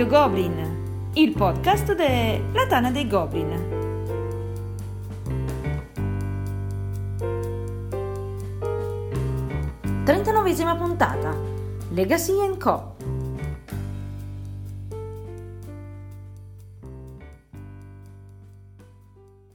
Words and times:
Radio 0.00 0.18
Goblin, 0.18 1.10
il 1.12 1.32
podcast 1.32 1.92
della 1.92 2.66
Tana 2.66 2.90
dei 2.90 3.06
Goblin. 3.06 3.50
Trentanovesima 10.02 10.74
puntata, 10.74 11.36
Legacy 11.90 12.32
Co. 12.56 12.96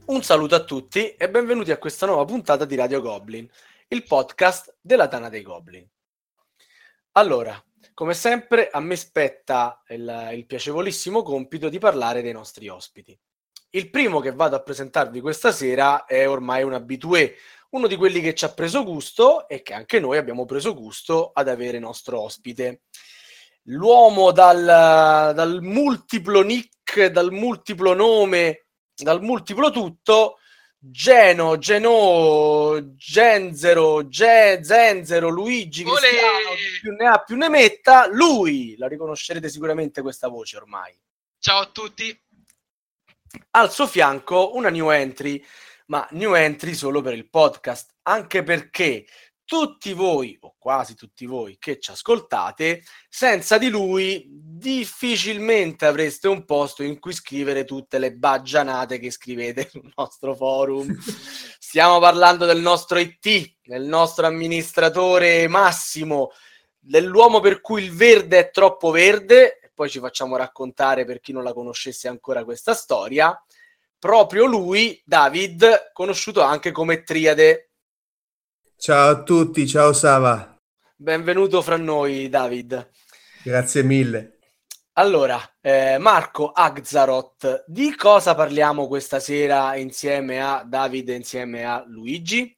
Un 0.04 0.22
saluto 0.22 0.54
a 0.54 0.62
tutti 0.62 1.16
e 1.16 1.28
benvenuti 1.28 1.72
a 1.72 1.78
questa 1.78 2.06
nuova 2.06 2.24
puntata 2.24 2.64
di 2.64 2.76
Radio 2.76 3.00
Goblin, 3.00 3.50
il 3.88 4.04
podcast 4.04 4.76
della 4.80 5.08
Tana 5.08 5.28
dei 5.28 5.42
Goblin. 5.42 5.84
Allora, 7.14 7.60
come 7.96 8.12
sempre, 8.12 8.68
a 8.68 8.78
me 8.80 8.94
spetta 8.94 9.82
il, 9.88 10.32
il, 10.34 10.44
piacevolissimo 10.44 11.22
compito 11.22 11.70
di 11.70 11.78
parlare 11.78 12.20
dei 12.20 12.32
nostri 12.32 12.68
ospiti. 12.68 13.18
Il 13.70 13.88
primo 13.88 14.20
che 14.20 14.32
vado 14.32 14.54
a 14.54 14.60
presentarvi 14.60 15.22
questa 15.22 15.50
sera 15.50 16.04
è 16.04 16.28
ormai 16.28 16.62
un 16.62 16.74
abitué, 16.74 17.36
uno 17.70 17.86
di 17.86 17.96
quelli 17.96 18.20
che 18.20 18.34
ci 18.34 18.44
ha 18.44 18.52
preso 18.52 18.84
gusto 18.84 19.48
e 19.48 19.62
che 19.62 19.72
anche 19.72 19.98
noi 19.98 20.18
abbiamo 20.18 20.44
preso 20.44 20.74
gusto 20.74 21.30
ad 21.32 21.48
avere 21.48 21.78
nostro 21.78 22.20
ospite. 22.20 22.82
L'uomo 23.68 24.30
dal, 24.30 25.32
dal 25.34 25.62
multiplo 25.62 26.42
nick, 26.42 27.06
dal 27.06 27.32
multiplo 27.32 27.94
nome, 27.94 28.66
dal 28.94 29.22
multiplo 29.22 29.70
tutto, 29.70 30.36
Geno, 30.88 31.58
Geno, 31.58 32.94
Genzero, 32.94 34.06
Ge, 34.08 34.60
Zenzero, 34.62 35.28
Luigi, 35.28 35.82
Cristiano, 35.82 36.50
più 36.80 36.92
ne 36.92 37.06
ha 37.06 37.18
più 37.18 37.36
ne 37.36 37.48
metta, 37.48 38.06
lui, 38.06 38.76
la 38.78 38.86
riconoscerete 38.86 39.48
sicuramente 39.48 40.00
questa 40.00 40.28
voce 40.28 40.56
ormai. 40.56 40.96
Ciao 41.40 41.62
a 41.62 41.66
tutti. 41.66 42.16
Al 43.50 43.72
suo 43.72 43.88
fianco 43.88 44.54
una 44.54 44.68
new 44.68 44.90
entry, 44.90 45.44
ma 45.86 46.06
new 46.12 46.34
entry 46.34 46.72
solo 46.74 47.00
per 47.00 47.14
il 47.14 47.28
podcast, 47.28 47.96
anche 48.02 48.44
perché 48.44 49.06
tutti 49.44 49.92
voi, 49.92 50.36
o 50.40 50.54
quasi 50.56 50.94
tutti 50.94 51.26
voi 51.26 51.56
che 51.58 51.80
ci 51.80 51.90
ascoltate, 51.90 52.84
senza 53.08 53.58
di 53.58 53.68
lui 53.68 54.28
difficilmente 54.58 55.86
avreste 55.86 56.28
un 56.28 56.44
posto 56.44 56.82
in 56.82 56.98
cui 56.98 57.12
scrivere 57.12 57.64
tutte 57.64 57.98
le 57.98 58.12
baggianate 58.12 58.98
che 58.98 59.10
scrivete 59.10 59.68
sul 59.70 59.92
nostro 59.96 60.34
forum. 60.34 60.94
Stiamo 61.58 61.98
parlando 61.98 62.46
del 62.46 62.60
nostro 62.60 62.98
IT, 62.98 63.56
del 63.62 63.84
nostro 63.84 64.26
amministratore 64.26 65.46
Massimo, 65.48 66.30
dell'uomo 66.78 67.40
per 67.40 67.60
cui 67.60 67.84
il 67.84 67.92
verde 67.92 68.38
è 68.38 68.50
troppo 68.50 68.90
verde, 68.90 69.58
e 69.60 69.70
poi 69.74 69.90
ci 69.90 69.98
facciamo 69.98 70.36
raccontare 70.36 71.04
per 71.04 71.20
chi 71.20 71.32
non 71.32 71.42
la 71.42 71.52
conoscesse 71.52 72.08
ancora 72.08 72.44
questa 72.44 72.74
storia. 72.74 73.38
Proprio 73.98 74.46
lui, 74.46 75.02
David, 75.04 75.90
conosciuto 75.92 76.42
anche 76.42 76.70
come 76.70 77.02
Triade 77.02 77.70
Ciao 78.78 79.08
a 79.08 79.22
tutti, 79.22 79.66
ciao 79.66 79.94
Sava. 79.94 80.54
Benvenuto 80.94 81.62
fra 81.62 81.78
noi, 81.78 82.28
David. 82.28 82.90
Grazie 83.42 83.82
mille. 83.82 84.35
Allora, 84.98 85.38
eh, 85.60 85.98
Marco 85.98 86.52
Agzarot, 86.52 87.64
di 87.66 87.94
cosa 87.94 88.34
parliamo 88.34 88.86
questa 88.88 89.20
sera 89.20 89.76
insieme 89.76 90.40
a 90.40 90.64
David 90.66 91.10
e 91.10 91.16
insieme 91.16 91.64
a 91.64 91.84
Luigi? 91.86 92.56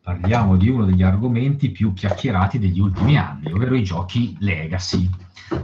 Parliamo 0.00 0.56
di 0.56 0.68
uno 0.68 0.84
degli 0.84 1.02
argomenti 1.02 1.70
più 1.72 1.92
chiacchierati 1.92 2.60
degli 2.60 2.78
ultimi 2.78 3.18
anni, 3.18 3.50
ovvero 3.50 3.74
i 3.74 3.82
giochi 3.82 4.36
legacy. 4.38 5.10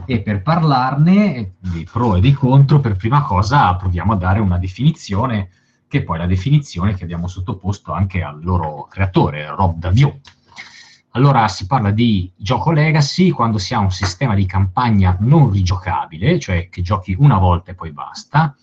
E 0.05 0.21
per 0.21 0.41
parlarne 0.41 1.53
dei 1.57 1.87
pro 1.89 2.17
e 2.17 2.19
dei 2.19 2.33
contro, 2.33 2.81
per 2.81 2.97
prima 2.97 3.23
cosa 3.23 3.73
proviamo 3.77 4.11
a 4.11 4.17
dare 4.17 4.41
una 4.41 4.57
definizione 4.57 5.51
che 5.87 5.99
è 5.99 6.03
poi 6.03 6.17
la 6.17 6.25
definizione 6.25 6.95
che 6.95 7.05
abbiamo 7.05 7.27
sottoposto 7.29 7.93
anche 7.93 8.21
al 8.21 8.43
loro 8.43 8.87
creatore, 8.89 9.47
Rob 9.55 9.77
Davio. 9.77 10.19
Allora 11.15 11.47
si 11.47 11.67
parla 11.67 11.91
di 11.91 12.31
gioco 12.35 12.71
legacy 12.71 13.29
quando 13.29 13.59
si 13.59 13.73
ha 13.73 13.79
un 13.79 13.91
sistema 13.91 14.33
di 14.33 14.45
campagna 14.45 15.15
non 15.19 15.51
rigiocabile, 15.51 16.39
cioè 16.39 16.69
che 16.69 16.81
giochi 16.81 17.15
una 17.17 17.37
volta 17.37 17.71
e 17.71 17.75
poi 17.75 17.91
basta, 17.91 18.55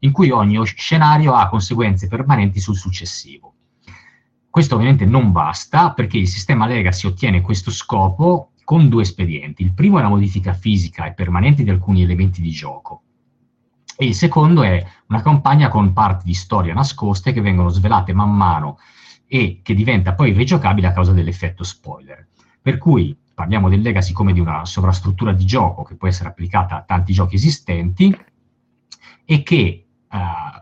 in 0.00 0.12
cui 0.12 0.30
ogni 0.30 0.64
scenario 0.64 1.34
ha 1.34 1.48
conseguenze 1.48 2.08
permanenti 2.08 2.60
sul 2.60 2.76
successivo. 2.76 3.54
Questo 4.48 4.74
ovviamente 4.74 5.04
non 5.04 5.32
basta 5.32 5.92
perché 5.92 6.16
il 6.16 6.28
sistema 6.28 6.66
legacy 6.66 7.06
ottiene 7.06 7.42
questo 7.42 7.70
scopo 7.70 8.52
con 8.64 8.88
due 8.88 9.02
espedienti. 9.02 9.62
Il 9.62 9.74
primo 9.74 9.98
è 9.98 10.02
la 10.02 10.08
modifica 10.08 10.54
fisica 10.54 11.04
e 11.04 11.12
permanente 11.12 11.62
di 11.62 11.70
alcuni 11.70 12.02
elementi 12.02 12.40
di 12.40 12.50
gioco 12.50 13.02
e 14.00 14.06
il 14.06 14.14
secondo 14.14 14.62
è 14.62 14.86
una 15.08 15.22
campagna 15.22 15.68
con 15.68 15.92
parti 15.92 16.24
di 16.26 16.34
storia 16.34 16.72
nascoste 16.72 17.32
che 17.32 17.40
vengono 17.40 17.68
svelate 17.68 18.12
man 18.12 18.30
mano 18.30 18.78
e 19.28 19.60
che 19.62 19.74
diventa 19.74 20.14
poi 20.14 20.32
rigiocabile 20.32 20.88
a 20.88 20.92
causa 20.92 21.12
dell'effetto 21.12 21.62
spoiler. 21.62 22.26
Per 22.60 22.78
cui 22.78 23.16
parliamo 23.34 23.68
del 23.68 23.82
legacy 23.82 24.12
come 24.12 24.32
di 24.32 24.40
una 24.40 24.64
sovrastruttura 24.64 25.32
di 25.32 25.44
gioco 25.44 25.84
che 25.84 25.94
può 25.94 26.08
essere 26.08 26.30
applicata 26.30 26.76
a 26.76 26.82
tanti 26.82 27.12
giochi 27.12 27.36
esistenti 27.36 28.12
e 29.24 29.42
che 29.42 29.86
uh, 30.10 30.16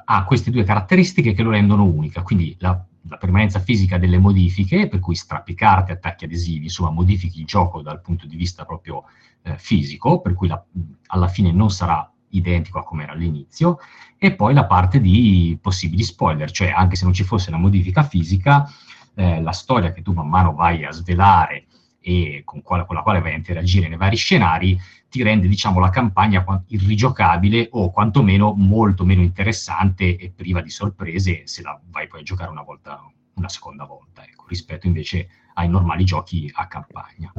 ha 0.05 0.25
queste 0.27 0.51
due 0.51 0.65
caratteristiche 0.65 1.33
che 1.33 1.43
lo 1.43 1.51
rendono 1.51 1.85
unica, 1.85 2.23
quindi 2.23 2.55
la, 2.59 2.85
la, 3.09 3.17
permanenza 3.17 3.61
fisica 3.61 3.97
delle 3.97 4.19
modifiche, 4.19 4.89
per 4.89 4.99
cui 4.99 5.15
strappi 5.15 5.55
carte, 5.55 5.93
attacchi 5.93 6.25
adesivi, 6.25 6.65
insomma 6.65 6.91
modifichi 6.91 7.41
il 7.41 7.47
gioco 7.47 7.81
dal 7.81 8.01
punto 8.01 8.27
di 8.27 8.37
vista 8.37 8.65
proprio 8.65 9.05
eh, 9.43 9.57
fisico, 9.57 10.21
per 10.21 10.35
cui 10.35 10.49
la, 10.49 10.63
alla 11.07 11.29
fine 11.29 11.53
non 11.53 11.71
sarà 11.71 12.11
identico 12.31 12.79
a 12.79 12.85
come 12.85 13.05
era 13.05 13.13
all'inizio, 13.13 13.79
e 14.19 14.35
poi 14.35 14.55
la 14.55 14.67
parte 14.67 15.01
di 15.01 15.59
possibili 15.61 16.03
spoiler, 16.03 16.51
cioè 16.51 16.71
anche 16.71 16.97
se 16.97 17.05
non 17.05 17.13
ci 17.13 17.25
fosse 17.25 17.51
una 17.51 17.59
modifica 17.59 18.03
fisica, 18.03 18.69
eh, 19.15 19.41
la 19.41 19.53
storia 19.53 19.93
che 19.93 20.03
tu 20.03 20.13
man 20.13 20.29
mano 20.29 20.55
vai 20.55 20.85
a 20.85 20.93
svelare 20.93 21.67
e 22.01 22.43
con, 22.45 22.63
quale, 22.63 22.87
con, 22.87 22.95
la 22.95 23.03
quale 23.03 23.21
vai 23.21 23.33
a 23.33 23.37
interagire 23.37 23.89
nei 23.89 23.99
vari 23.99 24.17
scenari, 24.17 24.79
ti 25.09 25.23
rende 25.23 25.49
diciamo, 25.49 25.81
la 25.81 25.91
campagna 25.91 26.45
irrigiocabile 26.69 27.69
o 27.73 27.91
quantomeno 27.91 28.55
molto 28.55 29.05
meno 29.05 29.23
interessante 29.23 30.17
e 30.17 30.31
priva 30.31 30.61
di 30.61 30.71
sorprese 30.71 31.47
se 31.47 31.63
la 31.63 31.81
vai 31.91 32.07
poi 32.07 32.21
a 32.21 32.23
giocare 32.23 32.51
una 32.51 32.63
volta, 32.63 33.01
una 33.35 33.49
seconda 33.49 33.85
volta, 33.85 34.23
ecco, 34.25 34.45
rispetto 34.49 34.87
invece 34.87 35.29
ai 35.55 35.69
normali 35.69 36.05
giochi 36.05 36.51
a 36.55 36.67
campagna. 36.67 37.33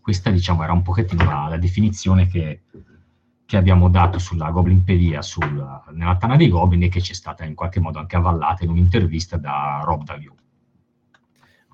Questa 0.00 0.30
diciamo 0.30 0.62
era 0.64 0.72
un 0.72 0.82
pochettino 0.82 1.24
la, 1.24 1.46
la 1.48 1.56
definizione 1.56 2.26
che 2.26 2.62
che 3.52 3.58
abbiamo 3.58 3.90
dato 3.90 4.18
sulla 4.18 4.48
Goblinpedia, 4.48 5.20
sul, 5.20 5.82
nella 5.90 6.16
Tana 6.16 6.36
dei 6.36 6.48
Goblin 6.48 6.84
e 6.84 6.88
che 6.88 7.02
ci 7.02 7.12
è 7.12 7.14
stata 7.14 7.44
in 7.44 7.54
qualche 7.54 7.80
modo 7.80 7.98
anche 7.98 8.16
avvallata 8.16 8.64
in 8.64 8.70
un'intervista 8.70 9.36
da 9.36 9.82
Rob 9.84 10.04
Davio. 10.04 10.34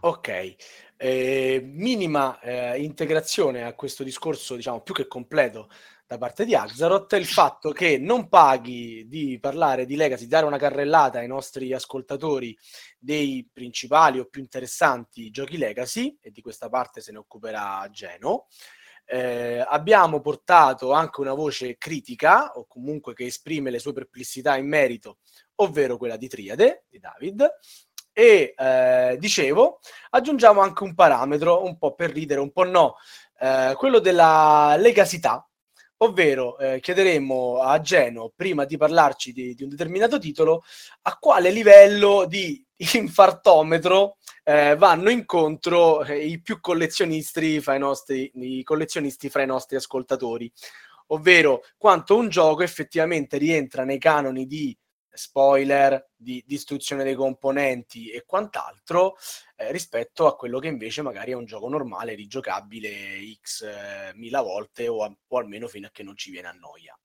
Ok, 0.00 0.56
eh, 0.96 1.62
minima 1.64 2.40
eh, 2.40 2.82
integrazione 2.82 3.62
a 3.62 3.74
questo 3.74 4.02
discorso, 4.02 4.56
diciamo, 4.56 4.80
più 4.80 4.92
che 4.92 5.06
completo 5.06 5.68
da 6.04 6.18
parte 6.18 6.44
di 6.44 6.56
Axaroth, 6.56 7.12
il 7.12 7.26
fatto 7.26 7.70
che 7.70 7.96
non 7.96 8.28
paghi 8.28 9.06
di 9.06 9.38
parlare 9.38 9.86
di 9.86 9.94
Legacy, 9.94 10.26
dare 10.26 10.46
una 10.46 10.58
carrellata 10.58 11.20
ai 11.20 11.28
nostri 11.28 11.72
ascoltatori 11.72 12.58
dei 12.98 13.48
principali 13.52 14.18
o 14.18 14.24
più 14.24 14.40
interessanti 14.40 15.30
giochi 15.30 15.56
Legacy, 15.56 16.18
e 16.20 16.32
di 16.32 16.40
questa 16.40 16.68
parte 16.68 17.00
se 17.00 17.12
ne 17.12 17.18
occuperà 17.18 17.86
Geno, 17.92 18.46
eh, 19.10 19.64
abbiamo 19.66 20.20
portato 20.20 20.92
anche 20.92 21.20
una 21.20 21.32
voce 21.32 21.78
critica 21.78 22.52
o 22.52 22.66
comunque 22.66 23.14
che 23.14 23.24
esprime 23.24 23.70
le 23.70 23.78
sue 23.78 23.94
perplessità 23.94 24.56
in 24.56 24.68
merito, 24.68 25.18
ovvero 25.56 25.96
quella 25.96 26.16
di 26.16 26.28
Triade, 26.28 26.84
di 26.88 26.98
David. 26.98 27.48
E 28.12 28.54
eh, 28.56 29.16
dicevo, 29.18 29.78
aggiungiamo 30.10 30.60
anche 30.60 30.82
un 30.82 30.94
parametro, 30.94 31.64
un 31.64 31.78
po' 31.78 31.94
per 31.94 32.10
ridere, 32.10 32.40
un 32.40 32.52
po' 32.52 32.64
no, 32.64 32.96
eh, 33.40 33.74
quello 33.76 34.00
della 34.00 34.74
legasità, 34.76 35.48
ovvero 35.98 36.58
eh, 36.58 36.80
chiederemo 36.80 37.60
a 37.60 37.80
Geno, 37.80 38.32
prima 38.34 38.64
di 38.64 38.76
parlarci 38.76 39.32
di, 39.32 39.54
di, 39.54 39.62
un 39.62 39.68
determinato 39.70 40.18
titolo, 40.18 40.64
a 41.02 41.16
quale 41.16 41.50
livello 41.50 42.26
di 42.26 42.62
infartometro 42.94 44.16
eh, 44.44 44.76
vanno 44.76 45.10
incontro 45.10 46.04
eh, 46.04 46.24
i 46.24 46.40
più 46.40 46.60
collezionisti 46.60 47.60
fra 47.60 47.74
i 47.74 47.78
nostri, 47.78 48.30
i 48.34 48.62
collezionisti 48.62 49.28
fra 49.28 49.42
i 49.42 49.46
nostri 49.46 49.76
ascoltatori, 49.76 50.50
ovvero 51.08 51.62
quanto 51.76 52.16
un 52.16 52.28
gioco 52.28 52.62
effettivamente 52.62 53.36
rientra 53.36 53.84
nei 53.84 53.98
canoni 53.98 54.46
di 54.46 54.76
spoiler, 55.18 56.10
di 56.16 56.42
distruzione 56.46 57.02
dei 57.02 57.16
componenti 57.16 58.08
e 58.08 58.24
quant'altro 58.24 59.16
eh, 59.56 59.72
rispetto 59.72 60.26
a 60.26 60.36
quello 60.36 60.60
che 60.60 60.68
invece 60.68 61.02
magari 61.02 61.32
è 61.32 61.34
un 61.34 61.44
gioco 61.44 61.68
normale, 61.68 62.14
rigiocabile 62.14 63.18
x 63.42 63.62
eh, 63.62 64.12
mila 64.14 64.40
volte 64.40 64.86
o, 64.86 65.02
a, 65.02 65.12
o, 65.26 65.38
almeno 65.38 65.66
fino 65.66 65.88
a 65.88 65.90
che 65.90 66.04
non 66.04 66.16
ci 66.16 66.30
viene 66.30 66.48
a 66.48 66.52
noia. 66.52 66.96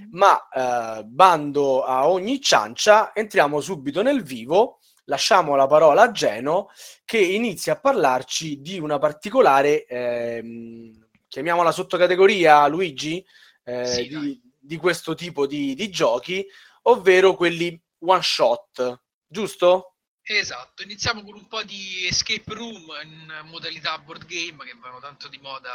Mm. 0.00 0.04
Ma 0.12 0.48
eh, 0.48 1.04
bando 1.04 1.84
a 1.84 2.08
ogni 2.08 2.40
ciancia, 2.40 3.12
entriamo 3.14 3.60
subito 3.60 4.02
nel 4.02 4.22
vivo 4.22 4.78
lasciamo 5.12 5.56
la 5.56 5.66
parola 5.66 6.02
a 6.02 6.10
Geno 6.10 6.70
che 7.04 7.18
inizia 7.18 7.74
a 7.74 7.80
parlarci 7.80 8.62
di 8.62 8.80
una 8.80 8.98
particolare, 8.98 9.84
ehm, 9.84 11.06
chiamiamola 11.28 11.70
sottocategoria, 11.70 12.66
Luigi, 12.66 13.22
eh, 13.64 13.86
Sì, 13.86 14.08
di, 14.08 14.40
di 14.58 14.76
questo 14.78 15.14
tipo 15.14 15.46
di, 15.46 15.74
di 15.74 15.90
giochi, 15.90 16.46
ovvero 16.84 17.34
quelli 17.34 17.78
one 17.98 18.22
shot, 18.22 19.02
giusto? 19.26 19.96
Esatto, 20.22 20.82
iniziamo 20.82 21.22
con 21.22 21.34
un 21.34 21.46
po' 21.46 21.62
di 21.62 22.06
escape 22.06 22.54
room 22.54 22.86
in 23.02 23.42
modalità 23.44 23.98
board 23.98 24.24
game 24.24 24.64
che 24.64 24.74
vanno 24.80 25.00
tanto 25.00 25.28
di 25.28 25.38
moda 25.38 25.72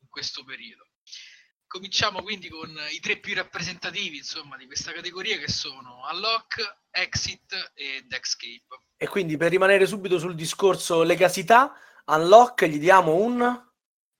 in 0.00 0.08
questo 0.08 0.42
periodo. 0.44 0.86
Cominciamo 1.72 2.20
quindi 2.20 2.50
con 2.50 2.68
i 2.90 3.00
tre 3.00 3.16
più 3.16 3.34
rappresentativi, 3.34 4.18
insomma, 4.18 4.58
di 4.58 4.66
questa 4.66 4.92
categoria 4.92 5.38
che 5.38 5.48
sono 5.48 6.02
Unlock, 6.12 6.80
Exit 6.90 7.72
ed 7.72 8.12
Escape. 8.12 8.84
E 8.98 9.08
quindi 9.08 9.38
per 9.38 9.48
rimanere 9.48 9.86
subito 9.86 10.18
sul 10.18 10.34
discorso 10.34 11.02
legacità, 11.02 11.72
Unlock 12.04 12.66
gli 12.66 12.78
diamo 12.78 13.14
un 13.14 13.70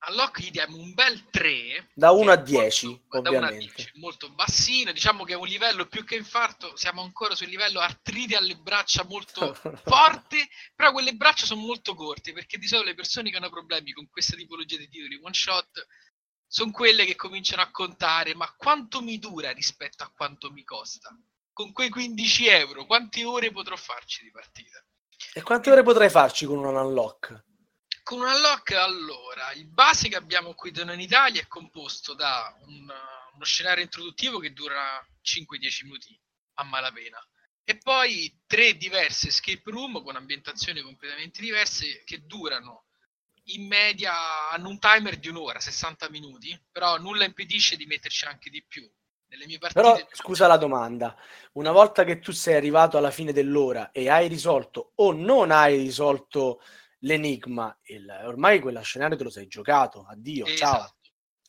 Unlock 0.08 0.40
gli 0.40 0.50
diamo 0.50 0.78
un 0.78 0.94
bel 0.94 1.28
3 1.28 1.90
da 1.94 2.10
1 2.12 2.30
a 2.32 2.36
che 2.36 2.40
è 2.40 2.44
10, 2.44 2.86
molto- 2.86 3.20
da 3.20 3.28
1 3.28 3.38
a 3.38 3.42
ovviamente. 3.42 3.74
10, 3.76 3.98
molto 3.98 4.30
bassino, 4.30 4.90
diciamo 4.90 5.24
che 5.24 5.34
è 5.34 5.36
un 5.36 5.46
livello 5.46 5.86
più 5.86 6.04
che 6.04 6.16
infarto, 6.16 6.74
siamo 6.74 7.02
ancora 7.02 7.34
sul 7.34 7.48
livello 7.48 7.80
artrite 7.80 8.34
alle 8.34 8.56
braccia 8.56 9.04
molto 9.04 9.52
forte, 9.84 10.48
però 10.74 10.90
quelle 10.90 11.12
braccia 11.12 11.44
sono 11.44 11.60
molto 11.60 11.94
corte 11.94 12.32
perché 12.32 12.56
di 12.56 12.66
solito 12.66 12.88
le 12.88 12.94
persone 12.94 13.30
che 13.30 13.36
hanno 13.36 13.50
problemi 13.50 13.92
con 13.92 14.08
questa 14.08 14.36
tipologia 14.36 14.78
di 14.78 14.88
titoli 14.88 15.20
one 15.22 15.34
shot 15.34 15.86
sono 16.52 16.70
quelle 16.70 17.06
che 17.06 17.16
cominciano 17.16 17.62
a 17.62 17.70
contare 17.70 18.34
ma 18.34 18.52
quanto 18.54 19.00
mi 19.00 19.18
dura 19.18 19.52
rispetto 19.52 20.02
a 20.02 20.12
quanto 20.14 20.50
mi 20.52 20.64
costa? 20.64 21.08
Con 21.50 21.72
quei 21.72 21.88
15 21.88 22.46
euro 22.48 22.84
quante 22.84 23.24
ore 23.24 23.50
potrò 23.50 23.74
farci 23.74 24.22
di 24.22 24.30
partita? 24.30 24.84
E 25.32 25.40
quante 25.40 25.70
ore 25.70 25.82
potrai 25.82 26.10
farci 26.10 26.44
con 26.44 26.58
un 26.58 26.76
Unlock? 26.76 27.44
Con 28.02 28.20
un 28.20 28.26
unlock, 28.26 28.72
allora, 28.72 29.52
il 29.52 29.66
base 29.66 30.10
che 30.10 30.16
abbiamo 30.16 30.52
qui 30.52 30.72
da 30.72 30.84
noi 30.84 30.96
in 30.96 31.00
Italia 31.00 31.40
è 31.40 31.46
composto 31.46 32.12
da 32.12 32.54
un- 32.66 32.92
uno 33.34 33.44
scenario 33.44 33.82
introduttivo 33.82 34.38
che 34.38 34.52
dura 34.52 35.02
5-10 35.22 35.84
minuti 35.84 36.20
a 36.56 36.64
malapena 36.64 37.18
e 37.64 37.78
poi 37.78 38.42
tre 38.46 38.76
diverse 38.76 39.28
escape 39.28 39.70
room 39.70 40.02
con 40.02 40.16
ambientazioni 40.16 40.82
completamente 40.82 41.40
diverse 41.40 42.02
che 42.04 42.26
durano 42.26 42.88
in 43.46 43.66
media 43.66 44.50
hanno 44.50 44.68
un 44.68 44.78
timer 44.78 45.18
di 45.18 45.28
un'ora, 45.28 45.60
60 45.60 46.08
minuti, 46.10 46.58
però 46.70 46.96
nulla 46.98 47.24
impedisce 47.24 47.76
di 47.76 47.86
metterci 47.86 48.24
anche 48.26 48.50
di 48.50 48.64
più. 48.66 48.88
Nelle 49.28 49.46
mie 49.46 49.58
partite 49.58 49.80
Però 49.80 50.08
scusa 50.12 50.46
la 50.46 50.58
domanda, 50.58 51.16
una 51.52 51.72
volta 51.72 52.04
che 52.04 52.18
tu 52.18 52.32
sei 52.32 52.54
arrivato 52.54 52.98
alla 52.98 53.10
fine 53.10 53.32
dell'ora 53.32 53.90
e 53.90 54.10
hai 54.10 54.28
risolto 54.28 54.92
o 54.96 55.12
non 55.12 55.50
hai 55.50 55.78
risolto 55.78 56.60
l'enigma, 57.00 57.74
il- 57.84 58.06
ormai 58.24 58.60
quella 58.60 58.82
scenario 58.82 59.16
te 59.16 59.24
lo 59.24 59.30
sei 59.30 59.46
giocato, 59.46 60.04
addio, 60.06 60.44
ciao. 60.54 60.74
Esatto. 60.74 60.96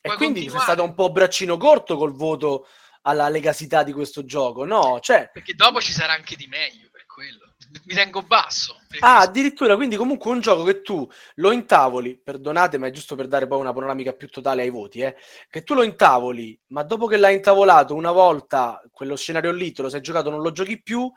Puoi 0.00 0.16
quindi 0.16 0.40
sei 0.40 0.48
continuare. 0.50 0.72
stato 0.76 0.88
un 0.88 0.94
po' 0.94 1.12
braccino 1.12 1.56
corto 1.58 1.96
col 1.96 2.12
voto 2.12 2.66
alla 3.02 3.28
legacità 3.28 3.82
di 3.82 3.92
questo 3.92 4.24
gioco, 4.24 4.64
no? 4.64 4.98
Cioè, 5.00 5.28
Perché 5.32 5.54
dopo 5.54 5.80
ci 5.80 5.92
sarà 5.92 6.14
anche 6.14 6.36
di 6.36 6.46
meglio 6.46 6.88
per 6.90 7.04
quello. 7.06 7.53
Mi 7.84 7.94
tengo 7.94 8.22
basso. 8.22 8.78
ah, 9.00 9.20
addirittura, 9.20 9.74
quindi 9.74 9.96
comunque 9.96 10.30
un 10.30 10.40
gioco 10.40 10.62
che 10.62 10.80
tu 10.80 11.06
lo 11.36 11.50
intavoli, 11.50 12.16
perdonate, 12.16 12.78
ma 12.78 12.86
è 12.86 12.90
giusto 12.90 13.16
per 13.16 13.26
dare 13.26 13.46
poi 13.46 13.58
una 13.60 13.72
panoramica 13.72 14.12
più 14.12 14.28
totale 14.28 14.62
ai 14.62 14.70
voti, 14.70 15.00
eh, 15.00 15.16
che 15.50 15.62
tu 15.64 15.74
lo 15.74 15.82
intavoli, 15.82 16.58
ma 16.68 16.82
dopo 16.84 17.06
che 17.06 17.16
l'hai 17.16 17.34
intavolato 17.34 17.94
una 17.94 18.12
volta, 18.12 18.80
quello 18.92 19.16
scenario 19.16 19.50
lì 19.52 19.72
te 19.72 19.82
lo 19.82 19.88
sei 19.88 20.00
giocato, 20.00 20.30
non 20.30 20.40
lo 20.40 20.52
giochi 20.52 20.80
più, 20.82 21.10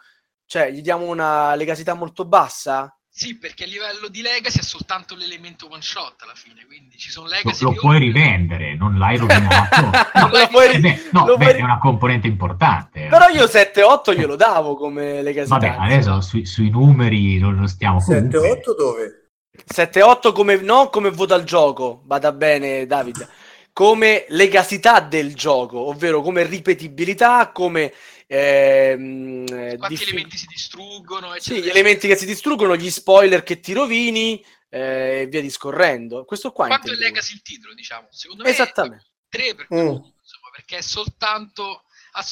cioè 0.45 0.71
gli 0.71 0.81
diamo 0.81 1.06
una 1.06 1.54
legacità 1.56 1.94
molto 1.94 2.25
bassa? 2.25 2.96
Sì, 3.18 3.36
perché 3.36 3.64
a 3.64 3.68
livello 3.68 4.10
di 4.10 4.22
legacy 4.22 4.60
è 4.60 4.62
soltanto 4.62 5.16
l'elemento 5.16 5.68
one 5.72 5.81
shot 5.81 6.22
alla 6.22 6.36
fine, 6.36 6.64
quindi 6.68 7.00
ci 7.00 7.10
sono 7.10 7.25
Lo, 7.25 7.34
legacy 7.34 7.64
lo 7.64 7.72
che 7.72 7.78
puoi 7.80 7.98
rivendere, 7.98 8.75
non 8.75 9.00
l'hai 9.00 9.18
rovinato. 9.18 9.81
No, 10.14 10.28
Lo 10.31 10.48
puoi- 10.50 10.69
eh 10.75 10.80
beh, 10.80 11.10
no, 11.14 11.25
lo 11.25 11.36
beh, 11.36 11.46
puoi- 11.46 11.60
è 11.60 11.64
una 11.64 11.80
componente 11.80 12.28
importante. 12.28 13.06
eh. 13.06 13.08
Però 13.08 13.28
io 13.30 13.46
7-8 13.46 14.16
glielo 14.16 14.36
davo 14.36 14.75
come 14.75 15.24
legacità. 15.24 15.58
Vabbè, 15.58 15.75
adesso 15.80 16.22
sui, 16.22 16.46
sui 16.46 16.69
numeri 16.69 17.40
non, 17.40 17.56
non 17.56 17.68
stiamo 17.68 18.00
comunque. 18.04 18.40
7-8 18.40 18.75
dove? 18.78 19.30
7-8 19.66 20.31
come, 20.31 20.58
non 20.58 20.92
come 20.92 21.10
voto 21.10 21.34
al 21.34 21.44
gioco, 21.44 22.04
vada 22.06 22.31
bene 22.31 22.86
Davide, 22.86 23.28
come 23.74 24.25
legacità 24.30 25.00
del 25.00 25.34
gioco, 25.34 25.88
ovvero 25.88 26.22
come 26.22 26.44
ripetibilità, 26.44 27.50
come 27.52 27.92
ehm, 28.27 29.45
eh, 29.50 29.77
quanti 29.77 29.95
diffi- 29.95 30.09
elementi 30.12 30.38
si 30.38 30.45
distruggono, 30.47 31.31
sì, 31.31 31.38
eccetera. 31.38 31.65
gli 31.65 31.69
elementi 31.69 32.07
che 32.07 32.15
si 32.15 32.25
distruggono, 32.25 32.75
gli 32.75 32.89
spoiler 32.91 33.44
che 33.44 33.59
ti 33.59 33.74
rovini 33.74 34.44
eh, 34.69 35.21
e 35.21 35.27
via 35.27 35.41
discorrendo. 35.41 36.25
Questo 36.25 36.51
qua 36.51 36.68
Quanto 36.68 36.91
è 36.91 36.95
legacy 36.95 37.33
il 37.33 37.41
titolo, 37.41 37.74
diciamo? 37.74 38.07
Secondo 38.12 38.44
me 38.44 38.50
Esattamente. 38.50 39.06
3 39.29 39.56
per 39.56 39.68
Mm. 39.74 39.88
insomma, 39.88 40.50
perché 40.51 40.77
è 40.77 40.81
soltanto 40.81 41.83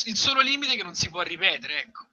il 0.06 0.16
solo 0.18 0.42
limite 0.42 0.76
che 0.76 0.84
non 0.84 0.96
si 0.96 1.10
può 1.10 1.22
ripetere, 1.22 1.82
ecco. 1.82 2.08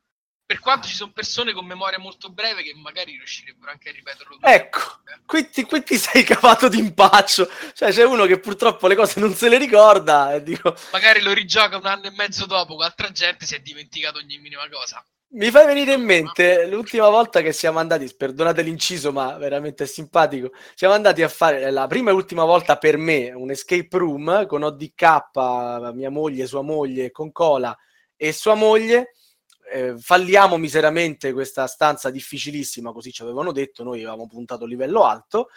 Per 0.52 0.60
quanto 0.60 0.86
ci 0.86 0.94
sono 0.94 1.12
persone 1.12 1.54
con 1.54 1.64
memoria 1.64 1.98
molto 1.98 2.28
breve 2.28 2.62
che 2.62 2.74
magari 2.74 3.12
riuscirebbero 3.12 3.70
anche 3.70 3.88
a 3.88 3.92
ripeterlo. 3.92 4.36
Ecco, 4.42 5.00
qui 5.24 5.48
ti, 5.48 5.62
qui 5.62 5.82
ti 5.82 5.96
sei 5.96 6.24
cavato 6.24 6.68
d'impaccio. 6.68 7.48
Cioè, 7.72 7.90
c'è 7.90 8.04
uno 8.04 8.26
che 8.26 8.38
purtroppo 8.38 8.86
le 8.86 8.94
cose 8.94 9.18
non 9.18 9.34
se 9.34 9.48
le 9.48 9.56
ricorda 9.56 10.34
e 10.34 10.42
dico, 10.42 10.76
Magari 10.90 11.22
lo 11.22 11.32
rigioca 11.32 11.78
un 11.78 11.86
anno 11.86 12.04
e 12.04 12.10
mezzo 12.10 12.44
dopo, 12.44 12.74
con 12.74 12.84
altra 12.84 13.10
gente 13.10 13.46
si 13.46 13.54
è 13.54 13.60
dimenticato 13.60 14.18
ogni 14.18 14.36
minima 14.40 14.68
cosa. 14.70 15.02
Mi 15.28 15.50
fai 15.50 15.64
venire 15.64 15.94
in 15.94 16.02
mente 16.02 16.66
l'ultima 16.66 17.08
volta 17.08 17.40
che 17.40 17.54
siamo 17.54 17.78
andati, 17.78 18.14
perdonate 18.14 18.60
l'inciso, 18.60 19.10
ma 19.10 19.38
veramente 19.38 19.84
è 19.84 19.86
simpatico. 19.86 20.52
Siamo 20.74 20.92
andati 20.92 21.22
a 21.22 21.28
fare 21.30 21.70
la 21.70 21.86
prima 21.86 22.10
e 22.10 22.12
ultima 22.12 22.44
volta 22.44 22.76
per 22.76 22.98
me 22.98 23.32
un 23.32 23.50
escape 23.50 23.96
room 23.96 24.44
con 24.44 24.64
ODK, 24.64 25.94
mia 25.94 26.10
moglie, 26.10 26.46
sua 26.46 26.60
moglie, 26.60 27.10
con 27.10 27.32
Cola 27.32 27.74
e 28.14 28.34
sua 28.34 28.54
moglie. 28.54 29.14
Eh, 29.70 29.94
falliamo 29.98 30.56
miseramente 30.58 31.32
questa 31.32 31.66
stanza 31.66 32.10
difficilissima, 32.10 32.92
così 32.92 33.12
ci 33.12 33.22
avevano 33.22 33.52
detto. 33.52 33.82
Noi 33.84 33.98
avevamo 34.00 34.26
puntato 34.26 34.64
livello 34.66 35.04
alto. 35.04 35.48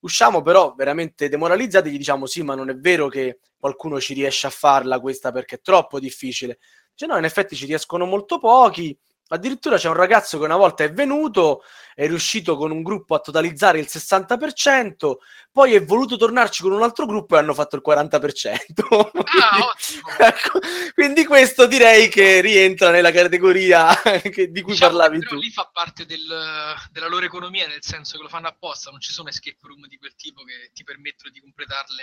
Usciamo 0.00 0.42
però 0.42 0.74
veramente 0.74 1.28
demoralizzati. 1.28 1.90
Gli 1.90 1.98
diciamo: 1.98 2.26
Sì, 2.26 2.42
ma 2.42 2.54
non 2.54 2.70
è 2.70 2.76
vero 2.76 3.08
che 3.08 3.40
qualcuno 3.58 4.00
ci 4.00 4.14
riesce 4.14 4.46
a 4.46 4.50
farla 4.50 5.00
questa 5.00 5.32
perché 5.32 5.56
è 5.56 5.60
troppo 5.60 5.98
difficile. 6.00 6.58
Dice: 6.92 7.06
No, 7.06 7.18
in 7.18 7.24
effetti 7.24 7.56
ci 7.56 7.66
riescono 7.66 8.06
molto 8.06 8.38
pochi. 8.38 8.96
Addirittura 9.28 9.76
c'è 9.76 9.88
un 9.88 9.94
ragazzo 9.94 10.38
che 10.38 10.44
una 10.44 10.56
volta 10.56 10.84
è 10.84 10.92
venuto, 10.92 11.62
è 11.94 12.06
riuscito 12.06 12.56
con 12.56 12.70
un 12.70 12.82
gruppo 12.82 13.14
a 13.14 13.20
totalizzare 13.20 13.78
il 13.78 13.86
60%, 13.88 15.16
poi 15.52 15.74
è 15.74 15.84
voluto 15.84 16.16
tornarci 16.16 16.62
con 16.62 16.72
un 16.72 16.82
altro 16.82 17.04
gruppo 17.06 17.34
e 17.34 17.38
hanno 17.38 17.52
fatto 17.54 17.76
il 17.76 17.82
40%. 17.86 18.84
Ah, 18.86 19.58
ottimo. 19.68 20.08
Ecco, 20.18 20.58
quindi 20.94 21.24
questo 21.26 21.66
direi 21.66 22.08
che 22.08 22.40
rientra 22.40 22.90
nella 22.90 23.10
categoria 23.10 23.88
che- 24.30 24.50
di 24.50 24.62
cui 24.62 24.72
Diciamo 24.72 24.96
parlavi 24.96 25.18
però 25.18 25.30
tu. 25.30 25.36
lì 25.38 25.50
fa 25.50 25.68
parte 25.72 26.06
del- 26.06 26.74
della 26.90 27.08
loro 27.08 27.24
economia, 27.26 27.66
nel 27.66 27.82
senso 27.82 28.16
che 28.16 28.22
lo 28.22 28.28
fanno 28.28 28.48
apposta, 28.48 28.90
non 28.90 29.00
ci 29.00 29.12
sono 29.12 29.28
escape 29.28 29.58
room 29.62 29.86
di 29.88 29.98
quel 29.98 30.14
tipo 30.14 30.42
che 30.44 30.70
ti 30.72 30.84
permettono 30.84 31.30
di 31.30 31.40
completarle 31.40 32.02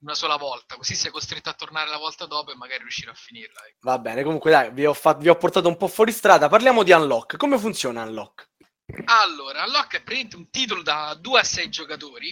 una 0.00 0.14
sola 0.14 0.36
volta, 0.36 0.76
così 0.76 0.94
sei 0.94 1.10
costretto 1.10 1.48
a 1.50 1.54
tornare 1.54 1.90
la 1.90 1.98
volta 1.98 2.26
dopo 2.26 2.52
e 2.52 2.56
magari 2.56 2.82
riuscire 2.82 3.10
a 3.10 3.14
finirla. 3.14 3.60
ecco. 3.66 3.78
Va 3.80 3.98
bene, 3.98 4.22
comunque 4.22 4.50
dai, 4.50 4.72
vi 4.72 4.86
ho, 4.86 4.94
fa- 4.94 5.14
vi 5.14 5.28
ho 5.28 5.36
portato 5.36 5.68
un 5.68 5.76
po' 5.76 5.88
fuori 5.88 6.12
strada. 6.12 6.48
Parliamo 6.48 6.82
di 6.82 6.92
Unlock. 6.92 7.36
Come 7.36 7.58
funziona 7.58 8.02
Unlock? 8.02 8.48
Allora, 9.06 9.64
Unlock 9.64 9.94
è 9.96 10.02
praticamente 10.02 10.36
un 10.36 10.50
titolo 10.50 10.82
da 10.82 11.14
2 11.14 11.40
a 11.40 11.44
6 11.44 11.68
giocatori. 11.68 12.28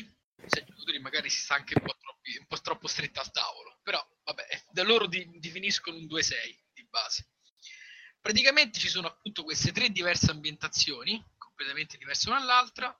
6 0.46 0.64
giocatori 0.64 0.98
magari 1.00 1.28
si 1.30 1.40
sta 1.40 1.54
anche 1.54 1.74
un 1.76 1.84
po', 1.84 1.96
troppi- 2.00 2.38
un 2.38 2.46
po' 2.46 2.60
troppo 2.60 2.86
stretti 2.88 3.18
al 3.18 3.30
tavolo, 3.30 3.78
però 3.82 4.04
vabbè, 4.24 4.46
è- 4.46 4.64
da 4.70 4.82
loro 4.82 5.06
di- 5.06 5.28
definiscono 5.38 5.96
un 5.96 6.06
2-6 6.06 6.58
di 6.72 6.86
base. 6.88 7.28
Praticamente 8.20 8.78
ci 8.78 8.88
sono 8.88 9.08
appunto 9.08 9.44
queste 9.44 9.72
tre 9.72 9.90
diverse 9.90 10.30
ambientazioni, 10.30 11.22
completamente 11.36 11.96
diverse 11.96 12.28
una 12.28 12.38
dall'altra, 12.40 12.96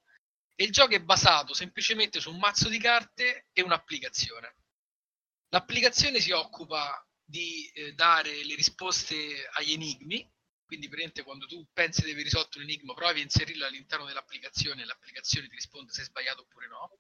e 0.61 0.65
il 0.65 0.73
gioco 0.73 0.97
è 0.97 1.00
basato 1.00 1.55
semplicemente 1.55 2.19
su 2.19 2.33
un 2.33 2.38
mazzo 2.38 2.69
di 2.69 2.81
carte 2.81 3.47
e 3.53 3.62
un'applicazione. 3.62 4.57
L'applicazione 5.50 6.19
si 6.19 6.33
occupa 6.33 7.00
di 7.25 7.69
eh, 7.69 7.93
dare 7.93 8.43
le 8.45 8.57
risposte 8.57 9.49
agli 9.53 9.75
enigmi, 9.75 10.29
quindi 10.65 10.88
praticamente 10.88 11.23
quando 11.23 11.47
tu 11.47 11.65
pensi 11.73 12.03
di 12.03 12.11
aver 12.11 12.25
risolto 12.25 12.59
un 12.59 12.65
enigma, 12.65 12.93
provi 12.93 13.21
a 13.21 13.23
inserirlo 13.23 13.67
all'interno 13.67 14.05
dell'applicazione 14.07 14.83
e 14.83 14.85
l'applicazione 14.85 15.47
ti 15.47 15.55
risponde 15.55 15.93
se 15.93 16.03
è 16.03 16.05
sbagliato 16.07 16.41
oppure 16.41 16.67
no. 16.67 16.91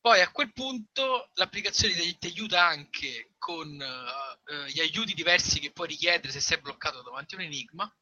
Poi 0.00 0.20
a 0.20 0.32
quel 0.32 0.52
punto 0.52 1.30
l'applicazione 1.34 1.94
ti, 1.94 2.18
ti 2.18 2.26
aiuta 2.26 2.66
anche 2.66 3.34
con 3.38 3.80
eh, 3.80 4.70
gli 4.72 4.80
aiuti 4.80 5.14
diversi 5.14 5.60
che 5.60 5.70
puoi 5.70 5.86
richiedere 5.86 6.32
se 6.32 6.40
sei 6.40 6.60
bloccato 6.60 7.00
davanti 7.02 7.36
a 7.36 7.38
un 7.38 7.44
enigma 7.44 7.96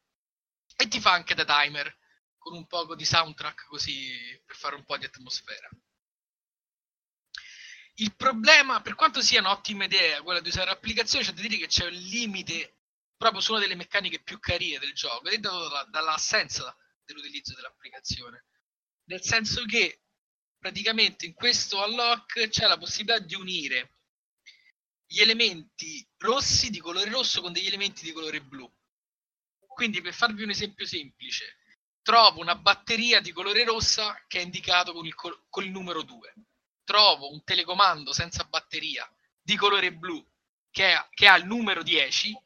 e 0.75 0.87
ti 0.87 0.99
fa 0.99 1.11
anche 1.11 1.35
da 1.35 1.45
timer 1.45 2.01
con 2.43 2.53
un 2.53 2.67
poco 2.67 2.93
di 2.93 3.05
soundtrack 3.05 3.65
così 3.65 4.39
per 4.45 4.55
fare 4.55 4.75
un 4.75 4.83
po' 4.83 4.97
di 4.97 5.05
atmosfera. 5.05 5.69
Il 7.95 8.15
problema, 8.15 8.81
per 8.81 8.95
quanto 8.95 9.21
sia 9.21 9.39
un'ottima 9.39 9.85
idea 9.85 10.21
quella 10.21 10.41
di 10.41 10.49
usare 10.49 10.65
l'applicazione, 10.69 11.23
c'è 11.23 11.31
da 11.31 11.41
dire 11.41 11.57
che 11.57 11.67
c'è 11.67 11.85
un 11.85 11.93
limite 11.93 12.79
proprio 13.15 13.39
su 13.39 13.51
una 13.51 13.61
delle 13.61 13.75
meccaniche 13.75 14.21
più 14.21 14.39
carine 14.39 14.79
del 14.79 14.93
gioco, 14.93 15.27
ed 15.27 15.33
è 15.33 15.37
dato 15.37 15.69
dalla- 15.69 15.85
dall'assenza 15.85 16.75
dell'utilizzo 17.05 17.53
dell'applicazione. 17.55 18.45
Nel 19.05 19.21
senso 19.21 19.63
che 19.65 20.01
praticamente 20.57 21.25
in 21.25 21.33
questo 21.33 21.81
unlock 21.83 22.47
c'è 22.49 22.67
la 22.67 22.77
possibilità 22.77 23.19
di 23.19 23.35
unire 23.35 23.95
gli 25.05 25.19
elementi 25.19 26.05
rossi 26.17 26.69
di 26.69 26.79
colore 26.79 27.09
rosso 27.09 27.41
con 27.41 27.53
degli 27.53 27.67
elementi 27.67 28.03
di 28.03 28.11
colore 28.11 28.41
blu. 28.41 28.69
Quindi 29.67 30.01
per 30.01 30.13
farvi 30.13 30.43
un 30.43 30.49
esempio 30.49 30.85
semplice, 30.85 31.57
trovo 32.03 32.41
una 32.41 32.55
batteria 32.55 33.21
di 33.21 33.31
colore 33.31 33.63
rossa 33.63 34.21
che 34.27 34.39
è 34.39 34.43
indicato 34.43 34.93
con 34.93 35.05
il, 35.05 35.15
col- 35.15 35.45
con 35.49 35.63
il 35.63 35.71
numero 35.71 36.03
2. 36.03 36.33
Trovo 36.83 37.31
un 37.31 37.43
telecomando 37.43 38.13
senza 38.13 38.43
batteria 38.43 39.09
di 39.41 39.55
colore 39.55 39.93
blu 39.93 40.23
che 40.69 40.93
ha, 40.93 41.07
che 41.11 41.27
ha 41.27 41.37
il 41.37 41.45
numero 41.45 41.81
10, 41.81 42.37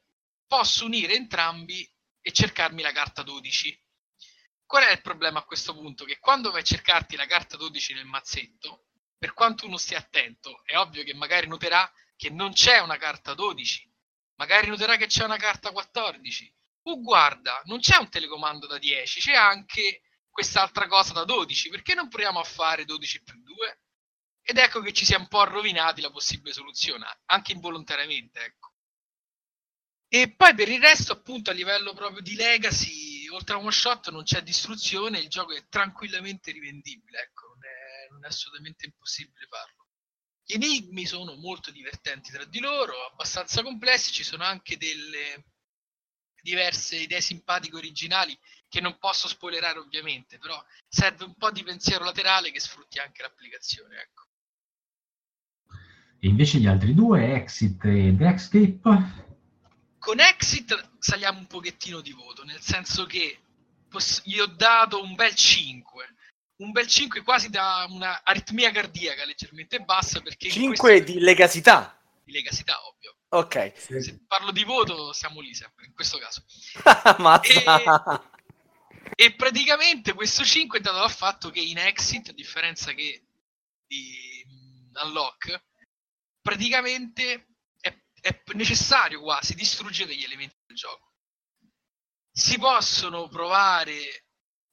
posso 0.46 0.86
unire 0.86 1.16
entrambi 1.16 1.90
e 2.22 2.32
cercarmi 2.32 2.82
la 2.82 2.92
carta 2.92 3.24
12. 3.24 3.84
Qual 4.66 4.84
è 4.84 4.92
il 4.92 5.02
problema 5.02 5.40
a 5.40 5.44
questo 5.44 5.74
punto? 5.74 6.06
Che 6.06 6.20
quando 6.20 6.52
vai 6.52 6.62
a 6.62 6.64
cercarti 6.64 7.16
la 7.16 7.26
carta 7.26 7.58
12 7.58 7.94
nel 7.94 8.06
mazzetto, 8.06 8.88
per 9.18 9.34
quanto 9.34 9.66
uno 9.66 9.78
stia 9.78 9.98
attento, 9.98 10.62
è 10.66 10.78
ovvio 10.78 11.04
che 11.04 11.14
magari 11.16 11.48
noterà 11.48 11.92
che 12.16 12.30
non 12.30 12.52
c'è 12.52 12.80
una 12.80 12.98
carta 12.98 13.34
12, 13.34 13.90
magari 14.36 14.68
noterà 14.68 14.98
che 14.98 15.08
c'è 15.08 15.24
una 15.24 15.38
carta 15.38 15.72
14, 15.72 16.54
oh 16.90 17.02
guarda, 17.02 17.62
non 17.66 17.80
c'è 17.80 17.98
un 17.98 18.10
telecomando 18.10 18.68
da 18.68 18.78
10, 18.78 19.20
c'è 19.20 19.34
anche 19.34 20.02
quest'altra 20.30 20.88
cosa 20.88 21.14
da 21.14 21.26
12, 21.26 21.70
perché 21.70 21.94
non 21.94 22.08
proviamo 22.08 22.40
a 22.40 22.44
fare 22.44 22.86
12 22.86 23.24
più 23.24 23.42
2? 23.44 23.82
Ed 24.42 24.58
ecco 24.58 24.82
che 24.82 24.94
ci 24.94 25.04
si 25.06 25.14
è 25.14 25.18
un 25.18 25.28
po' 25.28 25.44
rovinati 25.44 26.00
la 26.00 26.12
possibile 26.12 26.54
soluzione, 26.54 27.06
anche 27.26 27.52
involontariamente, 27.52 28.40
ecco. 28.40 28.72
E 30.10 30.34
poi 30.34 30.56
per 30.56 30.70
il 30.70 30.80
resto, 30.80 31.12
appunto, 31.12 31.50
a 31.50 31.54
livello 31.54 31.94
proprio 31.94 32.22
di 32.22 32.36
legacy, 32.36 33.28
oltre 33.28 33.56
a 33.56 33.58
one 33.58 33.72
shot 33.72 34.10
non 34.10 34.24
c'è 34.24 34.42
distruzione, 34.42 35.20
il 35.20 35.28
gioco 35.28 35.54
è 35.54 35.68
tranquillamente 35.68 36.52
rivendibile, 36.52 37.20
ecco, 37.20 37.48
non 37.48 37.66
è, 37.66 38.12
non 38.12 38.24
è 38.24 38.28
assolutamente 38.28 38.86
impossibile 38.86 39.48
farlo. 39.48 39.88
Gli 40.46 40.54
enigmi 40.54 41.06
sono 41.06 41.36
molto 41.36 41.72
divertenti 41.72 42.32
tra 42.32 42.46
di 42.46 42.60
loro, 42.60 42.94
abbastanza 43.12 43.62
complessi, 43.64 44.14
ci 44.14 44.24
sono 44.24 44.46
anche 44.46 44.78
delle 44.78 45.44
diverse 46.48 46.96
idee 46.96 47.20
simpatiche 47.20 47.76
originali 47.76 48.38
che 48.70 48.80
non 48.80 48.98
posso 48.98 49.28
spoilerare 49.28 49.80
ovviamente, 49.80 50.38
però 50.38 50.62
serve 50.88 51.26
un 51.26 51.36
po' 51.36 51.52
di 51.52 51.64
pensiero 51.64 52.06
laterale 52.06 52.52
che 52.52 52.62
sfrutti 52.62 53.00
anche 53.00 53.22
l'applicazione. 53.22 54.00
Ecco. 54.00 54.26
E 56.20 56.28
invece 56.28 56.60
gli 56.60 56.68
altri 56.68 56.94
due, 56.94 57.34
Exit 57.34 57.84
ed 57.84 58.22
Escape? 58.22 59.26
Con 60.00 60.20
Exit 60.22 60.92
saliamo 61.00 61.40
un 61.40 61.48
pochettino 61.48 62.00
di 62.00 62.12
voto, 62.12 62.44
nel 62.46 62.62
senso 62.62 63.06
che 63.06 63.40
poss- 63.90 64.22
gli 64.24 64.40
ho 64.40 64.48
dato 64.48 65.04
un 65.04 65.16
bel 65.16 65.36
5. 65.36 66.16
Un 66.58 66.72
bel 66.72 66.88
5 66.88 67.22
quasi 67.24 67.50
da 67.50 67.86
una 67.90 68.22
aritmia 68.24 68.72
cardiaca 68.72 69.26
leggermente 69.26 69.80
bassa 69.80 70.22
perché... 70.22 70.50
5 70.50 70.78
questo... 70.78 71.12
di 71.12 71.20
legacità. 71.20 71.97
Di 72.28 72.34
legacità, 72.34 72.78
ovvio. 72.86 73.16
Ok. 73.30 73.72
Se 73.78 74.26
parlo 74.28 74.52
di 74.52 74.66
voto, 74.66 75.14
siamo 75.14 75.40
lì 75.40 75.54
sempre, 75.54 75.86
in 75.86 75.94
questo 75.94 76.18
caso. 76.18 76.44
E, 79.16 79.26
e 79.28 79.34
praticamente 79.36 80.12
questo 80.12 80.44
5 80.44 80.78
è 80.78 80.82
dato 80.82 80.98
dal 80.98 81.12
fatto 81.12 81.50
che 81.50 81.62
in 81.62 81.78
Exit, 81.78 82.28
a 82.30 82.34
differenza 82.34 82.92
che 82.92 83.28
di 83.88 84.46
Unlock, 85.04 85.64
praticamente 86.42 87.48
è, 87.80 87.98
è 88.20 88.42
necessario 88.56 89.22
quasi 89.22 89.56
distruggere 89.56 90.10
degli 90.10 90.26
elementi 90.26 90.58
del 90.66 90.76
gioco. 90.76 91.14
Si 92.30 92.60
possono 92.60 93.30
provare 93.30 94.26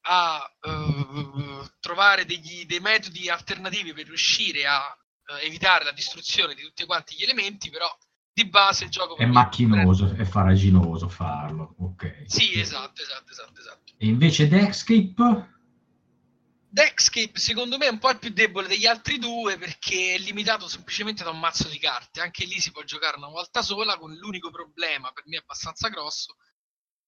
a 0.07 0.57
uh, 0.61 1.71
trovare 1.79 2.25
degli, 2.25 2.67
dei 2.67 2.81
metodi 2.81 3.31
alternativi 3.31 3.93
per 3.93 4.07
riuscire 4.07 4.67
a 4.67 4.99
uh, 5.27 5.45
evitare 5.45 5.85
la 5.85 5.93
distruzione 5.93 6.55
di 6.55 6.63
tutti 6.63 6.85
quanti 6.85 7.15
gli 7.17 7.23
elementi, 7.23 7.71
però 7.71 7.89
di 8.33 8.49
base 8.49 8.85
il 8.85 8.91
gioco 8.91 9.17
è 9.17 9.27
macchinoso, 9.27 10.13
è 10.17 10.25
faraginoso 10.25 11.09
farlo. 11.09 11.77
Ok. 11.79 12.25
Sì, 12.27 12.59
esatto, 12.59 13.01
esatto, 13.01 13.31
esatto, 13.31 13.61
esatto. 13.61 13.93
E 13.97 14.07
invece 14.07 14.49
Dexcape? 14.49 15.53
Dexcape 16.69 17.39
secondo 17.39 17.79
me 17.79 17.87
è 17.87 17.91
un 17.91 18.01
po' 18.01 18.11
il 18.11 18.19
più 18.19 18.31
debole 18.31 18.67
degli 18.67 18.87
altri 18.87 19.19
due 19.21 19.57
perché 19.57 20.15
è 20.15 20.19
limitato 20.19 20.67
semplicemente 20.67 21.23
da 21.23 21.31
un 21.31 21.39
mazzo 21.39 21.69
di 21.69 21.79
carte. 21.79 22.21
Anche 22.21 22.45
lì 22.45 22.59
si 22.59 22.73
può 22.73 22.83
giocare 22.83 23.17
una 23.17 23.29
volta 23.29 23.63
sola 23.63 23.97
con 23.97 24.13
l'unico 24.13 24.51
problema, 24.51 25.13
per 25.13 25.23
me 25.27 25.37
abbastanza 25.37 25.89
grosso, 25.89 26.35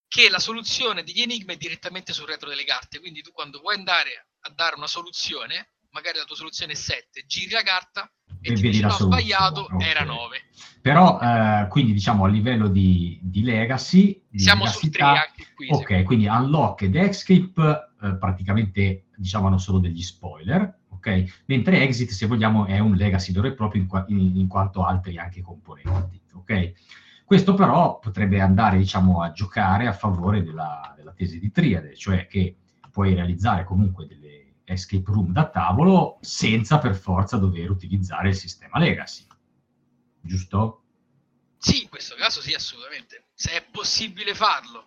che 0.06 0.30
la 0.30 0.38
soluzione 0.38 1.02
degli 1.02 1.23
enigmi 1.23 1.54
è 1.54 1.56
direttamente 1.56 2.12
sul 2.12 2.28
retro 2.28 2.49
delle 2.49 2.62
carte. 2.62 3.00
Quindi 3.00 3.23
tu 3.23 3.32
quando 3.32 3.58
vuoi 3.58 3.75
andare 3.75 4.28
a 4.42 4.50
dare 4.50 4.76
una 4.76 4.87
soluzione, 4.87 5.73
magari 5.96 6.18
la 6.18 6.24
tua 6.24 6.36
soluzione 6.36 6.72
è 6.72 6.76
7, 6.76 7.24
giri 7.26 7.52
la 7.52 7.62
carta 7.62 8.10
e, 8.42 8.52
E 8.52 8.54
ti 8.54 8.80
la 8.80 8.88
no, 8.88 8.92
sbagliato, 8.94 9.60
ok. 9.62 9.82
era 9.82 10.04
9. 10.04 10.42
Però, 10.82 11.18
eh, 11.18 11.66
quindi 11.68 11.92
diciamo 11.94 12.24
a 12.24 12.28
livello 12.28 12.68
di, 12.68 13.18
di 13.22 13.42
legacy, 13.42 14.22
di 14.28 14.38
Siamo 14.38 14.66
sul 14.66 14.90
3 14.90 15.02
legacità, 15.02 15.26
anche 15.30 15.52
qui. 15.54 15.68
Ok, 15.70 16.02
quindi 16.04 16.26
Unlock 16.26 16.82
ed 16.82 16.96
Escape 16.96 17.92
eh, 18.02 18.16
praticamente 18.16 19.06
diciamo 19.16 19.46
hanno 19.46 19.58
solo 19.58 19.78
degli 19.78 20.02
spoiler, 20.02 20.80
ok? 20.90 21.42
Mentre 21.46 21.80
Exit, 21.82 22.10
se 22.10 22.26
vogliamo, 22.26 22.66
è 22.66 22.78
un 22.78 22.94
legacy 22.94 23.32
vero 23.32 23.46
e 23.48 23.54
proprio 23.54 23.80
in, 23.80 23.88
qua- 23.88 24.04
in- 24.08 24.36
in 24.36 24.46
quanto 24.48 24.84
altri 24.84 25.16
anche 25.18 25.40
componenti, 25.40 26.20
ok? 26.34 26.72
Questo 27.24 27.54
però 27.54 27.98
potrebbe 27.98 28.40
andare, 28.40 28.76
diciamo, 28.76 29.22
a 29.22 29.32
giocare 29.32 29.86
a 29.88 29.92
favore 29.92 30.44
della, 30.44 30.94
della 30.96 31.12
tesi 31.12 31.40
di 31.40 31.50
Triade, 31.50 31.96
cioè 31.96 32.26
che 32.28 32.54
puoi 32.92 33.14
realizzare 33.14 33.64
comunque 33.64 34.06
delle 34.06 34.25
escape 34.66 35.04
room 35.06 35.32
da 35.32 35.49
tavolo 35.49 36.18
senza 36.20 36.78
per 36.78 36.96
forza 36.96 37.37
dover 37.37 37.70
utilizzare 37.70 38.28
il 38.28 38.37
sistema 38.37 38.78
legacy, 38.78 39.26
giusto? 40.20 40.82
Sì, 41.58 41.82
in 41.82 41.88
questo 41.88 42.14
caso 42.16 42.40
sì, 42.40 42.52
assolutamente. 42.52 43.28
Se 43.35 43.52
è 43.52 43.62
possibile 43.62 44.35
farlo. 44.35 44.87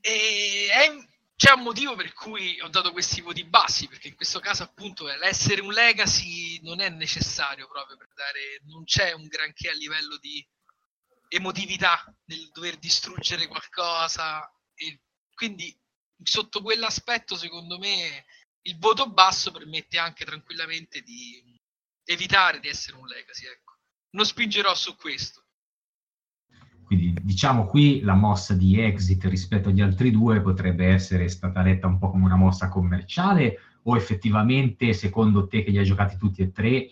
E 0.00 0.68
è- 0.70 1.10
c'è 1.36 1.52
un 1.52 1.62
motivo 1.62 1.96
per 1.96 2.12
cui 2.12 2.60
ho 2.60 2.68
dato 2.68 2.92
questi 2.92 3.20
voti 3.20 3.44
bassi, 3.44 3.88
perché 3.88 4.08
in 4.08 4.14
questo 4.14 4.38
caso 4.38 4.62
appunto 4.62 5.06
l'essere 5.06 5.60
un 5.60 5.72
legacy 5.72 6.60
non 6.62 6.80
è 6.80 6.88
necessario 6.88 7.66
proprio 7.66 7.96
per 7.96 8.08
dare, 8.14 8.60
non 8.66 8.84
c'è 8.84 9.12
un 9.12 9.26
granché 9.26 9.68
a 9.68 9.74
livello 9.74 10.18
di 10.18 10.46
emotività 11.28 12.04
nel 12.26 12.48
dover 12.52 12.76
distruggere 12.76 13.48
qualcosa. 13.48 14.48
E 14.74 15.00
quindi 15.34 15.76
sotto 16.22 16.62
quell'aspetto, 16.62 17.36
secondo 17.36 17.78
me, 17.78 18.24
il 18.62 18.78
voto 18.78 19.10
basso 19.10 19.50
permette 19.50 19.98
anche 19.98 20.24
tranquillamente 20.24 21.00
di 21.00 21.42
evitare 22.04 22.60
di 22.60 22.68
essere 22.68 22.96
un 22.96 23.06
legacy. 23.06 23.46
Ecco. 23.46 23.74
Non 24.10 24.24
spingerò 24.24 24.74
su 24.74 24.96
questo. 24.96 25.40
Quindi 26.84 27.14
diciamo 27.22 27.66
qui 27.66 28.00
la 28.02 28.14
mossa 28.14 28.54
di 28.54 28.78
exit 28.78 29.24
rispetto 29.24 29.70
agli 29.70 29.80
altri 29.80 30.10
due 30.10 30.42
potrebbe 30.42 30.86
essere 30.88 31.28
stata 31.28 31.62
letta 31.62 31.86
un 31.86 31.98
po' 31.98 32.10
come 32.10 32.24
una 32.24 32.36
mossa 32.36 32.68
commerciale 32.68 33.58
o 33.84 33.96
effettivamente 33.96 34.92
secondo 34.92 35.46
te 35.46 35.62
che 35.62 35.70
li 35.70 35.78
hai 35.78 35.86
giocati 35.86 36.18
tutti 36.18 36.42
e 36.42 36.52
tre 36.52 36.90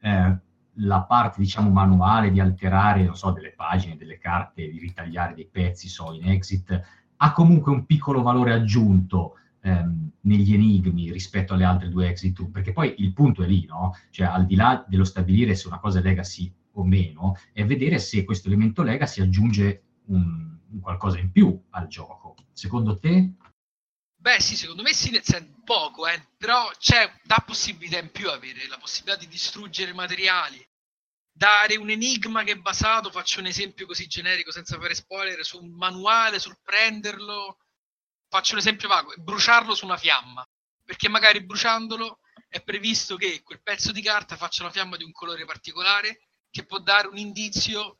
eh, 0.00 0.38
la 0.76 1.02
parte 1.02 1.40
diciamo 1.40 1.70
manuale 1.70 2.30
di 2.30 2.40
alterare 2.40 3.04
non 3.04 3.14
so 3.14 3.30
delle 3.30 3.52
pagine, 3.52 3.98
delle 3.98 4.16
carte, 4.16 4.70
di 4.70 4.78
ritagliare 4.78 5.34
dei 5.34 5.46
pezzi 5.46 5.86
so 5.86 6.14
in 6.14 6.30
exit 6.30 6.82
ha 7.16 7.32
comunque 7.32 7.72
un 7.72 7.84
piccolo 7.84 8.22
valore 8.22 8.54
aggiunto 8.54 9.36
ehm, 9.62 10.10
negli 10.22 10.54
enigmi 10.54 11.10
rispetto 11.10 11.54
alle 11.54 11.64
altre 11.64 11.88
due 11.88 12.08
exit 12.08 12.38
room 12.38 12.50
perché 12.50 12.72
poi 12.72 12.94
il 12.98 13.12
punto 13.12 13.42
è 13.42 13.46
lì 13.46 13.64
no? 13.66 13.96
cioè 14.10 14.26
al 14.26 14.46
di 14.46 14.54
là 14.54 14.84
dello 14.86 15.04
stabilire 15.04 15.54
se 15.54 15.66
una 15.66 15.78
cosa 15.78 15.98
è 15.98 16.02
legacy 16.02 16.52
o 16.74 16.84
meno, 16.84 17.38
è 17.52 17.64
vedere 17.64 17.98
se 17.98 18.24
questo 18.24 18.48
elemento 18.48 18.82
legacy 18.82 19.22
aggiunge 19.22 19.82
un, 20.06 20.56
un 20.70 20.80
qualcosa 20.80 21.18
in 21.18 21.30
più 21.30 21.60
al 21.70 21.86
gioco. 21.86 22.36
Secondo 22.52 22.98
te? 22.98 23.32
Beh, 24.16 24.40
sì, 24.40 24.56
secondo 24.56 24.82
me 24.82 24.92
sì, 24.92 25.10
nel 25.10 25.24
senso 25.24 25.60
poco, 25.64 26.06
eh, 26.06 26.28
però 26.36 26.70
c'è 26.78 27.10
dà 27.24 27.42
possibilità 27.44 27.98
in 27.98 28.10
più 28.10 28.28
avere 28.30 28.66
la 28.68 28.78
possibilità 28.78 29.18
di 29.18 29.28
distruggere 29.28 29.92
materiali, 29.92 30.64
dare 31.32 31.76
un 31.76 31.90
enigma 31.90 32.44
che 32.44 32.52
è 32.52 32.56
basato, 32.56 33.10
faccio 33.10 33.40
un 33.40 33.46
esempio 33.46 33.86
così 33.86 34.06
generico 34.06 34.52
senza 34.52 34.78
fare 34.78 34.94
spoiler, 34.94 35.44
su 35.44 35.60
un 35.60 35.70
manuale, 35.70 36.38
sul 36.38 36.58
prenderlo, 36.62 37.58
faccio 38.32 38.54
un 38.54 38.60
esempio 38.60 38.88
vago, 38.88 39.12
bruciarlo 39.18 39.74
su 39.74 39.84
una 39.84 39.98
fiamma, 39.98 40.42
perché 40.82 41.10
magari 41.10 41.44
bruciandolo 41.44 42.20
è 42.48 42.62
previsto 42.62 43.16
che 43.16 43.42
quel 43.42 43.62
pezzo 43.62 43.92
di 43.92 44.00
carta 44.00 44.36
faccia 44.36 44.62
una 44.62 44.72
fiamma 44.72 44.96
di 44.96 45.04
un 45.04 45.12
colore 45.12 45.44
particolare 45.44 46.28
che 46.48 46.64
può 46.64 46.78
dare 46.78 47.08
un 47.08 47.18
indizio 47.18 47.98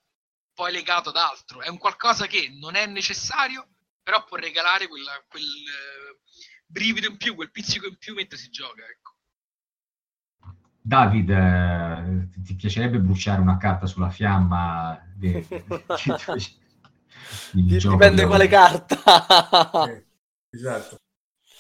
poi 0.54 0.72
legato 0.72 1.10
ad 1.10 1.16
altro. 1.16 1.60
È 1.60 1.68
un 1.68 1.76
qualcosa 1.76 2.26
che 2.26 2.48
non 2.58 2.76
è 2.76 2.86
necessario, 2.86 3.68
però 4.02 4.24
può 4.24 4.38
regalare 4.38 4.88
quella- 4.88 5.22
quel 5.28 5.42
eh, 5.44 6.20
brivido 6.66 7.08
in 7.08 7.18
più, 7.18 7.34
quel 7.34 7.50
pizzico 7.50 7.86
in 7.86 7.98
più 7.98 8.14
mentre 8.14 8.38
si 8.38 8.48
gioca. 8.48 8.84
Ecco. 8.86 9.10
David, 10.80 11.28
eh, 11.28 12.28
ti- 12.42 12.54
piacerebbe 12.54 12.98
bruciare 12.98 13.42
una 13.42 13.58
carta 13.58 13.84
sulla 13.84 14.08
fiamma? 14.08 14.98
de- 15.14 15.46
il 17.54 17.78
gioco 17.78 17.94
Dipende 17.96 18.22
di 18.22 18.28
quale 18.28 18.48
carta. 18.48 18.96
Esatto. 20.52 20.98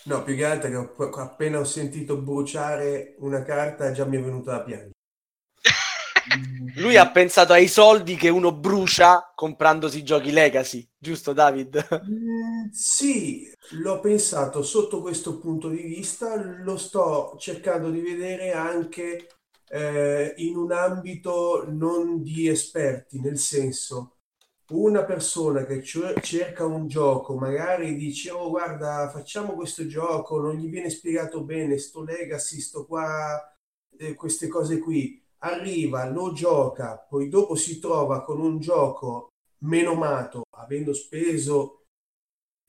No, 0.04 0.22
più 0.24 0.36
che 0.36 0.44
altro 0.44 0.70
che 0.70 0.76
ho- 0.76 1.10
appena 1.20 1.58
ho 1.58 1.64
sentito 1.64 2.16
bruciare 2.18 3.16
una 3.18 3.42
carta 3.42 3.92
già 3.92 4.04
mi 4.06 4.16
è 4.18 4.22
venuta 4.22 4.52
da 4.52 4.62
piangere. 4.62 4.92
Lui 6.76 6.96
ha 6.96 7.10
pensato 7.10 7.52
ai 7.52 7.68
soldi 7.68 8.16
che 8.16 8.28
uno 8.28 8.52
brucia 8.52 9.32
comprandosi 9.34 10.02
giochi 10.02 10.30
legacy, 10.32 10.88
giusto 10.98 11.32
David? 11.32 11.86
Mm, 12.04 12.70
sì, 12.72 13.48
l'ho 13.72 14.00
pensato 14.00 14.62
sotto 14.62 15.00
questo 15.00 15.38
punto 15.38 15.68
di 15.68 15.82
vista, 15.82 16.34
lo 16.34 16.76
sto 16.76 17.36
cercando 17.38 17.90
di 17.90 18.00
vedere 18.00 18.52
anche 18.52 19.28
eh, 19.68 20.34
in 20.38 20.56
un 20.56 20.72
ambito 20.72 21.64
non 21.70 22.22
di 22.22 22.48
esperti, 22.48 23.20
nel 23.20 23.38
senso 23.38 24.16
una 24.72 25.04
persona 25.04 25.64
che 25.64 25.82
cer- 25.82 26.20
cerca 26.20 26.64
un 26.64 26.86
gioco, 26.88 27.36
magari 27.36 27.94
dice 27.96 28.30
oh 28.30 28.48
guarda 28.50 29.08
facciamo 29.10 29.54
questo 29.54 29.86
gioco, 29.86 30.40
non 30.40 30.56
gli 30.56 30.68
viene 30.68 30.90
spiegato 30.90 31.42
bene, 31.44 31.78
sto 31.78 32.02
legacy, 32.02 32.60
sto 32.60 32.86
qua, 32.86 33.40
eh, 33.98 34.14
queste 34.14 34.48
cose 34.48 34.78
qui. 34.78 35.20
Arriva, 35.44 36.08
lo 36.08 36.32
gioca, 36.32 36.96
poi 36.98 37.28
dopo 37.28 37.54
si 37.56 37.80
trova 37.80 38.22
con 38.22 38.40
un 38.40 38.60
gioco 38.60 39.28
menomato, 39.64 40.44
avendo 40.56 40.92
speso 40.94 41.84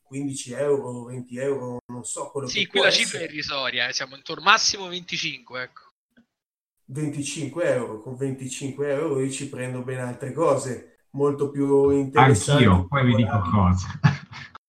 15 0.04 0.54
euro, 0.54 1.04
20 1.06 1.38
euro, 1.38 1.78
non 1.92 2.04
so 2.04 2.30
quello 2.32 2.48
Sì, 2.48 2.62
che 2.62 2.68
qui 2.68 2.80
può 2.80 2.84
la 2.88 2.92
cifra 2.92 3.20
è 3.20 3.24
irrisoria, 3.24 3.88
eh, 3.88 3.94
siamo 3.94 4.16
intorno 4.16 4.44
massimo 4.44 4.88
25, 4.88 5.62
ecco. 5.62 5.82
25 6.86 7.64
euro, 7.74 8.00
con 8.02 8.16
25 8.16 8.92
euro 8.92 9.22
io 9.22 9.30
ci 9.32 9.48
prendo 9.50 9.84
ben 9.84 10.00
altre 10.00 10.34
cose 10.34 10.93
molto 11.16 11.50
più 11.50 11.90
interessanti. 11.90 12.64
Anch'io, 12.64 12.88
poi 12.88 13.06
vi 13.06 13.16
dico 13.16 13.40
cosa. 13.52 13.88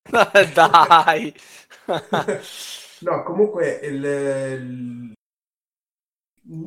Dai! 0.55 1.35
No, 3.01 3.23
comunque 3.23 3.81
il, 3.83 4.03
il- 4.05 5.13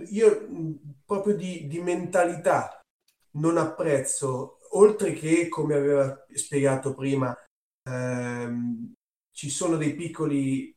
io 0.10 0.48
proprio 1.06 1.36
di, 1.36 1.68
di 1.68 1.80
mentalità 1.82 2.80
non 3.34 3.58
apprezzo, 3.58 4.60
oltre 4.72 5.14
che 5.14 5.48
come 5.50 5.76
aveva 5.76 6.26
spiegato 6.34 6.94
prima, 6.96 7.36
ehm, 7.84 8.94
ci 9.32 9.50
sono 9.50 9.78
dei 9.78 9.94
piccoli 9.96 10.76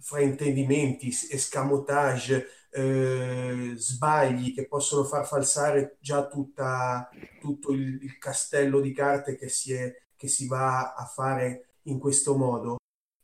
fraintendimenti, 0.00 1.08
escamotage, 1.30 2.46
eh, 2.74 3.72
sbagli 3.76 4.52
che 4.52 4.66
possono 4.66 5.04
far 5.04 5.26
falsare 5.26 5.96
già 6.00 6.26
tutta, 6.26 7.08
tutto 7.40 7.72
il, 7.72 8.02
il 8.02 8.18
castello 8.18 8.80
di 8.80 8.92
carte 8.92 9.36
che 9.36 9.48
si, 9.48 9.72
è- 9.72 9.94
che 10.16 10.26
si 10.28 10.46
va 10.48 10.94
a 10.94 11.04
fare 11.04 11.76
in 11.82 11.98
questo 12.00 12.36
modo. 12.36 12.76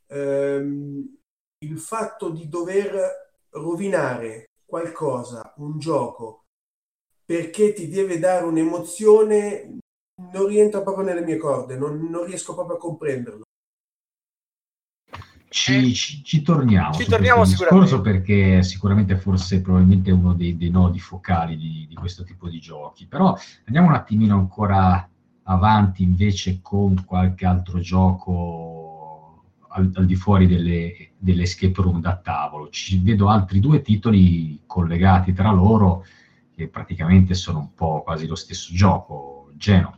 Ehm, 0.07 1.17
il 1.59 1.77
fatto 1.79 2.29
di 2.29 2.47
dover 2.47 3.33
rovinare 3.49 4.45
qualcosa, 4.65 5.53
un 5.57 5.77
gioco, 5.79 6.45
perché 7.25 7.73
ti 7.73 7.87
deve 7.89 8.19
dare 8.19 8.45
un'emozione, 8.45 9.79
non 10.31 10.47
rientra 10.47 10.81
proprio 10.81 11.05
nelle 11.05 11.23
mie 11.23 11.37
corde, 11.37 11.75
non, 11.75 12.09
non 12.09 12.23
riesco 12.25 12.53
proprio 12.53 12.77
a 12.77 12.79
comprenderlo. 12.79 13.43
Ci, 15.53 15.93
ci- 15.93 16.23
ci 16.23 16.41
torniamo 16.43 16.93
Ci 16.93 17.05
torniamo 17.07 17.43
sicuramente. 17.43 17.85
discorso 17.89 18.01
perché 18.01 18.63
sicuramente 18.63 19.17
forse 19.17 19.61
probabilmente 19.61 20.09
è 20.09 20.13
uno 20.13 20.33
dei, 20.33 20.55
dei 20.55 20.69
nodi 20.69 20.97
focali 20.99 21.57
di, 21.57 21.85
di 21.89 21.93
questo 21.95 22.23
tipo 22.23 22.47
di 22.47 22.59
giochi. 22.61 23.05
Però 23.05 23.37
andiamo 23.65 23.87
un 23.89 23.93
attimino 23.93 24.35
ancora 24.35 25.05
avanti 25.43 26.03
invece 26.03 26.59
con 26.61 27.03
qualche 27.03 27.45
altro 27.45 27.79
gioco 27.81 29.43
al, 29.71 29.91
al 29.93 30.05
di 30.05 30.15
fuori 30.15 30.47
delle, 30.47 31.11
delle 31.17 31.43
escape 31.43 31.81
room 31.81 31.99
da 31.99 32.15
tavolo. 32.15 32.69
Ci 32.69 32.99
vedo 32.99 33.27
altri 33.27 33.59
due 33.59 33.81
titoli 33.81 34.61
collegati 34.65 35.33
tra 35.33 35.51
loro 35.51 36.05
che 36.55 36.69
praticamente 36.69 37.33
sono 37.33 37.59
un 37.59 37.73
po' 37.73 38.03
quasi 38.03 38.25
lo 38.25 38.35
stesso 38.35 38.73
gioco. 38.73 39.49
Geno. 39.55 39.97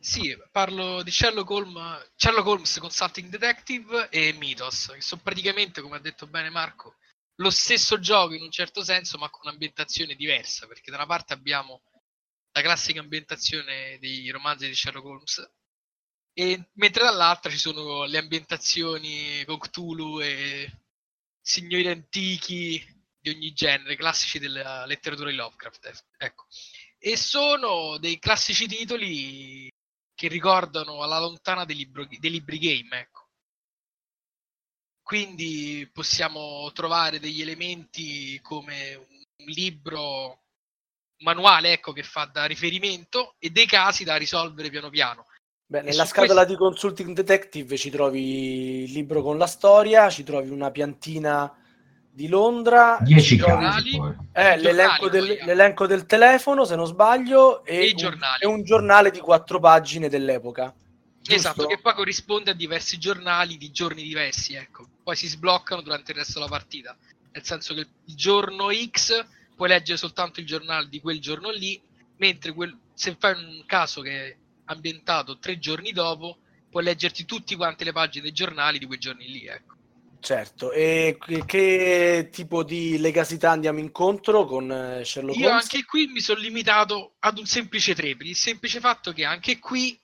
Sì, 0.00 0.36
parlo 0.52 1.02
di 1.02 1.10
Sherlock 1.10 1.50
Holmes, 1.50 2.12
Sherlock 2.14 2.46
Holmes 2.46 2.78
Consulting 2.78 3.28
Detective 3.30 4.08
e 4.10 4.32
Mythos, 4.32 4.92
che 4.92 5.00
sono 5.00 5.20
praticamente, 5.22 5.80
come 5.80 5.96
ha 5.96 6.00
detto 6.00 6.26
bene 6.26 6.50
Marco, 6.50 6.96
lo 7.36 7.50
stesso 7.50 7.98
gioco 7.98 8.34
in 8.34 8.42
un 8.42 8.50
certo 8.50 8.82
senso, 8.82 9.18
ma 9.18 9.28
con 9.28 9.40
un'ambientazione 9.44 10.14
diversa, 10.14 10.66
perché 10.66 10.90
da 10.90 10.98
una 10.98 11.06
parte 11.06 11.32
abbiamo 11.32 11.82
la 12.52 12.62
classica 12.62 13.00
ambientazione 13.00 13.98
dei 13.98 14.30
romanzi 14.30 14.66
di 14.68 14.74
Sherlock 14.74 15.06
Holmes, 15.06 15.50
e 16.32 16.68
mentre 16.74 17.02
dall'altra 17.02 17.50
ci 17.50 17.58
sono 17.58 18.04
le 18.04 18.18
ambientazioni 18.18 19.44
con 19.44 19.58
Cthulhu 19.58 20.20
e 20.20 20.72
signori 21.40 21.88
antichi 21.88 22.84
di 23.18 23.30
ogni 23.30 23.52
genere, 23.52 23.96
classici 23.96 24.38
della 24.38 24.86
letteratura 24.86 25.30
di 25.30 25.36
Lovecraft. 25.36 26.06
Ecco. 26.16 26.46
E 26.98 27.16
sono 27.16 27.98
dei 27.98 28.18
classici 28.18 28.66
titoli 28.68 29.68
che 30.18 30.26
ricordano 30.26 31.04
alla 31.04 31.20
lontana 31.20 31.64
dei, 31.64 31.76
libro- 31.76 32.04
dei 32.04 32.30
libri 32.30 32.58
game, 32.58 32.98
ecco. 32.98 33.28
Quindi 35.00 35.88
possiamo 35.92 36.72
trovare 36.72 37.20
degli 37.20 37.40
elementi 37.40 38.40
come 38.40 38.96
un 38.96 39.46
libro, 39.46 40.42
manuale, 41.18 41.74
ecco, 41.74 41.92
che 41.92 42.02
fa 42.02 42.24
da 42.24 42.46
riferimento 42.46 43.36
e 43.38 43.50
dei 43.50 43.66
casi 43.66 44.02
da 44.02 44.16
risolvere 44.16 44.70
piano 44.70 44.90
piano. 44.90 45.26
Beh, 45.64 45.82
nella 45.82 46.04
scatola 46.04 46.44
questo- 46.44 46.52
di 46.52 46.56
Consulting 46.56 47.14
Detective 47.14 47.76
ci 47.76 47.90
trovi 47.90 48.82
il 48.82 48.92
libro 48.92 49.22
con 49.22 49.38
la 49.38 49.46
storia, 49.46 50.10
ci 50.10 50.24
trovi 50.24 50.50
una 50.50 50.72
piantina 50.72 51.57
di 52.18 52.26
Londra, 52.26 52.98
Dieci 53.00 53.28
ci 53.28 53.36
trovi- 53.36 53.64
casi 53.64 53.90
giornali, 53.92 54.16
poi. 54.32 54.42
eh, 54.42 54.58
i 54.58 54.60
l'elenco, 54.62 55.08
giornali 55.08 55.36
del, 55.36 55.46
l'elenco 55.46 55.86
del 55.86 56.04
telefono, 56.06 56.64
se 56.64 56.74
non 56.74 56.86
sbaglio, 56.86 57.64
e, 57.64 57.76
E 57.86 57.90
un, 57.92 57.96
giornali. 57.96 58.42
e 58.42 58.46
un 58.48 58.64
giornale 58.64 59.10
di 59.12 59.20
quattro 59.20 59.60
pagine 59.60 60.08
dell'epoca. 60.08 60.74
Esatto, 61.30 61.54
giusto? 61.62 61.68
che 61.76 61.80
poi 61.80 61.94
corrisponde 61.94 62.50
a 62.50 62.54
diversi 62.54 62.98
giornali 62.98 63.56
di 63.56 63.70
giorni 63.70 64.02
diversi, 64.02 64.54
ecco. 64.54 64.84
Poi 65.04 65.14
si 65.14 65.28
sbloccano 65.28 65.80
durante 65.80 66.10
il 66.10 66.18
resto 66.18 66.40
della 66.40 66.50
partita. 66.50 66.96
Nel 67.30 67.44
senso 67.44 67.72
che 67.74 67.80
il 68.06 68.14
giorno 68.16 68.66
X 68.90 69.24
puoi 69.54 69.68
leggere 69.68 69.96
soltanto 69.96 70.40
il 70.40 70.46
giornale 70.46 70.88
di 70.88 71.00
quel 71.00 71.20
giorno 71.20 71.50
lì, 71.50 71.80
mentre 72.16 72.52
quel- 72.52 72.76
se 72.94 73.14
fai 73.16 73.34
un 73.34 73.62
caso 73.64 74.00
che 74.00 74.10
è 74.26 74.36
ambientato 74.64 75.38
tre 75.38 75.60
giorni 75.60 75.92
dopo, 75.92 76.38
puoi 76.68 76.82
leggerti 76.82 77.24
tutti 77.24 77.54
quanti 77.54 77.84
le 77.84 77.92
pagine 77.92 78.24
dei 78.24 78.32
giornali 78.32 78.80
di 78.80 78.86
quei 78.86 78.98
giorni 78.98 79.28
lì, 79.30 79.46
ecco. 79.46 79.76
Certo, 80.20 80.72
e 80.72 81.16
che, 81.46 82.28
tipo 82.32 82.64
di 82.64 82.98
legacità 82.98 83.52
andiamo 83.52 83.78
incontro 83.78 84.44
con 84.46 84.70
eh, 84.70 85.04
Sherlock 85.04 85.38
Io 85.38 85.48
Holmes? 85.48 85.62
anche 85.62 85.84
qui 85.84 86.08
mi 86.08 86.20
sono 86.20 86.40
limitato 86.40 87.14
ad 87.20 87.38
un 87.38 87.46
semplice 87.46 87.94
3, 87.94 88.16
per 88.16 88.26
il 88.26 88.36
semplice 88.36 88.80
fatto 88.80 89.12
che 89.12 89.24
anche 89.24 89.58
qui 89.58 89.98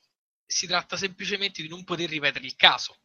si 0.46 0.66
tratta 0.66 0.96
semplicemente 0.96 1.62
di 1.62 1.68
non 1.68 1.82
poter 1.84 2.08
ripetere 2.08 2.46
il 2.46 2.54
caso. 2.54 2.96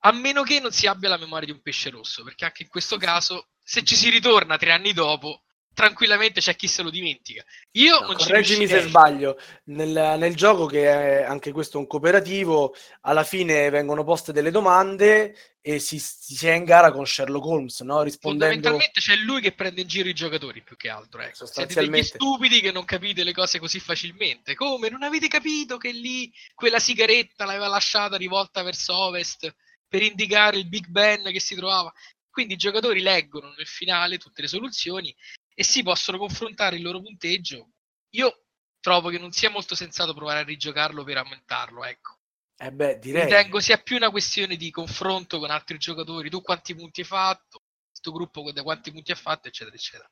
A 0.00 0.12
meno 0.12 0.42
che 0.42 0.60
non 0.60 0.72
si 0.72 0.86
abbia 0.86 1.08
la 1.08 1.16
memoria 1.16 1.46
di 1.46 1.52
un 1.52 1.62
pesce 1.62 1.90
rosso, 1.90 2.24
perché 2.24 2.44
anche 2.44 2.64
in 2.64 2.68
questo 2.68 2.96
caso, 2.96 3.50
se 3.62 3.84
ci 3.84 3.94
si 3.94 4.10
ritorna 4.10 4.58
tre 4.58 4.72
anni 4.72 4.92
dopo, 4.92 5.43
tranquillamente 5.74 6.40
c'è 6.40 6.56
chi 6.56 6.68
se 6.68 6.82
lo 6.82 6.90
dimentica. 6.90 7.44
Io 7.72 8.00
No, 8.00 8.06
non 8.06 8.18
ci 8.18 8.28
correggimi 8.28 8.66
se 8.66 8.80
sbaglio, 8.80 9.38
nel, 9.64 10.16
nel 10.18 10.34
gioco 10.34 10.66
che 10.66 10.88
è 10.88 11.22
anche 11.24 11.52
questo 11.52 11.78
un 11.78 11.86
cooperativo, 11.86 12.74
alla 13.02 13.24
fine 13.24 13.68
vengono 13.68 14.04
poste 14.04 14.32
delle 14.32 14.50
domande 14.50 15.36
e 15.60 15.78
si, 15.78 15.98
si 15.98 16.46
è 16.46 16.52
in 16.52 16.64
gara 16.64 16.92
con 16.92 17.06
Sherlock 17.06 17.44
Holmes, 17.46 17.80
no? 17.80 18.02
Rispondendo... 18.02 18.44
Fondamentalmente 18.44 19.00
c'è 19.00 19.16
lui 19.16 19.40
che 19.40 19.52
prende 19.52 19.80
in 19.80 19.86
giro 19.86 20.08
i 20.08 20.14
giocatori 20.14 20.62
più 20.62 20.76
che 20.76 20.88
altro. 20.88 21.22
Ecco. 21.22 21.46
Siete 21.46 21.52
degli 21.52 21.66
Sostanzialmente. 21.66 22.06
stupidi 22.08 22.60
che 22.60 22.70
non 22.70 22.84
capite 22.84 23.24
le 23.24 23.32
cose 23.32 23.58
così 23.58 23.80
facilmente. 23.80 24.54
Come 24.54 24.88
non 24.90 25.02
avete 25.02 25.26
capito 25.26 25.76
che 25.76 25.90
lì 25.90 26.32
quella 26.54 26.78
sigaretta 26.78 27.44
l'aveva 27.46 27.68
lasciata 27.68 28.16
rivolta 28.16 28.62
verso 28.62 28.94
ovest 28.94 29.54
per 29.88 30.02
indicare 30.02 30.58
il 30.58 30.68
Big 30.68 30.86
Ben 30.88 31.22
che 31.32 31.40
si 31.40 31.54
trovava? 31.54 31.92
Quindi 32.28 32.54
i 32.54 32.58
giocatori 32.58 33.00
leggono 33.00 33.54
nel 33.56 33.66
finale 33.66 34.18
tutte 34.18 34.42
le 34.42 34.48
soluzioni 34.48 35.14
e 35.54 35.64
si 35.64 35.82
possono 35.82 36.18
confrontare 36.18 36.76
il 36.76 36.82
loro 36.82 37.00
punteggio. 37.00 37.70
Io 38.10 38.44
trovo 38.80 39.08
che 39.08 39.18
non 39.18 39.32
sia 39.32 39.50
molto 39.50 39.74
sensato 39.74 40.12
provare 40.14 40.40
a 40.40 40.44
rigiocarlo 40.44 41.04
per 41.04 41.18
aumentarlo, 41.18 41.84
ecco. 41.84 42.18
Eh 42.56 42.70
beh, 42.70 42.98
direi... 42.98 43.22
Ritengo 43.22 43.60
sia 43.60 43.78
più 43.78 43.96
una 43.96 44.10
questione 44.10 44.56
di 44.56 44.70
confronto 44.70 45.38
con 45.38 45.50
altri 45.50 45.78
giocatori. 45.78 46.30
Tu 46.30 46.42
quanti 46.42 46.74
punti 46.74 47.00
hai 47.00 47.06
fatto? 47.06 47.62
Questo 47.88 48.12
gruppo 48.12 48.52
da 48.52 48.62
quanti 48.62 48.92
punti 48.92 49.12
ha 49.12 49.16
fatto, 49.16 49.48
eccetera, 49.48 49.74
eccetera. 49.74 50.10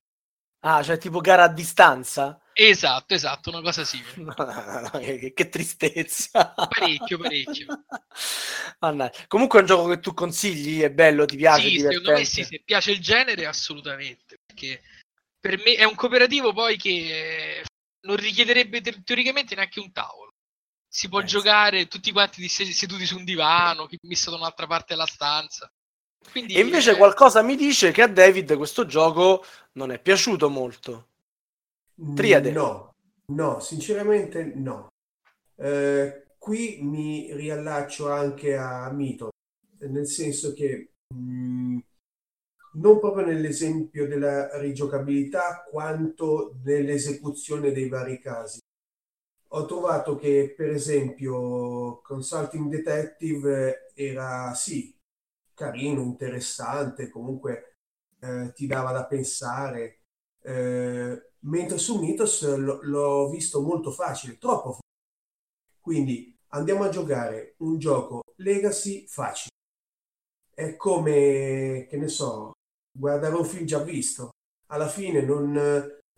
Ah, 0.65 0.83
cioè 0.83 0.97
tipo 0.97 1.21
gara 1.21 1.45
a 1.45 1.49
distanza? 1.49 2.41
Esatto, 2.53 3.15
esatto, 3.15 3.51
una 3.51 3.61
cosa 3.61 3.85
simile. 3.85 4.15
No, 4.23 4.35
no, 4.37 4.81
no, 4.81 4.99
che, 5.01 5.33
che 5.35 5.49
tristezza. 5.49 6.55
Parecchio, 6.55 7.19
parecchio. 7.19 7.67
Comunque 9.27 9.59
è 9.59 9.63
un 9.63 9.67
gioco 9.67 9.89
che 9.89 10.01
tu 10.01 10.15
consigli, 10.15 10.81
è 10.81 10.91
bello, 10.91 11.25
ti 11.25 11.37
piace, 11.37 11.69
Sì, 11.69 11.79
secondo 11.79 12.13
me 12.13 12.25
sì, 12.25 12.45
se 12.45 12.63
piace 12.65 12.93
il 12.93 13.01
genere, 13.01 13.47
assolutamente. 13.47 14.41
Perché 14.45 14.83
per 15.43 15.59
me 15.59 15.75
è 15.75 15.85
un 15.85 15.95
cooperativo 15.97 16.53
poi 16.55 16.77
che 16.79 17.59
eh, 17.61 17.65
non 18.07 18.17
richiederebbe 18.17 18.81
te- 18.81 19.03
teoricamente 19.05 19.55
neanche 19.57 19.81
un 19.81 19.93
tavolo. 19.93 20.33
Si 20.89 21.09
può 21.09 21.23
Eh, 21.23 21.29
sì. 21.29 21.41
giocare 21.43 21.89
tutti 21.89 22.13
quanti 22.13 22.41
di- 22.41 22.49
seduti 22.49 23.07
su 23.07 23.17
un 23.19 23.25
divano, 23.25 23.87
chi 23.87 23.99
messo 24.03 24.31
da 24.31 24.37
un'altra 24.37 24.67
parte 24.67 24.95
della 24.95 25.07
stanza. 25.07 25.71
Quindi, 26.31 26.57
E 26.57 26.61
invece 26.61 26.95
eh, 26.95 26.97
qualcosa 26.97 27.43
mi 27.43 27.57
dice 27.57 27.91
che 27.91 28.03
a 28.03 28.07
David 28.07 28.57
questo 28.57 28.87
gioco 28.87 29.45
non 29.73 29.91
è 29.91 30.01
piaciuto 30.01 30.49
molto. 30.49 31.09
Triade. 32.15 32.53
No, 32.53 32.95
no, 33.33 33.61
sinceramente 33.61 34.45
no. 34.45 34.89
Eh, 35.57 36.25
qui 36.39 36.81
mi 36.83 37.33
riallaccio 37.35 38.11
anche 38.11 38.57
a 38.57 38.91
Mito, 38.93 39.31
nel 39.81 40.07
senso 40.07 40.53
che 40.53 40.93
mh, 41.15 41.79
non 42.75 42.99
proprio 42.99 43.27
nell'esempio 43.27 44.07
della 44.07 44.59
rigiocabilità 44.59 45.65
quanto 45.69 46.57
nell'esecuzione 46.65 47.73
dei 47.73 47.89
vari 47.89 48.19
casi. 48.19 48.61
Ho 49.55 49.67
trovato 49.67 50.17
che, 50.17 50.55
per 50.57 50.71
esempio, 50.71 52.01
Consulting 52.01 52.71
Detective 52.71 53.93
era 53.95 54.55
sì, 54.55 54.97
carino, 55.55 56.01
interessante, 56.03 57.11
comunque 57.11 57.77
eh, 58.21 58.53
ti 58.55 58.67
dava 58.67 58.93
da 58.93 59.05
pensare, 59.07 60.05
eh, 60.43 61.33
mentre 61.41 61.79
su 61.79 61.99
Mythos 62.01 62.43
l- 62.57 62.81
l'ho 62.83 63.29
visto 63.31 63.61
molto 63.61 63.91
facile, 63.91 64.39
troppo 64.39 64.71
facile. 64.73 64.81
Quindi 65.81 66.35
andiamo 66.49 66.85
a 66.85 66.89
giocare 66.89 67.55
un 67.59 67.79
gioco 67.79 68.23
Legacy 68.37 69.07
facile. 69.07 69.51
È 70.55 70.77
come, 70.77 71.87
che 71.91 71.97
ne 71.99 72.09
so, 72.09 72.53
guardare 72.93 73.35
un 73.35 73.45
film 73.45 73.65
già 73.65 73.79
visto. 73.83 74.31
Alla 74.67 74.89
fine 74.89 75.23
non, 75.23 75.53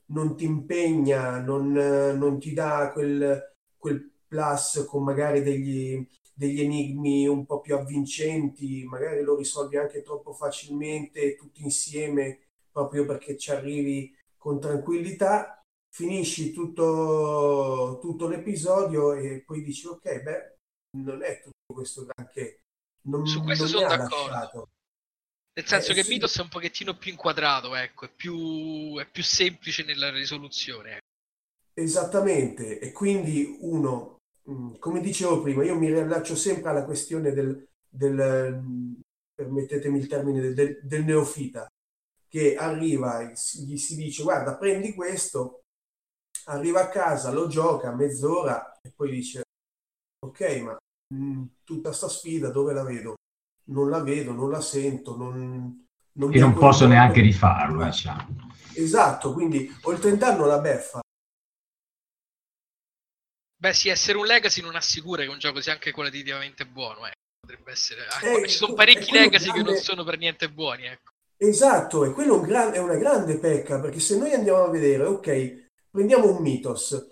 non 0.07 0.37
ti 0.37 0.45
impegna, 0.45 1.41
non, 1.41 1.73
non 1.73 2.39
ti 2.39 2.53
dà 2.53 2.91
quel, 2.93 3.55
quel 3.77 4.13
plus 4.27 4.85
con 4.89 5.03
magari 5.05 5.43
degli, 5.43 6.07
degli 6.35 6.61
enigmi 6.61 7.27
un 7.27 7.47
po' 7.47 7.61
più 7.61 7.75
avvincenti, 7.77 8.85
magari 8.85 9.23
lo 9.23 9.37
risolvi 9.37 9.77
anche 9.77 10.03
troppo 10.03 10.33
facilmente 10.33 11.37
tutti 11.37 11.63
insieme, 11.63 12.49
proprio 12.71 13.05
perché 13.07 13.37
ci 13.37 13.51
arrivi 13.51 14.15
con 14.37 14.61
tranquillità, 14.61 15.61
finisci 15.91 16.53
tutto, 16.53 17.99
tutto 18.01 18.29
l'episodio 18.29 19.13
e 19.15 19.43
poi 19.45 19.63
dici 19.63 19.87
ok, 19.87 20.23
beh, 20.23 20.57
non 20.99 21.23
è 21.23 21.41
tutto 21.41 21.73
questo 21.73 22.05
granché. 22.05 22.61
Non, 23.07 23.27
Su 23.27 23.43
questo 23.43 23.65
non 23.65 23.73
sono 23.73 23.87
mi 23.87 23.93
ha 23.93 23.97
d'accordo. 23.97 24.31
lasciato. 24.31 24.69
Nel 25.55 25.67
senso 25.67 25.93
Eh, 25.93 25.95
che 25.95 26.05
sì. 26.05 26.15
Mythos 26.15 26.39
è 26.39 26.43
un 26.43 26.49
pochettino 26.49 26.97
più 26.97 27.11
inquadrato, 27.11 27.75
ecco, 27.75 28.05
è 28.07 28.11
più, 28.15 28.97
è 28.99 29.07
più 29.11 29.23
semplice 29.23 29.83
nella 29.85 30.11
risoluzione. 30.11 30.97
ecco. 30.97 31.07
Esattamente, 31.77 32.79
e 32.79 32.93
quindi 32.93 33.57
uno, 33.61 34.19
mh, 34.45 34.79
come 34.79 35.01
dicevo 35.01 35.43
prima, 35.43 35.65
io 35.65 35.77
mi 35.77 35.89
riallaccio 35.89 36.37
sempre 36.37 36.71
alla 36.71 36.85
questione 36.85 37.33
del, 37.33 37.67
del, 37.89 38.55
mh, 38.63 39.01
permettetemi 39.35 39.99
il 39.99 40.07
termine, 40.07 40.41
del, 40.53 40.81
del- 40.85 41.05
neofita, 41.05 41.67
che 42.29 42.55
arriva, 42.57 43.21
e 43.21 43.33
gli 43.67 43.77
si 43.77 43.97
dice 43.97 44.23
guarda, 44.23 44.57
prendi 44.57 44.95
questo, 44.95 45.63
arriva 46.47 46.83
a 46.83 46.89
casa, 46.89 47.33
lo 47.33 47.49
gioca 47.49 47.93
mezz'ora 47.95 48.79
e 48.81 48.93
poi 48.95 49.11
dice 49.11 49.43
ok, 50.25 50.41
ma 50.63 50.77
mh, 51.15 51.45
tutta 51.65 51.93
sta 51.93 52.09
sfida 52.09 52.51
dove 52.51 52.73
la 52.73 52.85
vedo? 52.85 53.17
Non 53.67 53.89
la 53.89 54.03
vedo, 54.03 54.33
non 54.33 54.51
la 54.51 54.61
sento, 54.61 55.17
non, 55.17 55.87
non 56.13 56.35
E 56.35 56.39
non 56.39 56.53
posso 56.55 56.87
neanche 56.87 57.21
rifarlo, 57.21 57.85
diciamo. 57.85 58.53
Esatto, 58.75 59.33
quindi 59.33 59.75
oltre 59.83 60.11
il 60.11 60.19
danno 60.19 60.45
la 60.47 60.59
beffa. 60.59 61.01
Beh, 63.57 63.73
sì, 63.73 63.89
essere 63.89 64.19
un 64.19 64.27
legacy 64.27 64.61
non 64.61 64.75
assicura 64.75 65.23
che 65.23 65.29
un 65.31 65.39
gioco 65.39 65.61
sia 65.61 65.73
anche 65.73 65.93
qualitativamente 65.93 66.67
buono, 66.67 67.07
ecco. 67.07 67.23
Potrebbe 67.41 67.73
essere... 67.73 68.03
Eh, 68.23 68.49
ci 68.49 68.57
sono 68.57 68.75
parecchi 68.75 69.11
legacy 69.11 69.47
che 69.47 69.53
non 69.53 69.65
grande- 69.65 69.81
sono 69.81 70.05
per 70.05 70.19
niente 70.19 70.51
buoni, 70.51 70.85
ecco. 70.85 71.13
Esatto, 71.37 72.05
e 72.05 72.13
quello 72.13 72.35
è, 72.35 72.39
un 72.39 72.47
gran- 72.47 72.73
è 72.73 72.79
una 72.79 72.97
grande 72.97 73.39
pecca, 73.39 73.81
perché 73.81 74.01
se 74.01 74.19
noi 74.19 74.33
andiamo 74.33 74.65
a 74.65 74.71
vedere, 74.71 75.05
ok, 75.05 75.69
prendiamo 75.91 76.31
un 76.31 76.43
Mythos, 76.43 77.11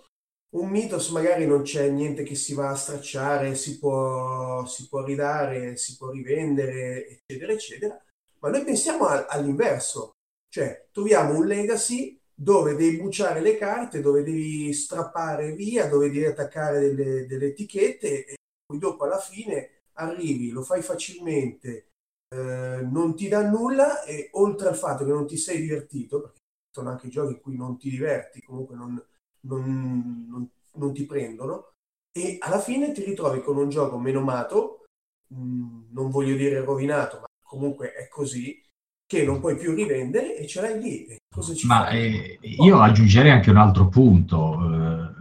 un 0.55 0.69
Mythos 0.69 1.09
magari 1.11 1.47
non 1.47 1.63
c'è 1.63 1.89
niente 1.89 2.23
che 2.23 2.35
si 2.35 2.55
va 2.55 2.71
a 2.71 2.75
stracciare, 2.75 3.55
si 3.55 3.79
può, 3.79 4.65
si 4.67 4.87
può 4.89 5.03
ridare, 5.05 5.77
si 5.77 5.97
può 5.97 6.11
rivendere, 6.11 7.21
eccetera, 7.27 7.53
eccetera, 7.53 8.05
ma 8.41 8.51
noi 8.51 8.65
pensiamo 8.65 9.07
a- 9.07 9.27
all'inverso, 9.27 10.13
cioè 10.49 10.89
troviamo 10.93 11.35
un 11.39 11.47
Legacy 11.47 12.19
dove 12.35 12.75
devi 12.75 12.99
bucciare 12.99 13.41
le 13.41 13.57
carte, 13.57 14.01
dove 14.01 14.23
devi 14.23 14.73
strappare 14.75 15.53
via, 15.55 15.89
dove 15.89 16.11
devi 16.11 16.25
attaccare 16.27 16.81
delle, 16.81 17.27
delle 17.27 17.47
etichette 17.47 18.27
e 18.27 18.35
poi 18.67 18.79
dopo 18.79 19.05
alla 19.05 19.19
fine 19.21 19.83
arrivi, 19.95 20.51
lo 20.51 20.63
fai 20.63 20.83
facilmente, 20.83 21.87
eh, 22.29 22.81
non 22.91 23.15
ti 23.17 23.29
dà 23.29 23.49
nulla 23.49 24.03
e 24.05 24.29
oltre 24.33 24.69
al 24.69 24.77
fatto 24.77 25.05
che 25.05 25.11
non 25.13 25.27
ti 25.27 25.37
sei 25.37 25.61
divertito, 25.61 26.21
perché 26.21 26.39
sono 26.71 26.91
anche 26.91 27.09
giochi 27.09 27.35
in 27.35 27.41
cui 27.41 27.57
non 27.57 27.79
ti 27.79 27.89
diverti, 27.91 28.43
comunque 28.43 28.75
non, 28.77 29.03
non- 29.43 30.27
non- 30.29 30.51
non 30.75 30.93
ti 30.95 31.05
prendono, 31.07 31.73
e 32.13 32.37
alla 32.41 32.61
fine 32.61 32.93
ti 32.93 33.05
ritrovi 33.05 33.41
con 33.43 33.57
un 33.57 33.69
gioco 33.69 33.99
menomato, 33.99 34.85
mh, 35.29 35.87
non 35.93 36.11
voglio 36.11 36.37
dire 36.37 36.61
rovinato, 36.65 37.21
ma 37.21 37.27
comunque 37.43 37.93
è 37.93 38.09
così, 38.09 38.61
che 39.07 39.25
non 39.25 39.41
puoi 39.41 39.57
più 39.57 39.75
rivendere 39.75 40.37
e 40.37 40.47
ce 40.47 40.61
l'hai 40.61 40.81
lì. 40.81 41.17
Ma 41.61 41.89
eh, 41.89 42.39
io 42.43 42.81
aggiungerei 42.81 43.31
anche 43.31 43.51
un 43.51 43.57
altro 43.57 43.89
punto. 43.89 44.59
eh, 44.75 45.21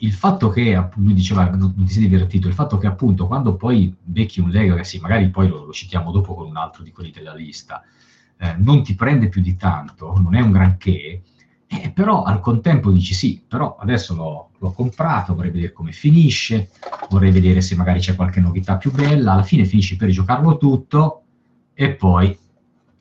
il 0.00 0.12
fatto 0.12 0.50
che, 0.50 0.74
appunto, 0.74 1.12
diceva, 1.14 1.48
non 1.48 1.72
non 1.76 1.86
ti 1.86 1.92
sei 1.94 2.08
divertito, 2.08 2.48
il 2.48 2.54
fatto 2.54 2.76
che 2.78 2.86
appunto 2.86 3.26
quando 3.26 3.56
poi 3.56 3.94
becchi 4.02 4.40
un 4.40 4.50
Legacy, 4.50 4.98
magari 5.00 5.30
poi 5.30 5.48
lo, 5.48 5.64
lo 5.64 5.72
citiamo 5.72 6.10
dopo 6.12 6.34
con 6.34 6.46
un 6.48 6.56
altro 6.56 6.82
di 6.82 6.90
quelli 6.90 7.10
della 7.10 7.34
lista, 7.34 7.82
eh, 8.38 8.54
non 8.58 8.82
ti 8.82 8.94
prende 8.94 9.28
più 9.28 9.40
di 9.40 9.56
tanto, 9.56 10.18
non 10.18 10.34
è 10.34 10.40
un 10.40 10.50
granché, 10.52 11.22
eh, 11.68 11.90
però 11.90 12.22
al 12.22 12.40
contempo 12.40 12.90
dici 12.90 13.12
sì, 13.12 13.42
però 13.46 13.76
adesso 13.80 14.14
l'ho, 14.14 14.50
l'ho 14.58 14.72
comprato, 14.72 15.34
vorrei 15.34 15.50
vedere 15.50 15.72
come 15.72 15.92
finisce, 15.92 16.70
vorrei 17.10 17.32
vedere 17.32 17.60
se 17.60 17.74
magari 17.74 17.98
c'è 17.98 18.14
qualche 18.14 18.40
novità 18.40 18.76
più 18.76 18.92
bella, 18.92 19.32
alla 19.32 19.42
fine 19.42 19.64
finisci 19.64 19.96
per 19.96 20.10
giocarlo 20.10 20.58
tutto 20.58 21.22
e 21.74 21.90
poi 21.94 22.38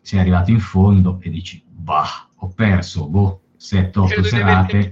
sei 0.02 0.20
arrivato 0.20 0.52
in 0.52 0.60
fondo 0.60 1.20
e 1.22 1.30
dici, 1.30 1.64
bah, 1.68 2.30
ho 2.38 2.48
perso, 2.48 3.08
boh, 3.08 3.42
7-8 3.60 4.06
Credo 4.06 4.06
di 4.06 4.08
aver 4.08 4.26
serate. 4.26 4.90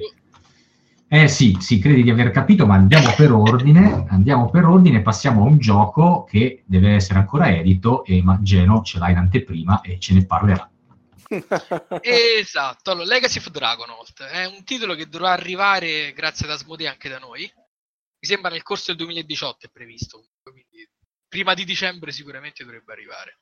Eh 1.08 1.28
sì, 1.28 1.56
sì, 1.60 1.78
credi 1.78 2.02
di 2.02 2.10
aver 2.10 2.32
capito, 2.32 2.66
ma 2.66 2.74
andiamo 2.74 3.14
per 3.16 3.32
ordine, 3.32 4.06
andiamo 4.08 4.50
per 4.50 4.66
ordine, 4.66 5.02
passiamo 5.02 5.44
a 5.44 5.46
un 5.48 5.60
gioco 5.60 6.24
che 6.28 6.64
deve 6.66 6.94
essere 6.94 7.20
ancora 7.20 7.52
edito 7.52 8.04
e 8.04 8.24
ma 8.24 8.40
Geno 8.42 8.82
ce 8.82 8.98
l'ha 8.98 9.12
in 9.12 9.18
anteprima 9.18 9.82
e 9.82 10.00
ce 10.00 10.16
ne 10.16 10.26
parlerà. 10.26 10.68
Esatto, 12.02 12.92
allora 12.92 13.06
Legacy 13.06 13.40
of 13.40 13.50
Dragonholt 13.50 14.24
è 14.24 14.46
un 14.46 14.64
titolo 14.64 14.96
che 14.96 15.08
dovrà 15.08 15.32
arrivare 15.32 16.14
grazie 16.14 16.46
ad 16.46 16.52
Asmodee 16.52 16.88
anche 16.88 17.10
da 17.10 17.20
noi. 17.20 17.42
Mi 17.42 18.28
sembra 18.28 18.52
nel 18.52 18.64
corso 18.64 18.86
del 18.88 18.98
2018 18.98 19.68
è 19.68 19.70
previsto, 19.70 20.30
quindi 20.42 20.88
prima 21.28 21.54
di 21.54 21.66
dicembre 21.66 22.12
sicuramente 22.12 22.64
dovrebbe 22.64 22.94
arrivare. 22.94 23.40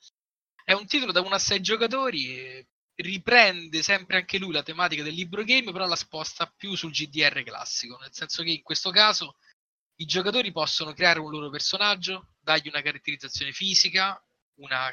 È 0.63 0.73
un 0.73 0.87
titolo 0.87 1.11
da 1.11 1.21
1 1.21 1.29
a 1.29 1.39
6 1.39 1.61
giocatori 1.61 2.65
riprende 2.95 3.81
sempre 3.81 4.17
anche 4.17 4.37
lui 4.37 4.53
la 4.53 4.63
tematica 4.63 5.03
del 5.03 5.13
libro 5.13 5.43
game, 5.43 5.71
però 5.71 5.87
la 5.87 5.95
sposta 5.95 6.45
più 6.47 6.75
sul 6.75 6.91
GDR 6.91 7.43
classico, 7.43 7.97
nel 7.99 8.13
senso 8.13 8.43
che 8.43 8.51
in 8.51 8.61
questo 8.61 8.91
caso 8.91 9.37
i 9.95 10.05
giocatori 10.05 10.51
possono 10.51 10.93
creare 10.93 11.19
un 11.19 11.29
loro 11.29 11.49
personaggio, 11.49 12.33
dargli 12.39 12.67
una 12.67 12.81
caratterizzazione 12.81 13.51
fisica, 13.51 14.23
una 14.55 14.91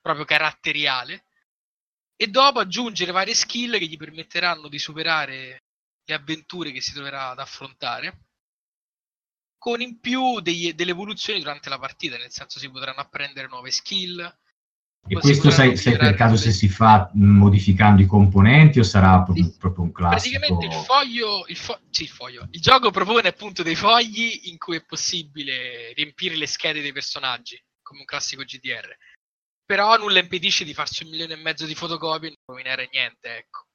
proprio 0.00 0.24
caratteriale 0.24 1.26
e 2.16 2.26
dopo 2.28 2.60
aggiungere 2.60 3.12
varie 3.12 3.34
skill 3.34 3.78
che 3.78 3.86
gli 3.86 3.96
permetteranno 3.96 4.68
di 4.68 4.78
superare 4.78 5.64
le 6.04 6.14
avventure 6.14 6.70
che 6.72 6.80
si 6.80 6.92
troverà 6.92 7.30
ad 7.30 7.38
affrontare 7.38 8.26
con 9.58 9.80
in 9.80 9.98
più 9.98 10.40
degli- 10.40 10.74
delle 10.74 10.90
evoluzioni 10.90 11.38
durante 11.38 11.70
la 11.70 11.78
partita, 11.78 12.18
nel 12.18 12.30
senso 12.30 12.58
si 12.58 12.70
potranno 12.70 13.00
apprendere 13.00 13.48
nuove 13.48 13.70
skill. 13.70 14.20
E 15.06 15.14
questo 15.18 15.50
sai, 15.50 15.76
sai 15.76 15.96
per 15.96 16.14
caso 16.14 16.36
se 16.36 16.50
si 16.50 16.68
fa 16.68 17.10
modificando 17.14 18.02
i 18.02 18.06
componenti 18.06 18.78
o 18.78 18.82
sarà 18.82 19.22
proprio, 19.22 19.44
Sì, 19.44 19.56
proprio 19.58 19.84
un 19.84 19.92
classico? 19.92 20.38
Praticamente 20.38 20.76
il 20.76 20.82
foglio, 20.84 21.44
il, 21.46 21.56
fo- 21.56 21.80
sì, 21.90 22.02
il 22.02 22.08
foglio, 22.08 22.46
il 22.50 22.60
gioco 22.60 22.90
propone 22.90 23.28
appunto 23.28 23.62
dei 23.62 23.74
fogli 23.74 24.40
in 24.44 24.58
cui 24.58 24.76
è 24.76 24.84
possibile 24.84 25.92
riempire 25.94 26.36
le 26.36 26.46
schede 26.46 26.80
dei 26.80 26.92
personaggi, 26.92 27.62
come 27.82 28.00
un 28.00 28.06
classico 28.06 28.44
GDR. 28.44 28.96
Però 29.66 29.96
nulla 29.96 30.18
impedisce 30.18 30.64
di 30.64 30.74
farsi 30.74 31.04
un 31.04 31.10
milione 31.10 31.34
e 31.34 31.36
mezzo 31.36 31.64
di 31.66 31.74
fotocopie 31.74 32.28
e 32.28 32.34
non 32.36 32.56
rovinare 32.56 32.88
niente, 32.92 33.36
ecco. 33.36 33.66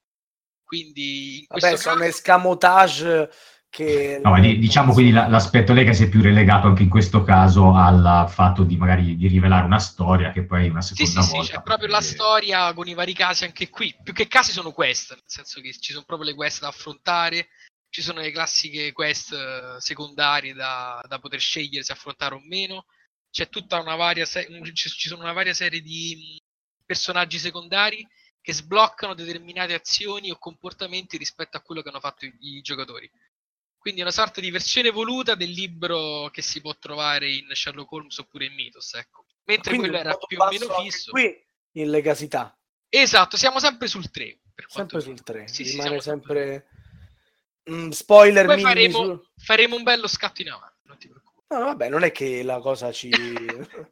Quindi 0.63 1.39
in 1.39 1.47
questo 1.47 1.69
Vabbè, 1.69 1.81
sono 1.81 1.95
caso... 1.95 2.09
escamotage 2.09 3.29
che... 3.69 4.19
No, 4.23 4.39
diciamo 4.39 4.93
quindi 4.93 5.11
la- 5.11 5.27
l'aspetto 5.27 5.73
Legacy 5.73 6.05
è 6.05 6.09
più 6.09 6.21
relegato 6.21 6.67
anche 6.67 6.83
in 6.83 6.89
questo 6.89 7.23
caso 7.23 7.73
al 7.73 8.25
fatto 8.29 8.63
di 8.63 8.77
magari 8.77 9.15
di 9.15 9.27
rivelare 9.27 9.65
una 9.65 9.79
storia 9.79 10.31
che 10.31 10.45
poi 10.45 10.69
una 10.69 10.81
Sì, 10.81 11.05
seconda 11.05 11.21
sì, 11.21 11.27
sì, 11.27 11.35
volta 11.35 11.55
c'è 11.57 11.61
proprio 11.63 11.87
la 11.87 12.01
storia 12.01 12.73
con 12.73 12.87
i 12.87 12.93
vari 12.93 13.13
casi 13.13 13.45
anche 13.45 13.69
qui. 13.69 13.95
Più 14.03 14.13
che 14.13 14.27
casi 14.27 14.51
sono 14.51 14.71
quest, 14.71 15.11
nel 15.11 15.23
senso 15.25 15.59
che 15.61 15.71
ci 15.73 15.91
sono 15.93 16.05
proprio 16.05 16.29
le 16.29 16.35
quest 16.35 16.61
da 16.61 16.67
affrontare, 16.67 17.49
ci 17.89 18.01
sono 18.03 18.19
le 18.19 18.31
classiche 18.31 18.91
quest 18.91 19.33
eh, 19.33 19.75
secondarie 19.79 20.53
da, 20.53 21.01
da 21.07 21.19
poter 21.19 21.39
scegliere 21.39 21.83
se 21.83 21.93
affrontare 21.93 22.35
o 22.35 22.41
meno. 22.43 22.85
C'è 23.31 23.49
tutta 23.49 23.79
una 23.79 23.95
varia 23.95 24.25
se- 24.25 24.47
ci 24.73 25.07
sono 25.07 25.21
una 25.21 25.33
varia 25.33 25.53
serie 25.53 25.81
di 25.81 26.39
mh, 26.41 26.83
personaggi 26.85 27.37
secondari 27.37 28.05
che 28.41 28.53
sbloccano 28.53 29.13
determinate 29.13 29.73
azioni 29.73 30.31
o 30.31 30.37
comportamenti 30.37 31.17
rispetto 31.17 31.57
a 31.57 31.61
quello 31.61 31.81
che 31.81 31.89
hanno 31.89 31.99
fatto 31.99 32.25
i, 32.25 32.33
i 32.39 32.61
giocatori. 32.61 33.09
Quindi 33.77 34.01
è 34.01 34.03
una 34.03 34.11
sorta 34.11 34.41
di 34.41 34.51
versione 34.51 34.89
evoluta 34.89 35.35
del 35.35 35.51
libro 35.51 36.29
che 36.31 36.41
si 36.41 36.59
può 36.59 36.75
trovare 36.77 37.31
in 37.31 37.47
Sherlock 37.51 37.91
Holmes 37.91 38.17
oppure 38.17 38.45
in 38.45 38.53
Mythos, 38.53 38.93
ecco. 38.95 39.25
Mentre 39.45 39.69
Quindi 39.75 39.89
quello 39.89 40.03
era 40.03 40.17
più 40.17 40.37
o 40.39 40.49
meno 40.49 40.67
fisso. 40.81 41.11
Qui 41.11 41.45
in 41.73 41.89
legacità, 41.89 42.53
Esatto, 42.89 43.37
siamo 43.37 43.59
sempre 43.59 43.87
sul 43.87 44.09
3. 44.09 44.39
Per 44.53 44.65
sempre 44.67 44.99
sul 44.99 45.21
3. 45.21 45.47
Sì, 45.47 45.63
Rimane 45.63 45.81
siamo 45.83 46.01
sempre 46.01 46.67
Mm, 47.69 47.89
spoiler 47.89 48.45
Poi 48.45 48.61
faremo, 48.61 49.03
su- 49.03 49.27
faremo 49.37 49.75
un 49.75 49.83
bello 49.83 50.07
scatto 50.07 50.41
in 50.41 50.49
avanti. 50.49 50.68
No, 51.49 51.59
vabbè, 51.59 51.89
non 51.89 52.03
è 52.03 52.11
che 52.11 52.43
la 52.43 52.59
cosa 52.59 52.91
ci... 52.91 53.09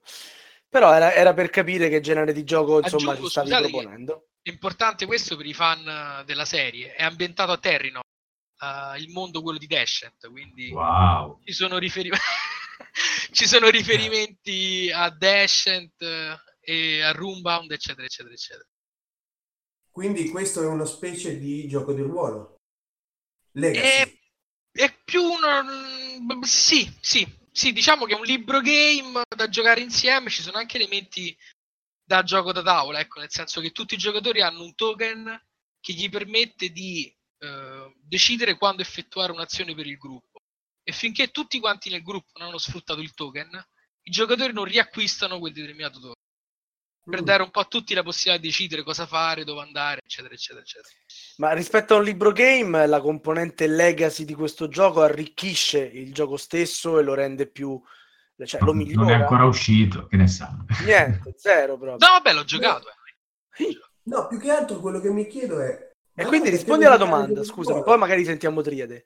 Però 0.70 0.93
era, 0.93 1.13
era 1.13 1.34
per 1.34 1.50
capire 1.50 1.89
che 1.89 2.02
genere 2.02 2.34
di 2.34 2.43
gioco, 2.43 2.80
insomma, 2.80 3.12
Aggiungo, 3.13 3.30
ci 3.30 3.39
stavi 3.48 3.70
proponendo. 3.72 4.28
È 4.41 4.50
importante 4.50 5.06
questo 5.06 5.36
per 5.36 5.46
i 5.46 5.54
fan 5.54 6.24
della 6.26 6.46
serie. 6.46 6.93
È 6.93 7.04
ambientato 7.04 7.52
a 7.54 7.58
Terrino, 7.58 8.02
eh, 8.60 9.00
il 9.00 9.10
mondo 9.12 9.41
quello 9.41 9.58
di 9.58 9.65
Descent, 9.65 10.30
quindi 10.30 10.70
Wow. 10.72 11.39
ci 11.43 11.54
sono, 11.54 11.78
riferi- 11.78 12.12
ci 13.32 13.48
sono 13.48 13.70
riferimenti 13.70 14.91
a 14.93 15.10
Descent 15.10 16.02
eh, 16.02 16.38
e 16.60 17.02
a 17.02 17.12
Roombound, 17.12 17.72
eccetera, 17.72 18.06
eccetera, 18.06 18.34
eccetera. 18.34 18.67
Quindi 19.89 20.30
questo 20.30 20.62
è 20.62 20.67
una 20.67 20.86
specie 20.86 21.39
di 21.39 21.67
gioco 21.67 21.93
di 21.93 22.02
ruolo. 22.02 22.60
È, 23.52 23.60
Legacy. 23.60 24.20
è 24.72 24.93
più 25.04 25.24
un... 25.24 26.43
Sì, 26.43 26.93
sì, 27.00 27.26
sì, 27.58 27.74
diciamo 27.74 28.06
che 28.06 28.13
è 28.13 28.17
un 28.20 28.24
libro 28.24 28.62
game 28.62 29.24
da 29.36 29.50
giocare 29.50 29.82
insieme, 29.82 30.30
ci 30.30 30.43
sono 30.43 30.60
anche 30.60 30.78
elementi 30.78 31.36
da 32.04 32.22
gioco 32.22 32.52
da 32.52 32.62
tavola, 32.62 33.00
ecco, 33.00 33.20
nel 33.20 33.32
senso 33.32 33.62
che 33.62 33.72
tutti 33.72 33.96
i 33.96 33.98
giocatori 33.98 34.41
hanno 34.43 34.62
un 34.62 34.76
token 34.76 35.43
che 35.80 35.93
gli 35.93 36.08
permette 36.08 36.70
di 36.70 37.12
eh, 37.39 37.96
decidere 38.00 38.58
quando 38.60 38.84
effettuare 38.84 39.32
un'azione 39.32 39.74
per 39.74 39.88
il 39.88 39.98
gruppo. 39.98 40.38
E 40.84 40.91
finché 40.91 41.30
tutti 41.30 41.60
quanti 41.60 41.89
nel 41.89 42.04
gruppo 42.04 42.38
non 42.38 42.50
hanno 42.50 42.60
sfruttato 42.60 43.02
il 43.02 43.15
token, 43.15 43.50
i 44.04 44.12
giocatori 44.12 44.54
non 44.54 44.65
riacquistano 44.65 45.39
quel 45.39 45.54
determinato 45.54 46.00
token. 46.00 46.16
Per 47.10 47.22
Mm. 47.22 47.26
dare 47.26 47.43
un 47.43 47.52
po' 47.52 47.62
a 47.62 47.65
tutti 47.65 47.93
la 47.93 48.04
possibilità 48.04 48.41
di 48.41 48.48
decidere 48.50 48.84
cosa 48.84 49.06
fare, 49.06 49.46
dove 49.46 49.62
andare, 49.62 50.02
eccetera, 50.04 50.34
eccetera, 50.34 50.60
eccetera. 50.62 50.93
Ma 51.38 51.54
rispetto 51.54 51.93
a 51.93 51.98
un 52.00 52.04
libro 52.04 52.32
game, 52.34 52.86
la 52.86 53.00
componente 53.00 53.65
legacy 53.67 54.26
di 54.26 54.34
questo 54.34 54.67
gioco 54.67 55.02
arricchisce 55.02 55.80
il 55.80 56.13
gioco 56.13 56.36
stesso 56.36 57.00
e 57.00 57.04
lo 57.04 57.13
rende 57.13 57.48
più... 57.48 57.82
cioè 58.46 58.60
lo 58.62 58.74
Non 58.74 58.82
è 58.82 58.86
migliora. 58.86 59.15
ancora 59.15 59.46
uscito, 59.46 60.08
che 60.08 60.17
ne 60.17 60.28
sa. 60.28 60.54
Niente, 60.84 61.34
zero 61.38 61.78
proprio. 61.78 61.91
No, 61.91 62.13
vabbè, 62.15 62.34
l'ho 62.34 62.43
giocato. 62.43 62.88
eh. 63.58 63.80
No, 64.04 64.28
più 64.28 64.39
che 64.39 64.52
altro 64.52 64.80
quello 64.80 65.00
che 65.00 65.10
mi 65.10 65.28
chiedo 65.28 65.62
è... 65.62 65.91
E 66.13 66.26
quindi 66.26 66.50
rispondi 66.50 66.84
alla 66.86 66.98
domanda, 66.98 67.43
scusami, 67.43 67.84
poi 67.84 67.98
magari 67.98 68.26
sentiamo 68.26 68.62
Triade. 68.62 69.06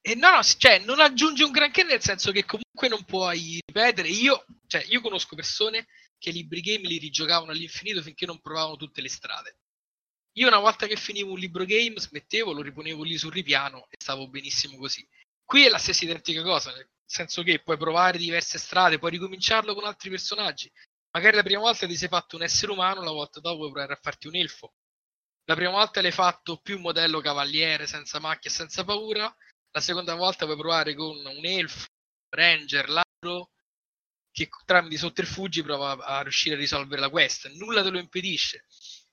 E 0.00 0.14
no, 0.16 0.30
no, 0.30 0.42
cioè, 0.42 0.80
non 0.80 0.98
aggiunge 0.98 1.44
un 1.44 1.50
granché 1.52 1.84
nel 1.84 2.00
senso 2.00 2.32
che 2.32 2.44
comunque 2.44 2.88
non 2.88 3.04
puoi 3.04 3.60
ripetere. 3.64 4.08
Io, 4.08 4.44
cioè, 4.66 4.82
io 4.88 5.00
conosco 5.00 5.36
persone 5.36 5.86
che 6.22 6.30
i 6.30 6.34
libri 6.34 6.60
game 6.60 6.86
li 6.86 6.98
rigiocavano 6.98 7.50
all'infinito 7.50 8.00
finché 8.00 8.26
non 8.26 8.40
provavano 8.40 8.76
tutte 8.76 9.00
le 9.00 9.08
strade. 9.08 9.56
Io 10.36 10.46
una 10.46 10.60
volta 10.60 10.86
che 10.86 10.94
finivo 10.94 11.32
un 11.32 11.38
libro 11.38 11.64
game 11.64 11.98
smettevo, 11.98 12.52
lo 12.52 12.62
riponevo 12.62 13.02
lì 13.02 13.18
sul 13.18 13.32
ripiano 13.32 13.88
e 13.90 13.96
stavo 13.98 14.28
benissimo 14.28 14.76
così. 14.76 15.06
Qui 15.44 15.66
è 15.66 15.68
la 15.68 15.78
stessa 15.78 16.04
identica 16.04 16.42
cosa, 16.42 16.72
nel 16.72 16.88
senso 17.04 17.42
che 17.42 17.60
puoi 17.60 17.76
provare 17.76 18.18
diverse 18.18 18.56
strade, 18.58 19.00
puoi 19.00 19.10
ricominciarlo 19.10 19.74
con 19.74 19.84
altri 19.84 20.10
personaggi. 20.10 20.70
Magari 21.10 21.34
la 21.34 21.42
prima 21.42 21.60
volta 21.60 21.88
ti 21.88 21.96
sei 21.96 22.08
fatto 22.08 22.36
un 22.36 22.42
essere 22.42 22.70
umano, 22.70 23.02
la 23.02 23.10
volta 23.10 23.40
dopo 23.40 23.56
puoi 23.58 23.72
provare 23.72 23.94
a 23.94 23.98
farti 24.00 24.28
un 24.28 24.36
elfo. 24.36 24.74
La 25.46 25.56
prima 25.56 25.72
volta 25.72 26.00
l'hai 26.00 26.12
fatto 26.12 26.58
più 26.58 26.78
modello 26.78 27.20
cavaliere, 27.20 27.88
senza 27.88 28.20
macchie 28.20 28.48
senza 28.48 28.84
paura. 28.84 29.34
La 29.72 29.80
seconda 29.80 30.14
volta 30.14 30.44
puoi 30.44 30.56
provare 30.56 30.94
con 30.94 31.16
un 31.16 31.44
elfo, 31.44 31.88
ranger, 32.28 32.88
ladro, 32.88 33.50
che 34.32 34.48
tramite 34.64 34.96
sotterfugi 34.96 35.62
prova 35.62 36.04
a 36.04 36.22
riuscire 36.22 36.54
a 36.54 36.58
risolvere 36.58 37.00
la 37.00 37.10
quest. 37.10 37.48
Nulla 37.52 37.82
te 37.82 37.90
lo 37.90 37.98
impedisce. 37.98 38.64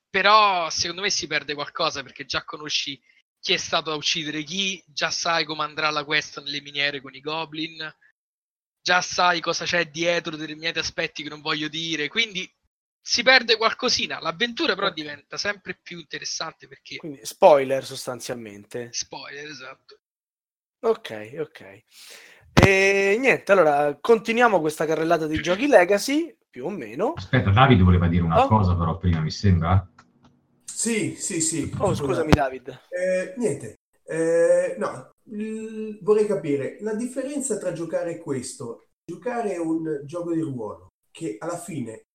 Però 0.08 0.68
secondo 0.70 1.02
me 1.02 1.10
si 1.10 1.26
perde 1.28 1.54
qualcosa 1.54 2.02
perché 2.02 2.24
già 2.24 2.42
conosci 2.44 3.00
chi 3.38 3.52
è 3.52 3.56
stato 3.56 3.92
a 3.92 3.94
uccidere 3.94 4.42
chi, 4.42 4.82
già 4.86 5.10
sai 5.10 5.44
come 5.44 5.62
andrà 5.62 5.90
la 5.90 6.04
quest 6.04 6.42
nelle 6.42 6.60
miniere 6.60 7.00
con 7.00 7.14
i 7.14 7.20
goblin, 7.20 7.94
già 8.82 9.00
sai 9.00 9.40
cosa 9.40 9.64
c'è 9.64 9.88
dietro 9.88 10.36
determinati 10.36 10.78
aspetti 10.78 11.22
che 11.22 11.28
non 11.28 11.40
voglio 11.40 11.68
dire, 11.68 12.08
quindi 12.08 12.50
si 13.00 13.22
perde 13.22 13.56
qualcosina. 13.56 14.20
L'avventura 14.20 14.74
però 14.74 14.90
diventa 14.90 15.36
sempre 15.36 15.78
più 15.80 15.98
interessante 15.98 16.66
perché 16.68 16.96
Quindi 16.96 17.24
spoiler 17.24 17.84
sostanzialmente. 17.84 18.88
spoiler, 18.92 19.48
esatto. 19.48 20.00
Ok, 20.82 21.34
ok. 21.38 21.84
E 22.62 23.16
niente, 23.18 23.52
allora 23.52 23.96
continuiamo 24.00 24.60
questa 24.60 24.84
carrellata 24.84 25.26
di 25.26 25.40
giochi 25.40 25.66
legacy, 25.66 26.36
più 26.50 26.66
o 26.66 26.70
meno. 26.70 27.14
Aspetta, 27.16 27.50
Davide 27.50 27.82
voleva 27.82 28.06
dire 28.06 28.22
una 28.22 28.44
Oh. 28.44 28.48
cosa 28.48 28.76
però 28.76 28.98
prima, 28.98 29.20
mi 29.20 29.30
sembra. 29.30 29.86
Sì, 30.64 31.14
sì, 31.16 31.40
sì. 31.40 31.70
Oh, 31.78 31.94
Scusa. 31.94 32.04
scusami 32.04 32.32
David. 32.32 32.80
Eh, 32.90 33.34
niente, 33.36 33.76
Eh, 34.10 34.74
no, 34.76 35.12
il- 35.30 36.00
vorrei 36.02 36.26
capire 36.26 36.78
la 36.80 36.94
differenza 36.94 37.56
tra 37.58 37.72
giocare 37.72 38.18
questo, 38.18 38.88
giocare 39.04 39.56
un 39.56 40.00
gioco 40.04 40.32
di 40.34 40.40
ruolo, 40.40 40.88
che 41.12 41.36
alla 41.38 41.56
fine 41.58 42.06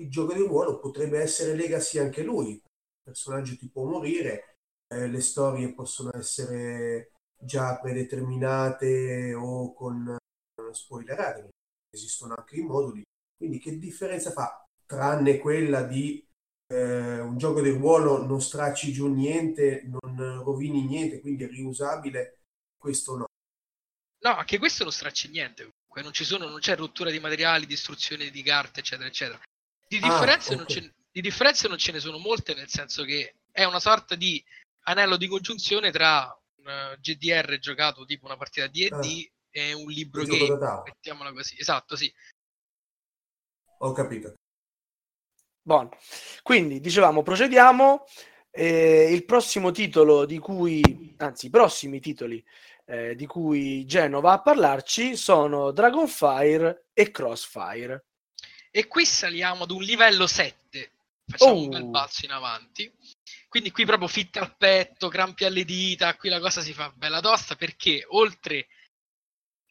il 0.00 0.08
gioco 0.08 0.32
di 0.32 0.40
ruolo 0.40 0.78
potrebbe 0.78 1.20
essere 1.20 1.54
legacy 1.54 1.98
anche 1.98 2.22
lui, 2.22 2.52
il 2.52 2.62
personaggio 3.04 3.54
ti 3.58 3.68
può 3.68 3.84
morire, 3.84 4.56
eh, 4.88 5.08
le 5.08 5.20
storie 5.20 5.74
possono 5.74 6.10
essere 6.14 7.10
già 7.44 7.78
predeterminate 7.78 9.34
o 9.34 9.72
con 9.72 10.08
eh, 10.16 10.74
spoilerate, 10.74 11.48
esistono 11.90 12.34
anche 12.36 12.56
i 12.56 12.62
moduli, 12.62 13.02
quindi 13.36 13.58
che 13.58 13.78
differenza 13.78 14.30
fa, 14.30 14.64
tranne 14.86 15.38
quella 15.38 15.82
di 15.82 16.24
eh, 16.72 17.20
un 17.20 17.36
gioco 17.38 17.60
di 17.60 17.70
ruolo 17.70 18.24
non 18.24 18.40
stracci 18.40 18.92
giù 18.92 19.12
niente, 19.12 19.82
non 19.86 20.42
rovini 20.42 20.86
niente, 20.86 21.20
quindi 21.20 21.44
è 21.44 21.48
riusabile, 21.48 22.38
questo 22.78 23.16
no. 23.16 23.24
No, 24.24 24.36
anche 24.36 24.58
questo 24.58 24.84
non 24.84 24.92
stracci 24.92 25.28
niente. 25.28 25.62
Comunque 25.64 26.02
non 26.02 26.12
ci 26.12 26.24
sono, 26.24 26.48
non 26.48 26.60
c'è 26.60 26.76
rottura 26.76 27.10
di 27.10 27.18
materiali, 27.18 27.66
distruzione 27.66 28.30
di 28.30 28.42
carte, 28.42 28.80
eccetera, 28.80 29.08
eccetera. 29.08 29.40
Di 29.86 29.98
Ah, 29.98 30.08
differenze, 30.08 30.54
non, 30.54 30.62
ok. 30.64 30.70
ce, 30.70 30.92
di 31.10 31.20
differenze 31.20 31.68
non 31.68 31.76
ce 31.76 31.92
ne 31.92 31.98
sono 32.00 32.18
molte, 32.18 32.54
nel 32.54 32.68
senso 32.68 33.02
che 33.04 33.34
è 33.50 33.64
una 33.64 33.80
sorta 33.80 34.14
di 34.14 34.42
anello 34.84 35.16
di 35.16 35.26
congiunzione 35.26 35.90
tra 35.90 36.34
un 36.62 36.68
eh, 36.68 36.98
GDR 37.00 37.58
giocato 37.58 38.04
tipo 38.04 38.26
una 38.26 38.36
partita 38.36 38.66
D&D 38.68 39.30
e 39.50 39.72
un 39.72 39.90
libro 39.90 40.24
game, 40.24 40.82
mettiamola 40.84 41.32
così. 41.32 41.58
Esatto, 41.58 41.96
sì. 41.96 42.12
Ho 43.78 43.92
capito. 43.92 44.34
Buono. 45.60 45.90
Quindi, 46.42 46.80
dicevamo, 46.80 47.22
procediamo. 47.22 48.04
Eh, 48.54 49.10
il 49.12 49.24
prossimo 49.24 49.70
titolo 49.70 50.24
di 50.26 50.38
cui, 50.38 51.14
anzi, 51.18 51.46
i 51.46 51.50
prossimi 51.50 52.00
titoli 52.00 52.44
eh, 52.84 53.14
di 53.14 53.26
cui 53.26 53.86
Geno 53.86 54.20
va 54.20 54.32
a 54.32 54.42
parlarci 54.42 55.16
sono 55.16 55.70
Dragonfire 55.70 56.88
e 56.92 57.10
Crossfire. 57.10 58.06
E 58.70 58.86
qui 58.88 59.04
saliamo 59.06 59.64
ad 59.64 59.70
un 59.70 59.82
livello 59.82 60.26
7. 60.26 60.92
Facciamo 61.24 61.54
un 61.54 61.66
Oh. 61.66 61.68
bel 61.68 61.84
balzo 61.86 62.24
in 62.24 62.32
avanti. 62.32 62.92
Quindi 63.52 63.70
qui 63.70 63.84
proprio 63.84 64.08
fitte 64.08 64.38
al 64.38 64.56
petto, 64.56 65.10
crampi 65.10 65.44
alle 65.44 65.66
dita, 65.66 66.16
qui 66.16 66.30
la 66.30 66.40
cosa 66.40 66.62
si 66.62 66.72
fa 66.72 66.90
bella 66.96 67.20
tosta 67.20 67.54
perché 67.54 68.02
oltre 68.08 68.68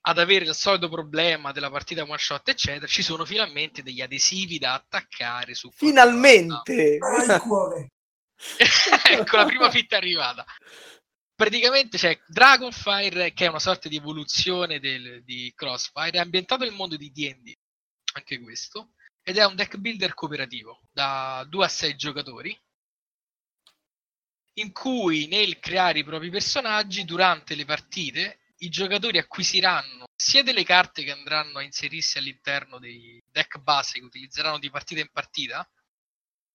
ad 0.02 0.20
avere 0.20 0.46
il 0.46 0.54
solito 0.54 0.88
problema 0.88 1.52
della 1.52 1.72
partita 1.72 2.04
one 2.04 2.16
shot, 2.20 2.48
eccetera, 2.50 2.86
ci 2.86 3.02
sono 3.02 3.26
finalmente 3.26 3.82
degli 3.82 4.02
adesivi 4.02 4.60
da 4.60 4.76
attaccare 4.76 5.56
su. 5.56 5.72
Finalmente! 5.72 7.00
Ecco, 9.10 9.36
la 9.38 9.46
prima 9.46 9.72
fitta 9.72 9.96
è 9.96 9.98
arrivata. 9.98 10.46
Praticamente 11.34 11.98
c'è 11.98 12.20
Dragonfire, 12.28 13.34
che 13.34 13.46
è 13.46 13.50
una 13.50 13.58
sorta 13.58 13.90
di 13.90 13.96
evoluzione 13.96 14.80
del- 14.80 15.24
di 15.24 15.52
Crossfire, 15.56 16.12
è 16.12 16.20
ambientato 16.20 16.66
nel 16.66 16.74
mondo 16.74 16.98
di 16.98 17.10
D&D, 17.10 17.52
anche 18.14 18.40
questo, 18.40 18.92
ed 19.24 19.38
è 19.40 19.46
un 19.46 19.56
deck 19.56 19.78
builder 19.78 20.14
cooperativo, 20.14 20.82
da 20.92 21.44
2 21.50 21.66
a 21.66 21.68
6 21.68 21.96
giocatori, 21.96 22.56
in 24.56 24.72
cui 24.72 25.28
nel 25.28 25.60
creare 25.60 26.00
i 26.00 26.04
propri 26.04 26.30
personaggi, 26.30 27.06
durante 27.06 27.56
le 27.56 27.66
partite, 27.66 28.40
i 28.58 28.70
giocatori 28.70 29.18
acquisiranno 29.18 30.06
sia 30.16 30.44
delle 30.44 30.64
carte 30.64 31.04
che 31.04 31.12
andranno 31.12 31.60
a 31.60 31.64
inserirsi 31.64 32.18
all'interno 32.18 32.78
dei 32.78 33.22
deck 33.32 33.58
base 33.58 34.00
che 34.00 34.06
utilizzeranno 34.06 34.60
di 34.60 34.70
partita 34.70 35.02
in 35.02 35.10
partita, 35.12 35.68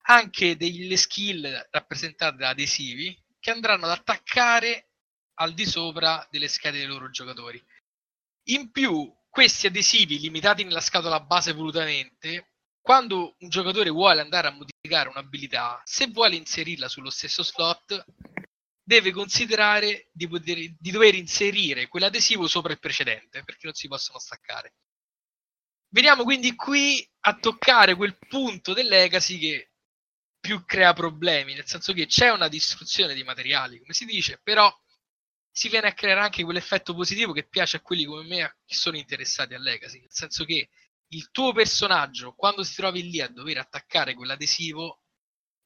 anche 0.08 0.56
delle 0.56 0.96
skill 0.96 1.68
rappresentate 1.70 2.36
da 2.36 2.50
adesivi 2.50 3.16
che 3.40 3.50
andranno 3.50 3.86
ad 3.86 3.92
attaccare 3.92 4.90
al 5.38 5.52
di 5.52 5.66
sopra 5.66 6.26
delle 6.30 6.48
schede 6.48 6.78
dei 6.78 6.86
loro 6.86 7.10
giocatori. 7.10 7.62
In 8.48 8.70
più, 8.70 9.12
questi 9.28 9.66
adesivi 9.66 10.20
limitati 10.20 10.62
nella 10.64 10.80
scatola 10.80 11.20
base 11.20 11.52
volutamente 11.52 12.55
quando 12.86 13.34
un 13.40 13.48
giocatore 13.48 13.90
vuole 13.90 14.20
andare 14.20 14.46
a 14.46 14.52
modificare 14.52 15.08
un'abilità, 15.08 15.82
se 15.84 16.06
vuole 16.06 16.36
inserirla 16.36 16.86
sullo 16.86 17.10
stesso 17.10 17.42
slot, 17.42 18.04
deve 18.80 19.10
considerare 19.10 20.08
di, 20.12 20.28
poter, 20.28 20.56
di 20.78 20.90
dover 20.92 21.16
inserire 21.16 21.88
quell'adesivo 21.88 22.46
sopra 22.46 22.70
il 22.70 22.78
precedente, 22.78 23.42
perché 23.42 23.62
non 23.64 23.74
si 23.74 23.88
possono 23.88 24.20
staccare. 24.20 24.74
Veniamo 25.88 26.22
quindi 26.22 26.54
qui 26.54 27.04
a 27.22 27.34
toccare 27.34 27.96
quel 27.96 28.16
punto 28.18 28.72
del 28.72 28.86
legacy 28.86 29.38
che 29.38 29.72
più 30.38 30.64
crea 30.64 30.92
problemi, 30.92 31.54
nel 31.54 31.66
senso 31.66 31.92
che 31.92 32.06
c'è 32.06 32.30
una 32.30 32.46
distruzione 32.46 33.14
di 33.14 33.24
materiali, 33.24 33.80
come 33.80 33.94
si 33.94 34.04
dice, 34.04 34.38
però 34.40 34.72
si 35.50 35.68
viene 35.68 35.88
a 35.88 35.92
creare 35.92 36.20
anche 36.20 36.44
quell'effetto 36.44 36.94
positivo 36.94 37.32
che 37.32 37.48
piace 37.48 37.78
a 37.78 37.80
quelli 37.80 38.04
come 38.04 38.22
me 38.22 38.58
che 38.64 38.76
sono 38.76 38.96
interessati 38.96 39.54
al 39.54 39.62
legacy, 39.62 39.98
nel 39.98 40.12
senso 40.12 40.44
che 40.44 40.68
il 41.08 41.30
tuo 41.30 41.52
personaggio, 41.52 42.34
quando 42.34 42.62
si 42.64 42.74
trovi 42.74 43.08
lì 43.08 43.20
a 43.20 43.28
dover 43.28 43.58
attaccare 43.58 44.14
quell'adesivo, 44.14 45.02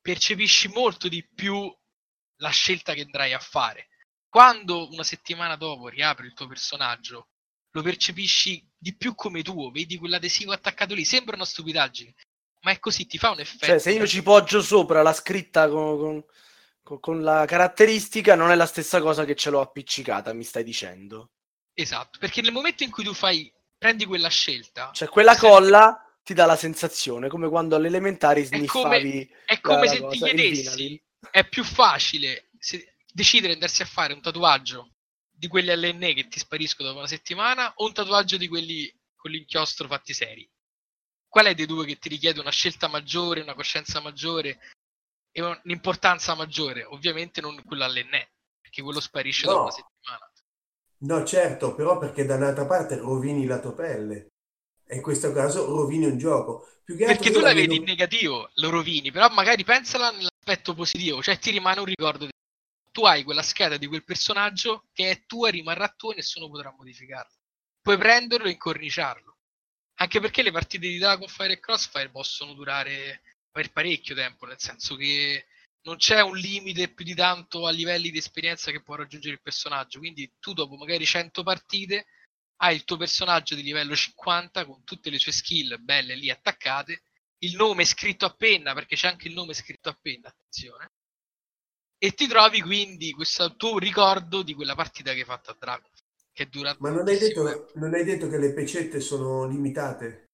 percepisci 0.00 0.68
molto 0.68 1.08
di 1.08 1.26
più 1.26 1.72
la 2.36 2.50
scelta 2.50 2.94
che 2.94 3.02
andrai 3.02 3.32
a 3.32 3.38
fare. 3.38 3.88
Quando 4.28 4.88
una 4.90 5.02
settimana 5.02 5.56
dopo 5.56 5.88
riapri 5.88 6.26
il 6.26 6.34
tuo 6.34 6.46
personaggio, 6.46 7.28
lo 7.72 7.82
percepisci 7.82 8.66
di 8.76 8.96
più 8.96 9.14
come 9.14 9.42
tuo, 9.42 9.70
vedi 9.70 9.96
quell'adesivo 9.96 10.52
attaccato 10.52 10.94
lì, 10.94 11.04
sembra 11.04 11.36
una 11.36 11.44
stupidaggine, 11.44 12.14
ma 12.62 12.72
è 12.72 12.78
così, 12.78 13.06
ti 13.06 13.18
fa 13.18 13.30
un 13.30 13.40
effetto. 13.40 13.66
Cioè, 13.66 13.78
se 13.78 13.92
io 13.92 14.06
ci 14.06 14.22
poggio 14.22 14.62
sopra 14.62 15.02
la 15.02 15.12
scritta 15.12 15.68
con, 15.68 16.24
con, 16.82 17.00
con 17.00 17.22
la 17.22 17.44
caratteristica, 17.46 18.34
non 18.34 18.50
è 18.50 18.54
la 18.54 18.66
stessa 18.66 19.00
cosa 19.00 19.24
che 19.24 19.36
ce 19.36 19.50
l'ho 19.50 19.60
appiccicata, 19.60 20.32
mi 20.32 20.44
stai 20.44 20.64
dicendo. 20.64 21.30
Esatto, 21.72 22.18
perché 22.18 22.42
nel 22.42 22.52
momento 22.52 22.82
in 22.82 22.90
cui 22.90 23.04
tu 23.04 23.14
fai, 23.14 23.52
prendi 23.80 24.04
quella 24.04 24.28
scelta... 24.28 24.90
Cioè, 24.92 25.08
quella 25.08 25.34
colla 25.38 26.04
ti 26.22 26.34
dà 26.34 26.44
la 26.44 26.54
sensazione, 26.54 27.28
come 27.28 27.48
quando 27.48 27.76
all'elementari 27.76 28.44
sniffavi... 28.44 29.22
È 29.22 29.26
come, 29.26 29.44
è 29.46 29.60
come 29.60 29.88
se 29.88 30.00
cosa, 30.00 30.10
ti 30.10 30.18
chiedessi, 30.18 31.02
è 31.30 31.48
più 31.48 31.64
facile 31.64 32.50
se, 32.58 32.96
decidere 33.10 33.48
di 33.48 33.54
andarsi 33.54 33.80
a 33.80 33.86
fare 33.86 34.12
un 34.12 34.20
tatuaggio 34.20 34.96
di 35.30 35.48
quelli 35.48 35.70
all'enne 35.70 36.12
che 36.12 36.28
ti 36.28 36.38
spariscono 36.38 36.88
dopo 36.88 37.00
una 37.00 37.08
settimana 37.08 37.72
o 37.76 37.86
un 37.86 37.94
tatuaggio 37.94 38.36
di 38.36 38.48
quelli 38.48 38.94
con 39.16 39.30
l'inchiostro 39.30 39.88
fatti 39.88 40.12
seri? 40.12 40.48
Qual 41.26 41.46
è 41.46 41.54
dei 41.54 41.64
due 41.64 41.86
che 41.86 41.96
ti 41.96 42.10
richiede 42.10 42.38
una 42.40 42.50
scelta 42.50 42.86
maggiore, 42.86 43.40
una 43.40 43.54
coscienza 43.54 44.00
maggiore 44.00 44.58
e 45.32 45.42
un'importanza 45.42 46.34
maggiore? 46.34 46.84
Ovviamente 46.84 47.40
non 47.40 47.62
quello 47.64 47.84
all'enne, 47.84 48.32
perché 48.60 48.82
quello 48.82 49.00
sparisce 49.00 49.46
no. 49.46 49.52
dopo 49.52 49.62
una 49.62 49.70
settimana. 49.70 49.89
No, 51.02 51.24
certo, 51.24 51.74
però 51.74 51.98
perché 51.98 52.24
da 52.24 52.36
un'altra 52.36 52.66
parte 52.66 52.96
rovini 52.96 53.46
la 53.46 53.58
tua 53.58 53.74
pelle. 53.74 54.28
E 54.86 54.96
in 54.96 55.02
questo 55.02 55.32
caso 55.32 55.64
rovini 55.64 56.06
un 56.06 56.18
gioco. 56.18 56.68
perché 56.84 57.30
tu 57.30 57.40
la 57.40 57.54
vedi 57.54 57.76
in 57.76 57.84
negativo, 57.84 58.50
lo 58.54 58.70
rovini, 58.70 59.10
però 59.10 59.28
magari 59.28 59.64
pensala 59.64 60.10
nell'aspetto 60.10 60.74
positivo, 60.74 61.22
cioè 61.22 61.38
ti 61.38 61.50
rimane 61.50 61.78
un 61.78 61.86
ricordo 61.86 62.24
di 62.24 62.30
tu 62.92 63.04
hai 63.04 63.22
quella 63.22 63.42
scheda 63.42 63.76
di 63.76 63.86
quel 63.86 64.04
personaggio 64.04 64.88
che 64.92 65.10
è 65.10 65.22
tua, 65.26 65.48
rimarrà 65.48 65.88
tua 65.96 66.12
e 66.12 66.16
nessuno 66.16 66.50
potrà 66.50 66.74
modificarla. 66.76 67.34
Puoi 67.80 67.96
prenderlo 67.96 68.46
e 68.46 68.50
incorniciarlo. 68.50 69.36
Anche 70.00 70.20
perché 70.20 70.42
le 70.42 70.50
partite 70.50 70.88
di 70.88 70.98
Dragonfire 70.98 71.52
e 71.52 71.60
Crossfire 71.60 72.10
possono 72.10 72.52
durare 72.54 73.22
per 73.50 73.70
parecchio 73.72 74.14
tempo, 74.14 74.46
nel 74.46 74.58
senso 74.58 74.96
che 74.96 75.46
non 75.82 75.96
c'è 75.96 76.20
un 76.20 76.36
limite 76.36 76.92
più 76.92 77.04
di 77.04 77.14
tanto 77.14 77.66
a 77.66 77.70
livelli 77.70 78.10
di 78.10 78.18
esperienza 78.18 78.70
che 78.70 78.82
può 78.82 78.94
raggiungere 78.96 79.34
il 79.34 79.42
personaggio. 79.42 79.98
Quindi 79.98 80.30
tu 80.38 80.52
dopo 80.52 80.76
magari 80.76 81.04
100 81.04 81.42
partite 81.42 82.06
hai 82.62 82.74
il 82.76 82.84
tuo 82.84 82.96
personaggio 82.96 83.54
di 83.54 83.62
livello 83.62 83.94
50 83.94 84.66
con 84.66 84.84
tutte 84.84 85.10
le 85.10 85.18
sue 85.18 85.32
skill 85.32 85.82
belle 85.82 86.14
lì 86.14 86.30
attaccate, 86.30 87.02
il 87.38 87.56
nome 87.56 87.84
scritto 87.86 88.26
a 88.26 88.34
penna, 88.34 88.74
perché 88.74 88.96
c'è 88.96 89.08
anche 89.08 89.28
il 89.28 89.34
nome 89.34 89.54
scritto 89.54 89.88
a 89.88 89.98
penna, 89.98 90.28
attenzione 90.28 90.90
e 92.02 92.12
ti 92.12 92.26
trovi 92.26 92.62
quindi 92.62 93.12
questo 93.12 93.56
tuo 93.56 93.78
ricordo 93.78 94.42
di 94.42 94.54
quella 94.54 94.74
partita 94.74 95.12
che 95.12 95.18
hai 95.18 95.24
fatto 95.26 95.50
a 95.50 95.56
Dragon. 95.58 95.90
Che 96.32 96.48
dura 96.48 96.74
Ma 96.78 96.88
non 96.88 97.06
hai, 97.06 97.18
detto, 97.18 97.70
non 97.74 97.92
hai 97.92 98.04
detto 98.04 98.26
che 98.28 98.38
le 98.38 98.54
pecette 98.54 99.00
sono 99.00 99.46
limitate? 99.46 100.29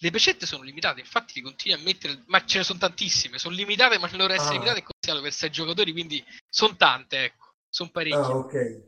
le 0.00 0.10
pecette 0.10 0.46
sono 0.46 0.62
limitate, 0.62 1.00
infatti 1.00 1.34
li 1.34 1.40
continui 1.40 1.78
a 1.78 1.82
mettere, 1.82 2.22
ma 2.26 2.44
ce 2.44 2.58
ne 2.58 2.64
sono 2.64 2.78
tantissime, 2.78 3.38
sono 3.38 3.54
limitate 3.54 3.98
ma 3.98 4.06
non 4.06 4.18
dovrebbero 4.18 4.40
essere 4.40 4.56
ah. 4.56 4.60
limitate 4.60 4.84
consigliato 4.84 5.22
per 5.22 5.32
sei 5.32 5.50
giocatori, 5.50 5.92
quindi 5.92 6.24
sono 6.48 6.76
tante, 6.76 7.24
ecco, 7.24 7.54
sono 7.68 7.90
parecchie. 7.90 8.18
Ah, 8.18 8.36
okay. 8.36 8.84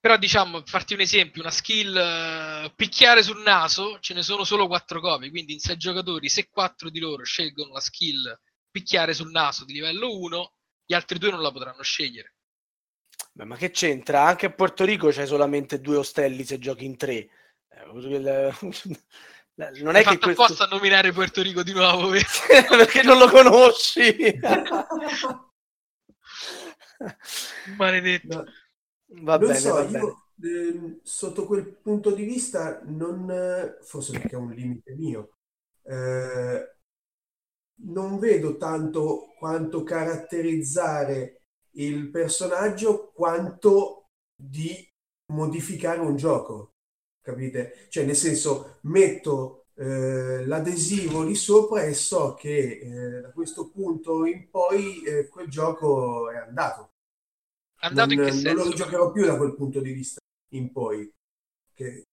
Però 0.00 0.16
diciamo, 0.16 0.62
farti 0.64 0.94
un 0.94 1.00
esempio, 1.00 1.42
una 1.42 1.50
skill 1.50 2.64
uh, 2.64 2.74
picchiare 2.74 3.22
sul 3.22 3.42
naso, 3.42 3.98
ce 4.00 4.14
ne 4.14 4.22
sono 4.22 4.44
solo 4.44 4.66
quattro 4.66 5.00
copie, 5.00 5.30
quindi 5.30 5.52
in 5.52 5.58
sei 5.58 5.76
giocatori 5.76 6.28
se 6.28 6.48
quattro 6.48 6.90
di 6.90 7.00
loro 7.00 7.24
scelgono 7.24 7.72
la 7.72 7.80
skill 7.80 8.38
picchiare 8.70 9.14
sul 9.14 9.30
naso 9.30 9.64
di 9.64 9.72
livello 9.72 10.16
1, 10.16 10.52
gli 10.86 10.94
altri 10.94 11.18
due 11.18 11.30
non 11.30 11.42
la 11.42 11.50
potranno 11.50 11.82
scegliere. 11.82 12.34
Beh, 13.32 13.44
ma 13.44 13.56
che 13.56 13.70
c'entra? 13.70 14.24
Anche 14.24 14.46
a 14.46 14.52
Porto 14.52 14.84
Rico 14.84 15.08
c'è 15.08 15.26
solamente 15.26 15.80
due 15.80 15.96
ostelli 15.96 16.44
se 16.44 16.58
giochi 16.58 16.84
in 16.84 16.96
tre. 16.96 17.28
Eh, 17.68 17.84
3 17.84 18.98
non 19.56 19.96
è 19.96 20.04
che 20.04 20.18
questo... 20.18 20.42
apposta 20.42 20.64
a 20.64 20.68
nominare 20.68 21.12
Porto 21.12 21.40
Rico 21.42 21.62
di 21.62 21.72
nuovo 21.72 22.10
perché 22.68 23.02
non 23.02 23.18
lo 23.18 23.28
conosci. 23.28 24.16
Maledetto. 27.76 28.36
No. 28.36 28.44
Va 29.22 29.38
non 29.38 29.48
bene, 29.48 29.60
so, 29.60 29.74
va 29.74 29.82
io, 29.88 30.28
eh, 30.42 30.98
sotto 31.02 31.46
quel 31.46 31.76
punto 31.76 32.10
di 32.10 32.24
vista 32.24 32.80
non 32.84 33.76
forse 33.82 34.12
perché 34.12 34.34
è 34.34 34.38
un 34.38 34.52
limite 34.52 34.94
mio. 34.94 35.36
Eh, 35.84 36.74
non 37.78 38.18
vedo 38.18 38.56
tanto 38.56 39.34
quanto 39.38 39.82
caratterizzare 39.82 41.42
il 41.76 42.10
personaggio 42.10 43.12
quanto 43.12 44.08
di 44.34 44.74
modificare 45.32 46.00
un 46.00 46.16
gioco, 46.16 46.75
capite? 47.26 47.86
Cioè, 47.88 48.04
nel 48.04 48.14
senso, 48.14 48.78
metto 48.82 49.66
eh, 49.74 50.46
l'adesivo 50.46 51.24
lì 51.24 51.34
sopra 51.34 51.82
e 51.82 51.92
so 51.92 52.34
che 52.34 52.78
eh, 52.80 53.20
da 53.20 53.32
questo 53.32 53.68
punto 53.70 54.24
in 54.24 54.48
poi 54.48 55.02
eh, 55.02 55.28
quel 55.28 55.48
gioco 55.48 56.30
è 56.30 56.36
andato. 56.36 56.92
Andato 57.80 58.14
non, 58.14 58.18
in 58.18 58.24
che 58.24 58.32
senso? 58.32 58.52
Non 58.54 58.68
lo 58.68 58.74
giocherò 58.74 59.10
più 59.10 59.26
da 59.26 59.36
quel 59.36 59.54
punto 59.54 59.80
di 59.80 59.92
vista 59.92 60.20
in 60.50 60.70
poi. 60.70 61.12
Che 61.74 62.04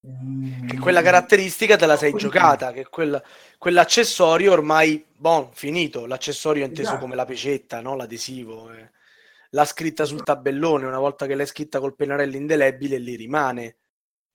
che 0.00 0.78
quella 0.78 1.02
caratteristica 1.02 1.76
te 1.76 1.84
la 1.84 1.96
sei 1.96 2.12
giocata, 2.12 2.72
che 2.72 2.86
quel, 2.88 3.20
quell'accessorio 3.58 4.52
ormai, 4.52 5.04
bon, 5.14 5.50
finito, 5.52 6.06
l'accessorio 6.06 6.62
è 6.62 6.68
inteso 6.68 6.90
esatto. 6.90 7.00
come 7.00 7.16
la 7.16 7.24
pecetta, 7.24 7.80
no? 7.80 7.96
l'adesivo, 7.96 8.70
eh. 8.70 8.90
la 9.50 9.64
scritta 9.64 10.04
sul 10.04 10.22
tabellone, 10.22 10.86
una 10.86 11.00
volta 11.00 11.26
che 11.26 11.34
l'hai 11.34 11.46
scritta 11.46 11.80
col 11.80 11.96
pennarello 11.96 12.36
indelebile 12.36 12.96
lì 12.98 13.16
rimane, 13.16 13.78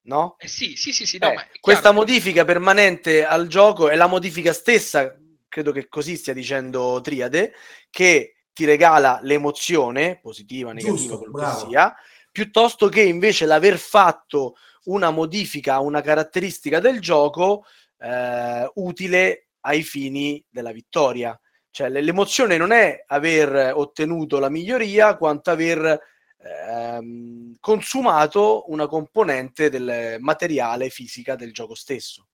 no? 0.03 0.35
Eh 0.39 0.47
sì, 0.47 0.75
sì, 0.75 0.91
sì, 0.91 1.05
sì 1.05 1.17
no, 1.19 1.31
eh, 1.31 1.49
questa 1.59 1.91
modifica 1.91 2.45
permanente 2.45 3.25
al 3.25 3.47
gioco 3.47 3.89
è 3.89 3.95
la 3.95 4.07
modifica 4.07 4.53
stessa, 4.53 5.15
credo 5.47 5.71
che 5.71 5.87
così 5.87 6.15
stia 6.15 6.33
dicendo 6.33 6.99
Triade, 7.01 7.53
che 7.89 8.35
ti 8.53 8.65
regala 8.65 9.19
l'emozione, 9.21 10.19
positiva, 10.21 10.73
negativa, 10.73 11.17
quello 11.17 11.37
che 11.37 11.65
sia, 11.67 11.95
piuttosto 12.31 12.89
che 12.89 13.01
invece 13.01 13.45
l'aver 13.45 13.77
fatto 13.77 14.55
una 14.85 15.11
modifica 15.11 15.75
a 15.75 15.81
una 15.81 16.01
caratteristica 16.01 16.79
del 16.79 16.99
gioco 16.99 17.65
eh, 17.99 18.69
utile 18.75 19.47
ai 19.61 19.83
fini 19.83 20.43
della 20.49 20.71
vittoria. 20.71 21.37
Cioè 21.71 21.89
l'emozione 21.89 22.57
non 22.57 22.71
è 22.71 23.03
aver 23.07 23.71
ottenuto 23.73 24.37
la 24.37 24.49
miglioria 24.49 25.17
quanto 25.17 25.49
aver 25.49 25.99
ehm, 26.43 27.55
consumato 27.59 28.65
una 28.71 28.87
componente 28.87 29.69
del 29.69 30.17
materiale 30.19 30.89
fisica 30.89 31.35
del 31.35 31.53
gioco 31.53 31.75
stesso. 31.75 32.27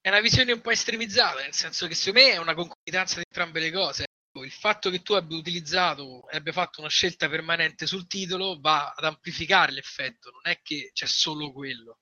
È 0.00 0.08
una 0.08 0.20
visione 0.20 0.52
un 0.52 0.60
po' 0.60 0.70
estremizzata, 0.70 1.42
nel 1.42 1.54
senso 1.54 1.86
che 1.86 1.94
secondo 1.94 2.26
me 2.26 2.32
è 2.32 2.36
una 2.38 2.54
concomitanza 2.54 3.16
di 3.16 3.24
entrambe 3.28 3.60
le 3.60 3.70
cose 3.70 4.04
il 4.38 4.52
fatto 4.52 4.90
che 4.90 5.02
tu 5.02 5.14
abbia 5.14 5.36
utilizzato 5.36 6.28
e 6.28 6.36
abbia 6.36 6.52
fatto 6.52 6.80
una 6.80 6.88
scelta 6.88 7.28
permanente 7.28 7.86
sul 7.86 8.06
titolo 8.06 8.60
va 8.60 8.92
ad 8.96 9.04
amplificare 9.04 9.72
l'effetto, 9.72 10.30
non 10.30 10.42
è 10.44 10.60
che 10.62 10.90
c'è 10.92 11.06
solo 11.06 11.52
quello. 11.52 11.98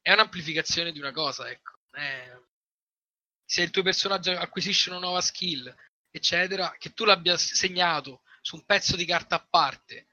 È 0.00 0.12
un'amplificazione 0.12 0.92
di 0.92 0.98
una 0.98 1.12
cosa, 1.12 1.50
ecco. 1.50 1.78
È... 1.90 2.32
Se 3.44 3.62
il 3.62 3.70
tuo 3.70 3.82
personaggio 3.82 4.32
acquisisce 4.32 4.90
una 4.90 4.98
nuova 4.98 5.20
skill, 5.20 5.72
eccetera, 6.10 6.74
che 6.78 6.92
tu 6.92 7.04
l'abbia 7.04 7.36
segnato 7.36 8.22
su 8.40 8.56
un 8.56 8.64
pezzo 8.64 8.96
di 8.96 9.04
carta 9.04 9.36
a 9.36 9.46
parte 9.48 10.08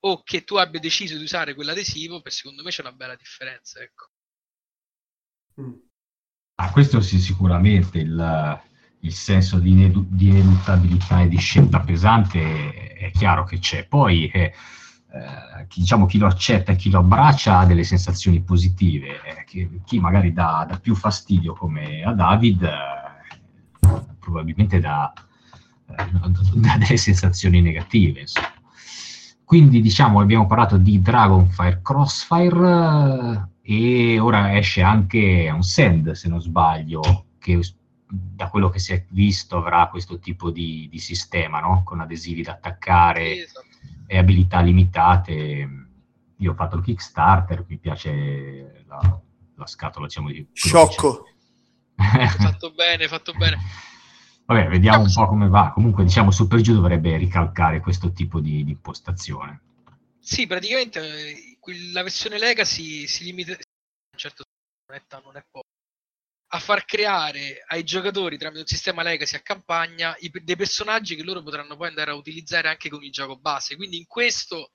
o 0.00 0.22
che 0.22 0.44
tu 0.44 0.56
abbia 0.56 0.80
deciso 0.80 1.16
di 1.16 1.24
usare 1.24 1.54
quell'adesivo, 1.54 2.20
per 2.20 2.32
secondo 2.32 2.62
me 2.62 2.70
c'è 2.70 2.82
una 2.82 2.92
bella 2.92 3.16
differenza, 3.16 3.80
ecco. 3.80 4.10
Mm. 5.60 5.74
Ah, 6.60 6.70
questo 6.70 7.00
sì, 7.00 7.18
sicuramente 7.18 7.98
il, 7.98 8.60
il 9.00 9.12
senso 9.12 9.58
di, 9.58 9.70
inedu- 9.70 10.08
di 10.08 10.28
ineluttabilità 10.28 11.20
e 11.20 11.28
di 11.28 11.38
scelta 11.38 11.80
pesante 11.80 12.94
è 12.94 13.10
chiaro 13.12 13.44
che 13.44 13.58
c'è. 13.58 13.86
Poi 13.86 14.28
eh, 14.28 14.52
eh, 15.10 15.66
diciamo, 15.72 16.06
chi 16.06 16.18
lo 16.18 16.26
accetta 16.26 16.72
e 16.72 16.76
chi 16.76 16.90
lo 16.90 16.98
abbraccia 16.98 17.58
ha 17.58 17.66
delle 17.66 17.84
sensazioni 17.84 18.42
positive, 18.42 19.22
eh, 19.22 19.44
chi, 19.44 19.80
chi, 19.84 19.98
magari 20.00 20.32
dà, 20.32 20.66
dà, 20.68 20.78
più 20.78 20.94
fastidio 20.94 21.54
come 21.54 22.02
a 22.02 22.12
David 22.12 22.62
eh, 22.62 24.16
probabilmente 24.18 24.80
dà, 24.80 25.12
eh, 25.86 26.10
dà, 26.54 26.76
delle 26.76 26.96
sensazioni 26.96 27.60
negative. 27.60 28.20
Insomma. 28.20 28.57
Quindi 29.48 29.80
diciamo 29.80 30.20
abbiamo 30.20 30.46
parlato 30.46 30.76
di 30.76 31.00
Dragonfire 31.00 31.80
Crossfire 31.82 33.48
eh, 33.62 34.12
e 34.12 34.18
ora 34.18 34.54
esce 34.54 34.82
anche 34.82 35.48
un 35.50 35.62
Send 35.62 36.10
se 36.10 36.28
non 36.28 36.42
sbaglio 36.42 37.00
che 37.38 37.58
da 38.06 38.50
quello 38.50 38.68
che 38.68 38.78
si 38.78 38.92
è 38.92 39.06
visto 39.08 39.56
avrà 39.56 39.88
questo 39.88 40.18
tipo 40.18 40.50
di, 40.50 40.86
di 40.90 40.98
sistema 40.98 41.60
no? 41.60 41.80
con 41.82 42.02
adesivi 42.02 42.42
da 42.42 42.52
attaccare 42.52 43.44
esatto. 43.44 43.66
e 44.06 44.18
abilità 44.18 44.60
limitate. 44.60 45.68
Io 46.36 46.50
ho 46.50 46.54
fatto 46.54 46.76
il 46.76 46.82
Kickstarter, 46.82 47.64
mi 47.66 47.78
piace 47.78 48.84
la, 48.86 49.20
la 49.54 49.66
scatola 49.66 50.08
diciamo 50.08 50.28
di... 50.28 50.46
Sciocco! 50.52 51.24
fatto 51.96 52.70
bene, 52.72 53.08
fatto 53.08 53.32
bene. 53.32 53.56
Vabbè, 54.48 54.66
vediamo 54.68 55.02
un 55.02 55.12
po' 55.12 55.26
come 55.26 55.46
va. 55.48 55.72
Comunque, 55.72 56.04
diciamo, 56.04 56.30
Super 56.30 56.62
Giù 56.62 56.72
dovrebbe 56.72 57.18
ricalcare 57.18 57.80
questo 57.80 58.12
tipo 58.12 58.40
di, 58.40 58.64
di 58.64 58.70
impostazione. 58.70 59.60
Sì, 60.18 60.46
praticamente 60.46 61.00
eh, 61.00 61.58
la 61.92 62.02
versione 62.02 62.38
Legacy 62.38 63.06
si 63.06 63.24
limita, 63.24 63.54
certo 64.16 64.44
non 64.86 64.98
è, 64.98 65.22
non 65.22 65.36
è 65.36 65.44
poco, 65.50 65.66
a 66.52 66.58
far 66.60 66.86
creare 66.86 67.62
ai 67.66 67.84
giocatori 67.84 68.38
tramite 68.38 68.60
un 68.60 68.66
sistema 68.66 69.02
Legacy 69.02 69.36
a 69.36 69.40
campagna 69.40 70.16
i, 70.20 70.30
dei 70.42 70.56
personaggi 70.56 71.14
che 71.14 71.24
loro 71.24 71.42
potranno 71.42 71.76
poi 71.76 71.88
andare 71.88 72.10
a 72.10 72.14
utilizzare 72.14 72.68
anche 72.68 72.88
con 72.88 73.04
il 73.04 73.12
gioco 73.12 73.36
base. 73.36 73.76
Quindi 73.76 73.98
in 73.98 74.06
questo, 74.06 74.70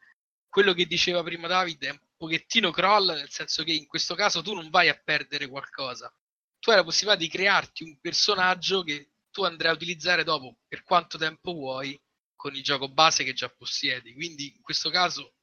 quello 0.49 0.73
che 0.73 0.85
diceva 0.85 1.23
prima 1.23 1.47
David 1.47 1.83
è 1.83 1.89
un 1.89 1.99
pochettino 2.15 2.69
croll, 2.69 3.07
nel 3.07 3.31
senso 3.31 3.63
che 3.63 3.73
in 3.73 3.87
questo 3.87 4.13
caso 4.13 4.43
tu 4.43 4.53
non 4.53 4.69
vai 4.69 4.89
a 4.89 5.01
perdere 5.03 5.47
qualcosa. 5.47 6.13
Tu 6.59 6.69
hai 6.69 6.75
la 6.75 6.83
possibilità 6.83 7.19
di 7.19 7.27
crearti 7.27 7.83
un 7.83 7.97
personaggio 7.99 8.83
che 8.83 9.12
tu 9.33 9.43
andrai 9.43 9.71
a 9.71 9.75
utilizzare 9.75 10.23
dopo 10.23 10.59
per 10.67 10.83
quanto 10.83 11.17
tempo 11.17 11.51
vuoi 11.51 11.99
con 12.35 12.55
il 12.55 12.63
gioco 12.63 12.87
base 12.87 13.23
che 13.23 13.33
già 13.33 13.49
possiedi. 13.49 14.13
Quindi 14.13 14.53
in 14.55 14.61
questo 14.61 14.89
caso 14.89 15.33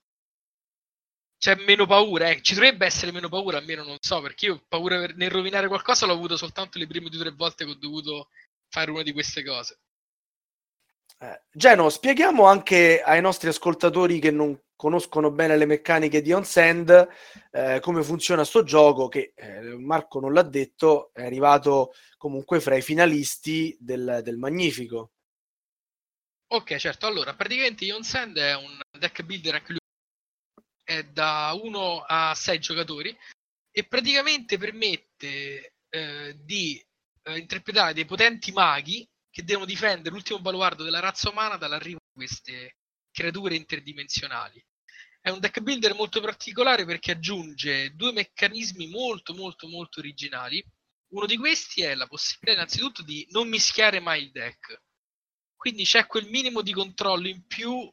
c'è 1.36 1.56
meno 1.56 1.86
paura, 1.86 2.30
eh. 2.30 2.42
ci 2.42 2.54
dovrebbe 2.54 2.86
essere 2.86 3.12
meno 3.12 3.28
paura, 3.28 3.58
almeno 3.58 3.82
non 3.82 3.96
so, 4.00 4.20
perché 4.20 4.46
io 4.46 4.64
paura 4.68 4.98
per, 4.98 5.16
nel 5.16 5.30
rovinare 5.30 5.68
qualcosa 5.68 6.06
l'ho 6.06 6.12
avuto 6.12 6.36
soltanto 6.36 6.78
le 6.78 6.86
prime 6.86 7.08
due 7.08 7.18
o 7.18 7.22
tre 7.22 7.32
volte 7.32 7.64
che 7.64 7.70
ho 7.70 7.74
dovuto 7.74 8.28
fare 8.68 8.90
una 8.90 9.02
di 9.02 9.12
queste 9.12 9.42
cose. 9.42 9.80
Eh, 11.22 11.42
Geno, 11.52 11.90
spieghiamo 11.90 12.44
anche 12.46 13.02
ai 13.02 13.20
nostri 13.20 13.50
ascoltatori 13.50 14.18
che 14.18 14.30
non 14.30 14.58
conoscono 14.74 15.30
bene 15.30 15.58
le 15.58 15.66
meccaniche 15.66 16.22
di 16.22 16.32
OnSend 16.32 17.08
eh, 17.50 17.78
come 17.80 18.02
funziona 18.02 18.44
sto 18.44 18.62
gioco 18.62 19.08
che 19.08 19.34
eh, 19.36 19.76
Marco 19.76 20.18
non 20.18 20.32
l'ha 20.32 20.42
detto, 20.42 21.10
è 21.12 21.22
arrivato 21.22 21.92
comunque 22.16 22.60
fra 22.60 22.74
i 22.76 22.80
finalisti 22.80 23.76
del, 23.78 24.20
del 24.24 24.38
Magnifico. 24.38 25.12
Ok, 26.52 26.76
certo. 26.76 27.06
Allora, 27.06 27.34
praticamente 27.34 27.92
OnSend 27.92 28.38
è 28.38 28.56
un 28.56 28.80
deck 28.98 29.22
builder 29.22 29.62
è 30.82 31.04
da 31.04 31.52
1 31.62 32.04
a 32.06 32.34
6 32.34 32.58
giocatori 32.58 33.16
e 33.70 33.86
praticamente 33.86 34.56
permette 34.56 35.74
eh, 35.90 36.36
di 36.40 36.82
eh, 37.24 37.36
interpretare 37.36 37.92
dei 37.92 38.06
potenti 38.06 38.50
maghi 38.52 39.06
che 39.30 39.44
devono 39.44 39.66
difendere 39.66 40.10
l'ultimo 40.10 40.40
baluardo 40.40 40.82
della 40.82 41.00
razza 41.00 41.30
umana 41.30 41.56
dall'arrivo 41.56 42.00
di 42.04 42.12
queste 42.14 42.76
creature 43.10 43.54
interdimensionali. 43.54 44.64
È 45.20 45.28
un 45.28 45.38
deck 45.38 45.60
builder 45.60 45.94
molto 45.94 46.20
particolare 46.20 46.84
perché 46.84 47.12
aggiunge 47.12 47.94
due 47.94 48.12
meccanismi 48.12 48.88
molto 48.88 49.34
molto 49.34 49.68
molto 49.68 50.00
originali. 50.00 50.64
Uno 51.08 51.26
di 51.26 51.36
questi 51.36 51.82
è 51.82 51.94
la 51.94 52.06
possibilità 52.06 52.52
innanzitutto 52.52 53.02
di 53.02 53.26
non 53.30 53.48
mischiare 53.48 54.00
mai 54.00 54.22
il 54.22 54.30
deck. 54.30 54.82
Quindi 55.56 55.84
c'è 55.84 56.06
quel 56.06 56.26
minimo 56.26 56.62
di 56.62 56.72
controllo 56.72 57.28
in 57.28 57.46
più 57.46 57.92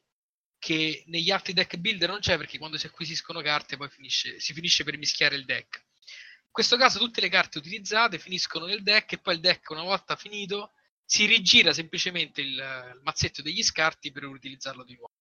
che 0.57 1.03
negli 1.07 1.29
altri 1.29 1.53
deck 1.53 1.75
builder 1.75 2.09
non 2.09 2.19
c'è 2.19 2.37
perché 2.37 2.57
quando 2.57 2.77
si 2.77 2.85
acquisiscono 2.85 3.41
carte 3.41 3.77
poi 3.77 3.89
finisce, 3.89 4.39
si 4.39 4.53
finisce 4.53 4.83
per 4.85 4.97
mischiare 4.97 5.35
il 5.35 5.45
deck. 5.45 5.75
In 5.77 6.51
questo 6.51 6.77
caso 6.77 6.97
tutte 6.97 7.21
le 7.21 7.29
carte 7.29 7.57
utilizzate 7.57 8.19
finiscono 8.19 8.65
nel 8.65 8.83
deck 8.83 9.11
e 9.11 9.19
poi 9.19 9.35
il 9.35 9.41
deck 9.41 9.69
una 9.69 9.83
volta 9.83 10.15
finito 10.15 10.71
si 11.09 11.25
rigira 11.25 11.71
semplicemente 11.71 12.41
il, 12.41 12.49
il 12.49 12.99
mazzetto 13.01 13.41
degli 13.41 13.63
scarti 13.63 14.11
per 14.11 14.25
utilizzarlo 14.25 14.83
di 14.83 14.95
nuovo. 14.95 15.13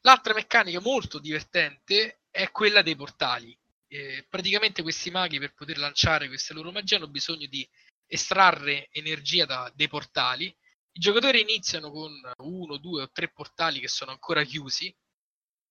L'altra 0.00 0.32
meccanica 0.32 0.80
molto 0.80 1.18
divertente 1.18 2.22
è 2.30 2.50
quella 2.50 2.80
dei 2.80 2.96
portali. 2.96 3.56
Eh, 3.86 4.24
praticamente 4.26 4.80
questi 4.80 5.10
maghi 5.10 5.38
per 5.38 5.52
poter 5.52 5.76
lanciare 5.76 6.28
queste 6.28 6.54
loro 6.54 6.72
magie 6.72 6.96
hanno 6.96 7.08
bisogno 7.08 7.46
di 7.46 7.68
estrarre 8.06 8.88
energia 8.92 9.44
da 9.44 9.70
dei 9.74 9.88
portali. 9.88 10.46
I 10.46 10.98
giocatori 10.98 11.42
iniziano 11.42 11.90
con 11.90 12.18
uno, 12.38 12.78
due 12.78 13.02
o 13.02 13.10
tre 13.10 13.28
portali 13.28 13.80
che 13.80 13.88
sono 13.88 14.12
ancora 14.12 14.44
chiusi 14.44 14.94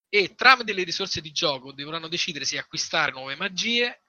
e 0.07 0.35
tramite 0.35 0.73
le 0.73 0.83
risorse 0.83 1.19
di 1.19 1.31
gioco 1.31 1.71
dovranno 1.71 2.07
decidere 2.07 2.45
se 2.45 2.59
acquistare 2.59 3.11
nuove 3.11 3.35
magie 3.35 4.03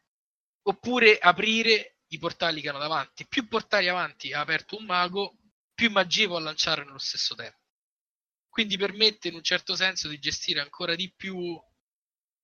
oppure 0.63 1.19
aprire 1.19 2.00
i 2.13 2.19
portali 2.19 2.61
che 2.61 2.69
hanno 2.69 2.79
davanti. 2.79 3.27
Più 3.27 3.47
portali 3.49 3.89
avanti 3.89 4.33
ha 4.33 4.41
aperto 4.41 4.77
un 4.77 4.85
mago, 4.85 5.37
più 5.75 5.91
magie 5.91 6.27
può 6.27 6.39
lanciare 6.39 6.85
nello 6.85 6.99
stesso 6.99 7.35
tempo. 7.35 7.59
Quindi 8.49 8.77
permette 8.77 9.29
in 9.29 9.35
un 9.35 9.43
certo 9.43 9.75
senso 9.75 10.09
di 10.09 10.19
gestire 10.19 10.61
ancora 10.61 10.95
di 10.95 11.13
più 11.15 11.61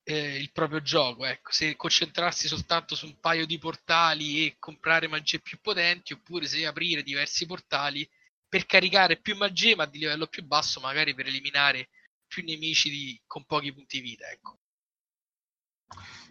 eh, 0.04 0.36
il 0.38 0.52
proprio 0.52 0.80
gioco. 0.80 1.24
Ecco, 1.26 1.50
se 1.52 1.74
concentrarsi 1.76 2.46
soltanto 2.46 2.94
su 2.94 3.06
un 3.06 3.18
paio 3.18 3.44
di 3.44 3.58
portali 3.58 4.46
e 4.46 4.56
comprare 4.58 5.08
magie 5.08 5.40
più 5.40 5.60
potenti, 5.60 6.12
oppure 6.12 6.46
se 6.46 6.64
aprire 6.64 7.02
diversi 7.02 7.44
portali 7.46 8.08
per 8.48 8.66
caricare 8.66 9.16
più 9.18 9.36
magie, 9.36 9.74
ma 9.74 9.86
di 9.86 9.98
livello 9.98 10.28
più 10.28 10.44
basso, 10.44 10.80
magari 10.80 11.14
per 11.14 11.26
eliminare 11.26 11.88
più 12.26 12.44
nemici 12.44 12.88
di, 12.90 13.20
con 13.26 13.44
pochi 13.44 13.72
punti 13.72 14.00
vita. 14.00 14.30
Ecco. 14.30 14.60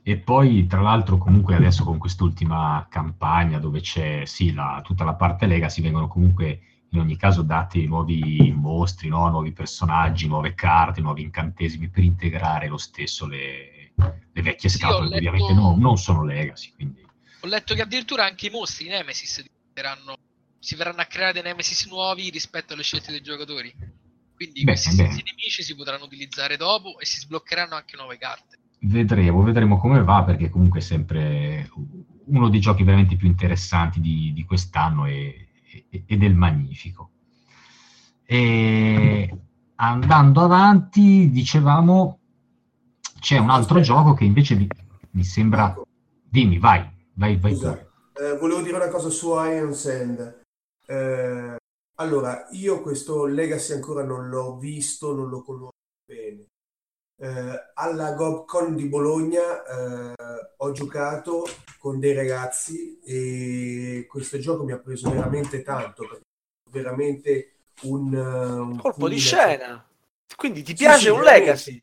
E 0.08 0.18
poi, 0.18 0.68
tra 0.68 0.82
l'altro, 0.82 1.18
comunque 1.18 1.56
adesso 1.56 1.84
con 1.84 1.97
quest'ultima 1.97 2.86
campagna 2.91 3.58
dove 3.58 3.82
c'è 3.82 4.24
sì, 4.26 4.53
la, 4.53 4.80
tutta 4.84 5.03
la 5.03 5.16
parte 5.16 5.47
legacy, 5.47 5.82
vengono 5.82 6.08
comunque 6.08 6.60
in 6.91 6.99
ogni 6.99 7.18
caso 7.18 7.41
dati 7.41 7.88
nuovi 7.88 8.53
mostri, 8.56 9.10
no? 9.10 9.28
nuovi 9.30 9.51
personaggi, 9.51 10.28
nuove 10.28 10.53
carte, 10.53 11.01
nuovi 11.01 11.24
incantesimi 11.24 11.89
per 11.89 12.03
integrare 12.03 12.68
lo 12.68 12.78
stesso 12.78 13.26
le, 13.26 13.93
le 14.32 14.41
vecchie 14.43 14.70
sì, 14.70 14.78
scatole, 14.78 15.10
letto... 15.10 15.16
ovviamente 15.18 15.53
no, 15.53 15.76
non 15.76 15.97
sono 15.97 16.24
legacy. 16.24 16.72
Quindi... 16.76 17.03
Ho 17.39 17.47
letto 17.47 17.74
che 17.74 17.82
addirittura 17.82 18.26
anche 18.26 18.45
i 18.45 18.51
mostri 18.51 18.88
Nemesis 18.88 19.43
si 20.60 20.76
verranno 20.76 21.01
a 21.01 21.06
creare 21.06 21.34
dei 21.34 21.41
Nemesis 21.41 21.88
nuovi 21.88 22.30
rispetto 22.30 22.74
alle 22.74 22.84
scelte 22.84 23.10
dei 23.10 23.24
giocatori. 23.24 23.74
Quindi 24.36 24.64
beh, 24.64 24.72
questi 24.74 24.95
beh. 24.95 25.08
nemici 25.08 25.64
si 25.64 25.76
potranno 25.76 26.03
utilizzare 26.03 26.58
dopo 26.58 26.99
e 26.99 27.06
si 27.06 27.20
sbloccheranno 27.22 27.74
anche 27.74 27.95
nuove 27.95 28.20
carte. 28.20 28.60
Vedremo, 28.88 29.42
vedremo 29.42 29.80
come 29.80 30.04
va 30.04 30.24
perché 30.24 30.50
comunque 30.50 30.80
è 30.80 30.82
sempre 30.82 31.70
uno 32.26 32.50
dei 32.50 32.60
giochi 32.60 32.84
veramente 32.84 33.16
più 33.16 33.28
interessanti 33.28 34.00
di, 34.00 34.32
di 34.34 34.46
quest'anno 34.46 35.06
e, 35.06 35.48
e, 35.90 36.04
e, 36.06 36.18
del 36.18 36.36
Magnifico. 36.36 37.10
E 38.24 39.38
andando 39.76 40.42
avanti, 40.42 41.32
dicevamo, 41.32 42.20
c'è 43.20 43.40
un 43.40 43.50
altro 43.50 43.80
Aspetta. 43.80 44.02
gioco 44.02 44.14
che 44.14 44.26
invece 44.26 44.56
mi, 44.56 44.68
mi 45.12 45.24
sembra... 45.24 45.76
Dimmi, 46.24 46.60
vai, 46.60 46.88
vai, 47.14 47.38
vai. 47.38 47.54
Eh, 47.54 48.38
volevo 48.40 48.62
dire 48.62 48.76
una 48.76 48.90
cosa 48.90 49.10
su 49.10 49.30
Iron 49.46 49.74
Sand. 49.74 50.44
Eh, 50.86 51.56
allora, 51.96 52.48
io 52.52 52.82
questo 52.82 53.26
Legacy 53.26 53.74
ancora 53.74 54.04
non 54.04 54.30
l'ho 54.30 54.58
visto, 54.58 55.16
non 55.16 55.30
lo 55.30 55.42
conosco 55.42 55.74
bene 56.06 56.46
eh, 57.18 57.72
alla 57.74 58.13
GobCon 58.13 58.76
di 58.76 58.88
Bologna 58.88 59.63
eh, 59.63 60.13
ho 60.57 60.72
giocato 60.72 61.47
con 61.80 61.99
dei 61.99 62.13
ragazzi 62.13 62.99
e 63.05 64.05
questo 64.09 64.38
gioco 64.39 64.63
mi 64.63 64.72
ha 64.72 64.80
preso 64.80 65.09
veramente 65.09 65.61
tanto, 65.61 66.22
veramente 66.72 67.51
un, 67.84 68.13
un 68.13 68.78
colpo 68.78 69.07
di 69.07 69.20
scena. 69.20 69.88
Quindi 70.36 70.63
ti 70.63 70.74
piace 70.74 71.03
sì, 71.03 71.09
un 71.09 71.22
Legacy? 71.22 71.82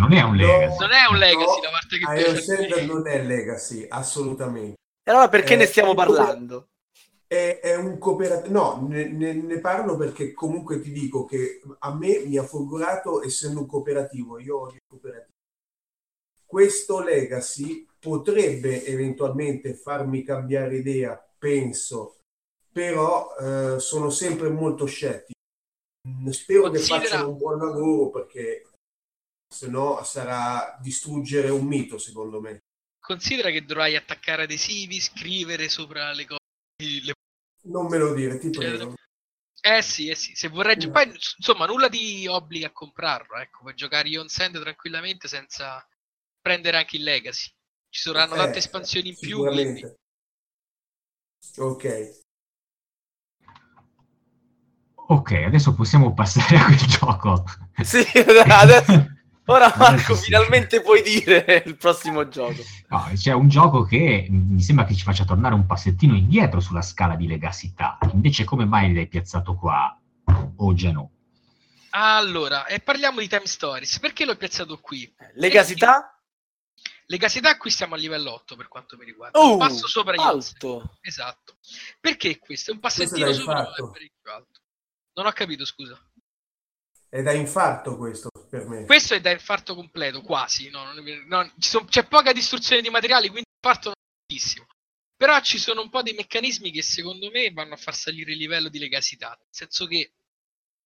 Non 0.00 0.12
è 0.12 0.22
un 0.22 0.36
Legacy. 0.36 0.78
No, 0.78 0.86
non 0.86 0.92
è 0.92 1.06
un 1.10 1.16
Legacy 1.18 1.56
no, 1.56 1.62
la 1.62 1.70
parte 1.70 1.98
che 1.98 2.20
Iron 2.20 2.66
piace. 2.66 2.86
non 2.86 3.06
è 3.06 3.22
Legacy, 3.22 3.86
assolutamente. 3.88 4.76
E 5.02 5.10
allora 5.10 5.28
perché 5.28 5.54
eh, 5.54 5.56
ne 5.56 5.66
stiamo 5.66 5.94
parlando? 5.94 6.69
È, 7.30 7.60
è 7.62 7.76
un 7.76 7.96
cooperativo, 7.98 8.52
no, 8.52 8.88
ne, 8.88 9.04
ne, 9.06 9.32
ne, 9.34 9.60
parlo 9.60 9.96
perché 9.96 10.32
comunque 10.32 10.80
ti 10.80 10.90
dico 10.90 11.26
che 11.26 11.60
a 11.78 11.94
me 11.94 12.24
mi 12.24 12.36
ha 12.36 12.42
folgorato 12.42 13.22
essendo 13.22 13.60
un 13.60 13.66
cooperativo, 13.66 14.40
io 14.40 14.62
odio 14.62 14.74
il 14.74 14.88
cooperativo. 14.88 15.38
Questo 16.44 17.00
legacy 17.00 17.86
potrebbe 18.00 18.84
eventualmente 18.84 19.74
farmi 19.74 20.24
cambiare 20.24 20.78
idea, 20.78 21.16
penso, 21.38 22.16
però 22.72 23.36
eh, 23.36 23.78
sono 23.78 24.10
sempre 24.10 24.48
molto 24.48 24.86
scettico. 24.86 25.38
Spero 26.30 26.62
Considera... 26.62 27.00
che 27.00 27.06
facciano 27.06 27.28
un 27.30 27.36
buon 27.36 27.58
lavoro 27.58 28.10
perché 28.10 28.70
se 29.48 29.68
no 29.68 30.02
sarà 30.02 30.76
distruggere 30.80 31.50
un 31.50 31.64
mito, 31.64 31.96
secondo 31.96 32.40
me. 32.40 32.58
Considera 33.00 33.50
che 33.50 33.64
dovrai 33.64 33.94
attaccare 33.94 34.42
adesivi, 34.42 35.00
scrivere 35.00 35.68
sopra 35.68 36.12
le 36.12 36.24
cose. 36.24 36.39
Le- 37.04 37.14
Non 37.72 37.86
me 37.88 37.96
lo 37.98 38.12
dire, 38.12 38.36
ti 38.38 38.50
Cioè, 38.50 38.66
prego. 38.68 38.94
Eh 39.62 39.82
sì, 39.82 40.08
eh 40.08 40.14
sì, 40.14 40.34
se 40.34 40.48
vorrei... 40.48 40.76
gio- 40.76 40.90
Poi, 40.90 41.06
insomma, 41.36 41.66
nulla 41.66 41.88
ti 41.88 42.26
obbliga 42.26 42.68
a 42.68 42.72
comprarlo, 42.72 43.36
ecco, 43.36 43.60
puoi 43.62 43.74
giocare 43.74 44.08
Ion 44.08 44.28
Sand 44.28 44.60
tranquillamente 44.60 45.28
senza 45.28 45.86
prendere 46.40 46.78
anche 46.78 46.96
il 46.96 47.02
Legacy. 47.02 47.50
Ci 47.90 48.00
saranno 48.02 48.34
Eh, 48.34 48.36
tante 48.36 48.58
espansioni 48.58 49.08
in 49.10 49.18
più, 49.18 49.46
quindi... 49.48 49.86
Ok. 51.58 51.84
Ok, 55.08 55.32
adesso 55.32 55.74
possiamo 55.74 56.14
passare 56.14 56.56
a 56.58 56.64
quel 56.64 56.76
gioco. 56.78 57.44
Sì, 57.82 58.04
adesso... 58.48 59.06
Ora 59.50 59.74
Marco, 59.76 60.14
finalmente 60.14 60.80
puoi 60.80 61.02
dire 61.02 61.64
il 61.66 61.76
prossimo 61.76 62.28
gioco. 62.28 62.62
No, 62.88 63.10
c'è 63.14 63.32
un 63.32 63.48
gioco 63.48 63.82
che 63.82 64.28
mi 64.30 64.62
sembra 64.62 64.84
che 64.84 64.94
ci 64.94 65.02
faccia 65.02 65.24
tornare 65.24 65.54
un 65.54 65.66
passettino 65.66 66.14
indietro 66.14 66.60
sulla 66.60 66.82
scala 66.82 67.16
di 67.16 67.26
legassità. 67.26 67.98
Invece, 68.12 68.44
come 68.44 68.64
mai 68.64 68.94
l'hai 68.94 69.08
piazzato 69.08 69.56
qua, 69.56 69.98
o 70.56 70.74
Geno? 70.74 71.10
Allora, 71.90 72.66
e 72.66 72.78
parliamo 72.78 73.18
di 73.18 73.26
Time 73.26 73.46
Stories. 73.46 73.98
Perché 73.98 74.24
l'ho 74.24 74.36
piazzato 74.36 74.78
qui? 74.78 75.12
Legasità? 75.34 76.16
Legasità 77.06 77.56
qui 77.56 77.70
siamo 77.70 77.96
a 77.96 77.98
livello 77.98 78.32
8 78.34 78.54
per 78.54 78.68
quanto 78.68 78.96
mi 78.96 79.04
riguarda. 79.04 79.36
Oh, 79.36 79.54
Un 79.54 79.58
passo 79.58 79.88
sopra 79.88 80.14
Sand. 80.14 80.28
alto. 80.28 80.96
Esatto. 81.00 81.56
Perché 81.98 82.38
questo? 82.38 82.70
È 82.70 82.74
un 82.74 82.78
passettino 82.80 83.32
sopra 83.32 83.64
parecchio 83.64 84.32
alto. 84.32 84.60
Non 85.14 85.26
ho 85.26 85.32
capito, 85.32 85.64
scusa. 85.64 85.98
È 87.08 87.20
da 87.20 87.32
infarto 87.32 87.96
questo 87.96 88.29
per 88.50 88.66
me. 88.66 88.84
Questo 88.84 89.14
è 89.14 89.20
da 89.20 89.30
infarto 89.30 89.74
completo, 89.74 90.20
quasi. 90.20 90.68
no, 90.68 90.84
non 90.84 90.98
è 90.98 91.02
vero, 91.02 91.22
no, 91.26 91.52
ci 91.58 91.68
son- 91.68 91.86
c'è 91.86 92.04
poca 92.06 92.32
distruzione 92.32 92.82
di 92.82 92.90
materiali, 92.90 93.28
quindi 93.28 93.48
infarto 93.56 93.88
non 93.88 93.94
è 93.94 94.26
tantissimo. 94.26 94.66
Però 95.16 95.38
ci 95.40 95.58
sono 95.58 95.82
un 95.82 95.90
po' 95.90 96.02
dei 96.02 96.14
meccanismi 96.14 96.70
che 96.70 96.82
secondo 96.82 97.30
me 97.30 97.50
vanno 97.52 97.74
a 97.74 97.76
far 97.76 97.94
salire 97.94 98.32
il 98.32 98.38
livello 98.38 98.68
di 98.68 98.78
legasità. 98.78 99.28
Nel 99.28 99.48
senso 99.50 99.86
che 99.86 100.12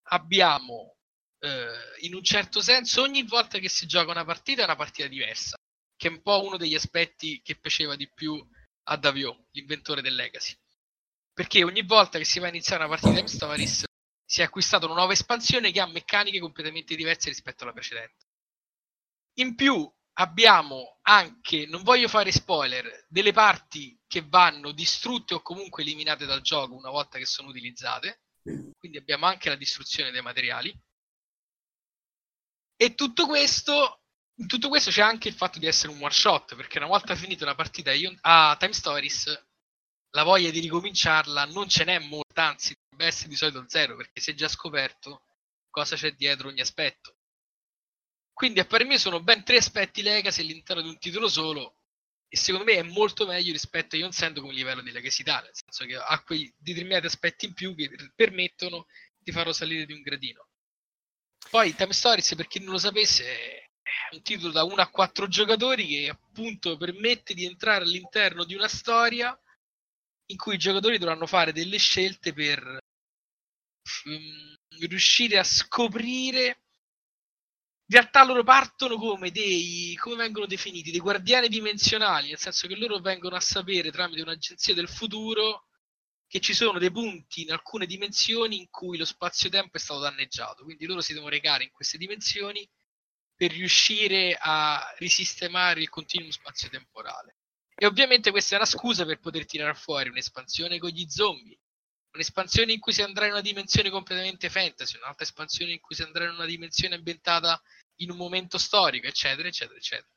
abbiamo, 0.09 0.97
eh, 1.39 2.07
in 2.07 2.15
un 2.15 2.23
certo 2.23 2.61
senso, 2.61 3.03
ogni 3.03 3.23
volta 3.23 3.59
che 3.59 3.69
si 3.69 3.87
gioca 3.87 4.11
una 4.11 4.25
partita 4.25 4.63
è 4.63 4.65
una 4.65 4.77
partita 4.77 5.09
diversa. 5.09 5.57
Che 5.97 6.09
è 6.09 6.11
un 6.11 6.21
po' 6.21 6.45
uno 6.45 6.57
degli 6.57 6.75
aspetti 6.75 7.41
che 7.43 7.57
piaceva 7.57 7.97
di 7.97 8.11
più 8.13 8.45
a 8.89 8.97
Davio, 8.97 9.47
l'inventore 9.53 10.03
del 10.03 10.17
Legacy. 10.17 10.55
Perché 11.33 11.65
ogni 11.65 11.83
volta 11.83 12.19
che 12.19 12.25
si 12.25 12.41
va 12.41 12.47
a 12.47 12.51
iniziare 12.51 12.85
una 12.85 12.95
partita 12.97 13.21
in 13.21 13.29
Stories 13.29 13.85
si 14.35 14.41
è 14.41 14.45
acquistata 14.47 14.87
una 14.87 14.97
nuova 14.97 15.13
espansione 15.13 15.71
che 15.71 15.81
ha 15.81 15.87
meccaniche 15.87 16.41
completamente 16.41 16.97
diverse 16.97 17.29
rispetto 17.29 17.63
alla 17.63 17.73
precedente. 17.73 18.27
In 19.35 19.55
più 19.55 19.89
abbiamo 20.15 20.99
anche, 21.03 21.67
non 21.67 21.85
voglio 21.85 22.09
fare 22.09 22.33
spoiler, 22.33 23.07
delle 23.09 23.31
parti 23.31 23.97
che 24.09 24.27
vanno 24.27 24.73
distrutte 24.73 25.35
o 25.35 25.41
comunque 25.41 25.85
eliminate 25.85 26.27
dal 26.27 26.41
gioco 26.41 26.75
una 26.75 26.91
volta 26.91 27.17
che 27.17 27.27
sono 27.27 27.51
utilizzate. 27.51 28.23
Quindi 28.77 28.99
abbiamo 28.99 29.27
anche 29.27 29.51
la 29.51 29.55
distruzione 29.55 30.11
dei 30.11 30.21
materiali. 30.21 30.77
E 32.77 32.95
tutto 32.97 33.27
questo, 33.29 34.03
in 34.41 34.49
tutto 34.49 34.69
questo 34.69 34.91
c'è 34.91 35.03
anche 35.03 35.29
il 35.29 35.35
fatto 35.35 35.61
di 35.61 35.67
essere 35.67 35.93
un 35.93 36.03
one 36.03 36.11
shot, 36.11 36.57
perché 36.57 36.79
una 36.79 36.89
volta 36.89 37.15
finita 37.15 37.45
una 37.45 37.55
partita 37.55 37.91
a 37.91 37.95
Ion- 37.95 38.19
a 38.23 38.57
Time 38.59 38.73
Stories, 38.73 39.47
la 40.11 40.25
voglia 40.25 40.51
di 40.51 40.59
ricominciarla 40.59 41.45
non 41.45 41.69
ce 41.69 41.85
n'è 41.85 42.01
molta, 42.01 42.47
anzi 42.49 42.77
dovrebbe 42.95 43.07
essere 43.07 43.29
di 43.29 43.37
solito 43.37 43.65
zero, 43.67 43.97
perché 43.97 44.21
si 44.21 44.31
è 44.31 44.35
già 44.35 44.49
scoperto 44.49 45.23
cosa 45.71 45.97
c'è 45.97 46.13
dietro 46.13 46.49
ogni 46.49 46.61
aspetto. 46.61 47.17
Quindi 48.33 48.61
a 48.61 48.65
parer 48.65 48.87
mio 48.87 48.99
sono 48.99 49.23
ben 49.23 49.45
tre 49.45 49.59
aspetti 49.59 50.03
legacy 50.03 50.43
all'interno 50.43 50.83
di 50.83 50.89
un 50.89 50.99
titolo 50.99 51.29
solo 51.29 51.77
e 52.29 52.37
secondo 52.37 52.65
me 52.65 52.79
è 52.79 52.83
molto 52.83 53.27
meglio 53.27 53.53
rispetto 53.53 53.95
a 53.95 53.99
Ion 53.99 54.11
Sand 54.11 54.41
come 54.41 54.53
livello 54.53 54.81
di 54.81 54.91
legacità, 54.91 55.41
nel 55.41 55.53
senso 55.53 55.85
che 55.85 55.95
ha 55.97 56.23
quei 56.23 56.53
determinati 56.59 57.07
aspetti 57.07 57.47
in 57.47 57.55
più 57.55 57.75
che 57.77 57.91
permettono 58.15 58.87
di 59.19 59.31
farlo 59.31 59.53
salire 59.53 59.87
di 59.87 59.93
un 59.93 60.03
gradino. 60.03 60.49
Poi 61.51 61.75
Time 61.75 61.93
Stories, 61.93 62.35
per 62.35 62.49
chi 62.49 62.59
non 62.59 62.73
lo 62.73 62.79
sapesse, 62.79 63.25
è 63.25 64.15
un 64.15 64.23
titolo 64.23 64.53
da 64.53 64.65
1 64.65 64.75
a 64.75 64.89
4 64.89 65.29
giocatori 65.29 65.87
che 65.87 66.09
appunto 66.09 66.77
permette 66.77 67.35
di 67.35 67.45
entrare 67.45 67.85
all'interno 67.85 68.45
di 68.45 68.55
una 68.55 68.69
storia 68.69 69.39
in 70.27 70.37
cui 70.37 70.55
i 70.55 70.59
giocatori 70.59 70.99
dovranno 70.99 71.27
fare 71.27 71.53
delle 71.53 71.79
scelte 71.79 72.33
per 72.33 72.79
mm, 74.09 74.55
riuscire 74.87 75.39
a 75.39 75.45
scoprire 75.45 76.47
in 77.87 77.97
realtà 77.97 78.25
loro 78.25 78.43
partono 78.43 78.97
come 78.97 79.31
dei 79.31 79.95
come 79.97 80.17
vengono 80.17 80.47
definiti 80.47 80.91
dei 80.91 81.01
guardiani 81.01 81.49
dimensionali 81.49 82.29
nel 82.29 82.39
senso 82.39 82.67
che 82.67 82.77
loro 82.77 82.99
vengono 83.01 83.37
a 83.37 83.41
sapere 83.41 83.91
tramite 83.91 84.23
un'agenzia 84.23 84.75
del 84.75 84.89
futuro 84.89 85.67
che 86.35 86.41
ci 86.41 86.53
sono 86.53 86.81
dei 86.81 86.91
punti 86.91 87.43
in 87.43 87.53
alcune 87.53 87.87
dimensioni 87.87 88.59
in 88.59 88.69
cui 88.69 88.99
lo 88.99 89.05
spazio-tempo 89.05 89.77
è 89.77 89.79
stato 89.79 90.01
danneggiato. 90.01 90.65
Quindi 90.65 90.85
loro 90.85 91.01
si 91.01 91.13
devono 91.13 91.31
recare 91.31 91.63
in 91.63 91.71
queste 91.71 91.97
dimensioni 91.97 92.69
per 93.37 93.53
riuscire 93.53 94.37
a 94.41 94.85
risistemare 94.99 95.81
il 95.81 95.89
continuum 95.89 96.31
spazio-temporale 96.31 97.37
e 97.75 97.87
ovviamente 97.87 98.31
questa 98.31 98.55
è 98.55 98.59
una 98.59 98.67
scusa 98.67 99.05
per 99.05 99.19
poter 99.19 99.47
tirare 99.47 99.75
fuori 99.75 100.09
un'espansione 100.09 100.79
con 100.79 100.91
gli 100.91 101.07
zombie, 101.09 101.59
un'espansione 102.13 102.73
in 102.73 102.81
cui 102.81 102.93
si 102.93 103.03
andrà 103.03 103.27
in 103.27 103.33
una 103.33 103.41
dimensione 103.41 103.91
completamente 103.91 104.49
fantasy, 104.49 104.97
un'altra 104.97 105.25
espansione 105.25 105.73
in 105.73 105.81
cui 105.81 105.95
si 105.97 106.03
andrà 106.03 106.25
in 106.25 106.31
una 106.31 106.47
dimensione 106.47 106.95
ambientata 106.95 107.61
in 107.97 108.11
un 108.11 108.17
momento 108.17 108.59
storico, 108.59 109.07
eccetera, 109.07 109.49
eccetera, 109.49 109.77
eccetera. 109.77 110.09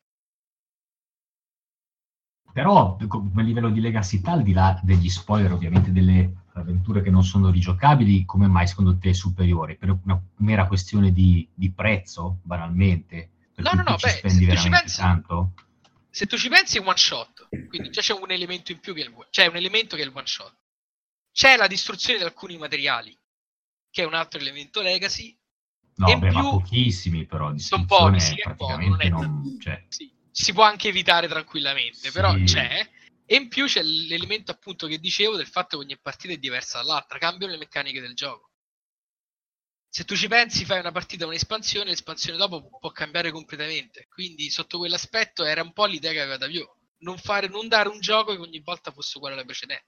Però 2.53 2.97
come 3.07 3.43
livello 3.43 3.69
di 3.69 3.81
legassità, 3.81 4.31
al 4.31 4.41
di 4.41 4.53
là 4.53 4.79
degli 4.81 5.09
spoiler, 5.09 5.51
ovviamente 5.51 5.91
delle 5.91 6.45
avventure 6.53 7.03
che 7.03 7.11
non 7.11 7.23
sono 7.23 7.51
rigiocabili, 7.51 8.25
come 8.25 8.47
mai 8.47 8.67
secondo 8.67 8.97
te 8.97 9.09
è 9.09 9.13
superiore? 9.13 9.75
Per 9.75 9.99
una 10.03 10.19
mera 10.37 10.65
questione 10.65 11.11
di, 11.11 11.47
di 11.53 11.71
prezzo, 11.71 12.39
banalmente? 12.41 13.29
Per 13.53 13.63
No, 13.63 13.73
no, 13.73 13.83
no, 13.91 13.95
beh, 13.97 14.09
spendi 14.09 14.45
se 14.45 14.49
tu 14.49 14.55
ci 14.55 14.55
veramente 14.55 14.79
pensi- 14.79 14.99
tanto? 14.99 15.53
Se 16.17 16.25
tu 16.25 16.35
ci 16.35 16.49
pensi 16.49 16.79
è 16.79 16.81
one 16.81 16.97
shot, 16.97 17.47
quindi 17.67 17.91
già 17.91 18.01
c'è 18.01 18.11
un 18.13 18.31
elemento 18.31 18.71
in 18.71 18.79
più 18.79 18.95
che 18.95 19.03
è 19.03 19.05
il 19.05 19.27
c'è 19.29 19.45
un 19.45 19.55
elemento 19.55 19.95
che 19.95 20.01
è 20.01 20.05
il 20.05 20.11
one 20.11 20.25
shot. 20.25 20.51
C'è 21.31 21.55
la 21.57 21.67
distruzione 21.67 22.17
di 22.17 22.25
alcuni 22.25 22.57
materiali, 22.57 23.15
che 23.91 24.01
è 24.01 24.05
un 24.05 24.15
altro 24.15 24.39
elemento 24.39 24.81
legacy, 24.81 25.37
No, 25.97 26.17
beh, 26.17 26.31
ma 26.31 26.39
più- 26.39 26.49
pochissimi 26.49 27.27
però, 27.27 27.55
Sono 27.57 27.85
pochi, 27.85 28.19
sì, 28.19 28.33
è 28.33 28.55
poco, 28.55 28.77
non 28.77 28.99
è 28.99 29.09
non... 29.09 29.57
cioè, 29.61 29.85
sì, 29.89 30.11
si 30.31 30.53
può 30.53 30.63
anche 30.63 30.87
evitare 30.87 31.27
tranquillamente, 31.27 32.07
Sì. 32.07 32.11
però 32.11 32.33
c'è. 32.33 32.89
E 33.23 33.35
in 33.35 33.47
più 33.47 33.65
c'è 33.67 33.83
l'elemento 33.83 34.49
appunto 34.49 34.87
che 34.87 34.97
dicevo 34.97 35.35
del 35.35 35.45
fatto 35.47 35.77
che 35.77 35.83
ogni 35.83 35.99
partita 35.99 36.33
è 36.33 36.37
diversa 36.37 36.79
dall'altra, 36.79 37.19
cambiano 37.19 37.53
le 37.53 37.59
meccaniche 37.59 38.01
del 38.01 38.15
gioco. 38.15 38.46
Se 39.97 40.03
tu 40.03 40.15
ci 40.15 40.27
pensi, 40.27 40.63
fai 40.63 40.79
una 40.79 40.91
partita, 40.91 41.25
un'espansione, 41.25 41.89
l'espansione 41.89 42.37
dopo 42.37 42.69
può 42.79 42.91
cambiare 42.91 43.31
completamente. 43.31 44.05
Quindi 44.07 44.51
sotto 44.51 44.77
quell'aspetto 44.77 45.43
era 45.43 45.63
un 45.63 45.73
po' 45.73 45.87
l'idea 45.87 46.11
che 46.11 46.21
aveva 46.21 46.37
Davio. 46.37 46.75
Non, 46.99 47.17
fare, 47.17 47.47
non 47.47 47.67
dare 47.67 47.89
un 47.89 47.99
gioco 47.99 48.35
che 48.35 48.39
ogni 48.39 48.59
volta 48.59 48.91
fosse 48.91 49.17
uguale 49.17 49.33
alla 49.33 49.43
precedente. 49.43 49.87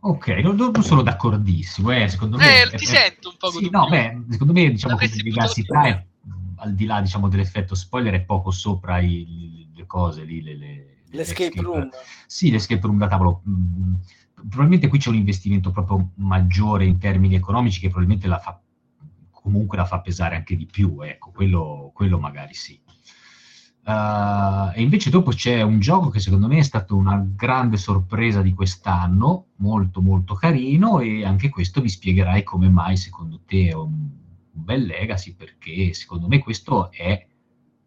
Ok, 0.00 0.28
non, 0.42 0.56
non 0.56 0.82
sono 0.82 1.00
d'accordissimo, 1.00 1.90
eh, 1.90 2.06
secondo 2.06 2.36
me... 2.36 2.64
Eh, 2.64 2.76
ti 2.76 2.84
sento 2.84 3.30
un 3.30 3.36
po' 3.38 3.50
Sì, 3.50 3.70
no, 3.70 3.88
beh, 3.88 4.24
secondo 4.28 4.52
me 4.52 4.70
diciamo 4.70 4.96
che 4.98 5.08
buttato 5.08 5.72
è, 5.72 6.06
al 6.56 6.74
di 6.74 6.84
là 6.84 7.00
diciamo, 7.00 7.30
dell'effetto 7.30 7.74
spoiler 7.74 8.12
è 8.12 8.20
poco 8.20 8.50
sopra 8.50 8.98
i- 8.98 9.70
le 9.74 9.86
cose 9.86 10.22
lì, 10.24 10.42
le, 10.42 10.54
le- 10.54 10.96
L'escape 11.12 11.62
room. 11.62 11.88
Sì, 12.26 12.50
l'escape 12.50 12.82
room 12.82 12.98
da 12.98 13.06
tavolo. 13.08 13.42
Probabilmente 14.48 14.88
qui 14.88 14.98
c'è 14.98 15.08
un 15.08 15.16
investimento 15.16 15.70
proprio 15.70 16.12
maggiore 16.16 16.84
in 16.84 16.98
termini 16.98 17.34
economici 17.34 17.80
che 17.80 17.88
probabilmente 17.88 18.28
la 18.28 18.38
fa 18.38 18.60
comunque 19.30 19.78
la 19.78 19.86
fa 19.86 20.00
pesare 20.00 20.36
anche 20.36 20.56
di 20.56 20.66
più, 20.66 21.00
ecco, 21.00 21.30
quello, 21.30 21.90
quello 21.94 22.18
magari 22.18 22.54
sì. 22.54 22.78
Uh, 23.84 24.70
e 24.74 24.82
invece 24.82 25.08
dopo 25.08 25.30
c'è 25.30 25.62
un 25.62 25.80
gioco 25.80 26.10
che 26.10 26.20
secondo 26.20 26.46
me 26.46 26.58
è 26.58 26.62
stato 26.62 26.94
una 26.94 27.24
grande 27.34 27.78
sorpresa 27.78 28.42
di 28.42 28.52
quest'anno, 28.52 29.46
molto 29.56 30.02
molto 30.02 30.34
carino 30.34 31.00
e 31.00 31.24
anche 31.24 31.48
questo 31.48 31.80
vi 31.80 31.88
spiegherai 31.88 32.42
come 32.42 32.68
mai 32.68 32.98
secondo 32.98 33.40
te 33.46 33.68
è 33.68 33.72
un, 33.72 34.10
bel 34.58 34.84
legacy 34.84 35.34
perché 35.34 35.94
secondo 35.94 36.26
me 36.26 36.40
questo 36.40 36.90
è 36.90 37.26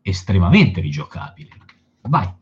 estremamente 0.02 0.82
rigiocabile. 0.82 1.50
Vai. 2.02 2.34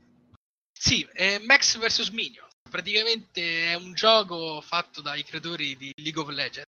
Sì, 0.71 1.05
è 1.11 1.41
Max 1.45 1.77
vs 1.77 2.09
Minions. 2.11 2.48
Praticamente 2.69 3.71
è 3.71 3.73
un 3.75 3.93
gioco 3.93 4.61
fatto 4.61 5.01
dai 5.01 5.23
creatori 5.23 5.75
di 5.75 5.91
League 5.97 6.21
of 6.21 6.29
Legends. 6.29 6.67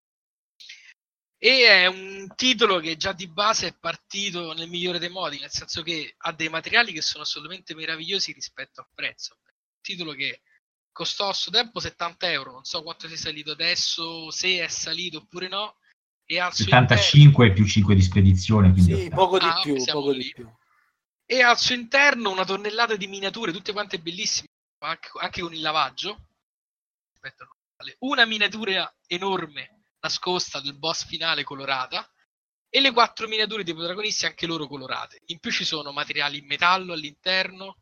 E 1.41 1.65
è 1.67 1.85
un 1.85 2.27
titolo 2.35 2.79
che 2.79 2.97
già 2.97 3.13
di 3.13 3.27
base 3.27 3.67
è 3.67 3.73
partito 3.73 4.53
nel 4.53 4.67
migliore 4.67 4.99
dei 4.99 5.09
modi, 5.09 5.39
nel 5.39 5.51
senso 5.51 5.81
che 5.83 6.15
ha 6.17 6.33
dei 6.33 6.49
materiali 6.49 6.91
che 6.91 7.01
sono 7.01 7.23
assolutamente 7.23 7.73
meravigliosi 7.75 8.33
rispetto 8.33 8.81
al 8.81 8.87
prezzo. 8.93 9.37
Un 9.45 9.81
titolo 9.81 10.11
che 10.13 10.41
costò 10.91 11.29
a 11.29 11.33
suo 11.33 11.51
tempo 11.51 11.79
70 11.79 12.29
euro, 12.29 12.51
non 12.51 12.63
so 12.65 12.83
quanto 12.83 13.07
sia 13.07 13.15
salito 13.15 13.51
adesso, 13.51 14.29
se 14.31 14.61
è 14.61 14.67
salito 14.67 15.19
oppure 15.19 15.47
no, 15.47 15.77
e 16.25 16.39
al 16.39 16.53
suo 16.53 16.65
75 16.65 17.53
più 17.53 17.65
5 17.65 17.95
di 17.95 18.01
spedizione. 18.01 18.71
Quindi 18.73 18.95
Sì, 18.95 19.09
poco 19.09 19.39
di 19.39 19.45
Ah, 19.45 19.61
più, 19.61 19.81
poco 19.85 20.11
lì. 20.11 20.23
di 20.23 20.33
più. 20.33 20.49
e 21.25 21.41
al 21.41 21.57
suo 21.57 21.75
interno 21.75 22.31
una 22.31 22.43
tonnellata 22.43 22.97
di 22.97 23.07
miniature, 23.07 23.53
tutte 23.53 23.71
quante 23.71 23.99
bellissime, 23.99 24.47
anche, 24.79 25.41
con 25.41 25.53
il 25.53 25.61
lavaggio. 25.61 26.27
Vale. 27.19 27.95
Una 27.99 28.25
miniatura 28.25 28.93
enorme 29.07 29.83
nascosta 30.01 30.59
del 30.61 30.77
boss 30.77 31.05
finale 31.05 31.43
colorata 31.43 32.09
e 32.69 32.79
le 32.79 32.91
quattro 32.91 33.27
miniature 33.27 33.63
dei 33.63 33.73
protagonisti 33.73 34.25
anche 34.25 34.45
loro 34.45 34.67
colorate. 34.67 35.21
In 35.27 35.39
più 35.39 35.51
ci 35.51 35.65
sono 35.65 35.91
materiali 35.91 36.37
in 36.37 36.45
metallo 36.45 36.93
all'interno, 36.93 37.77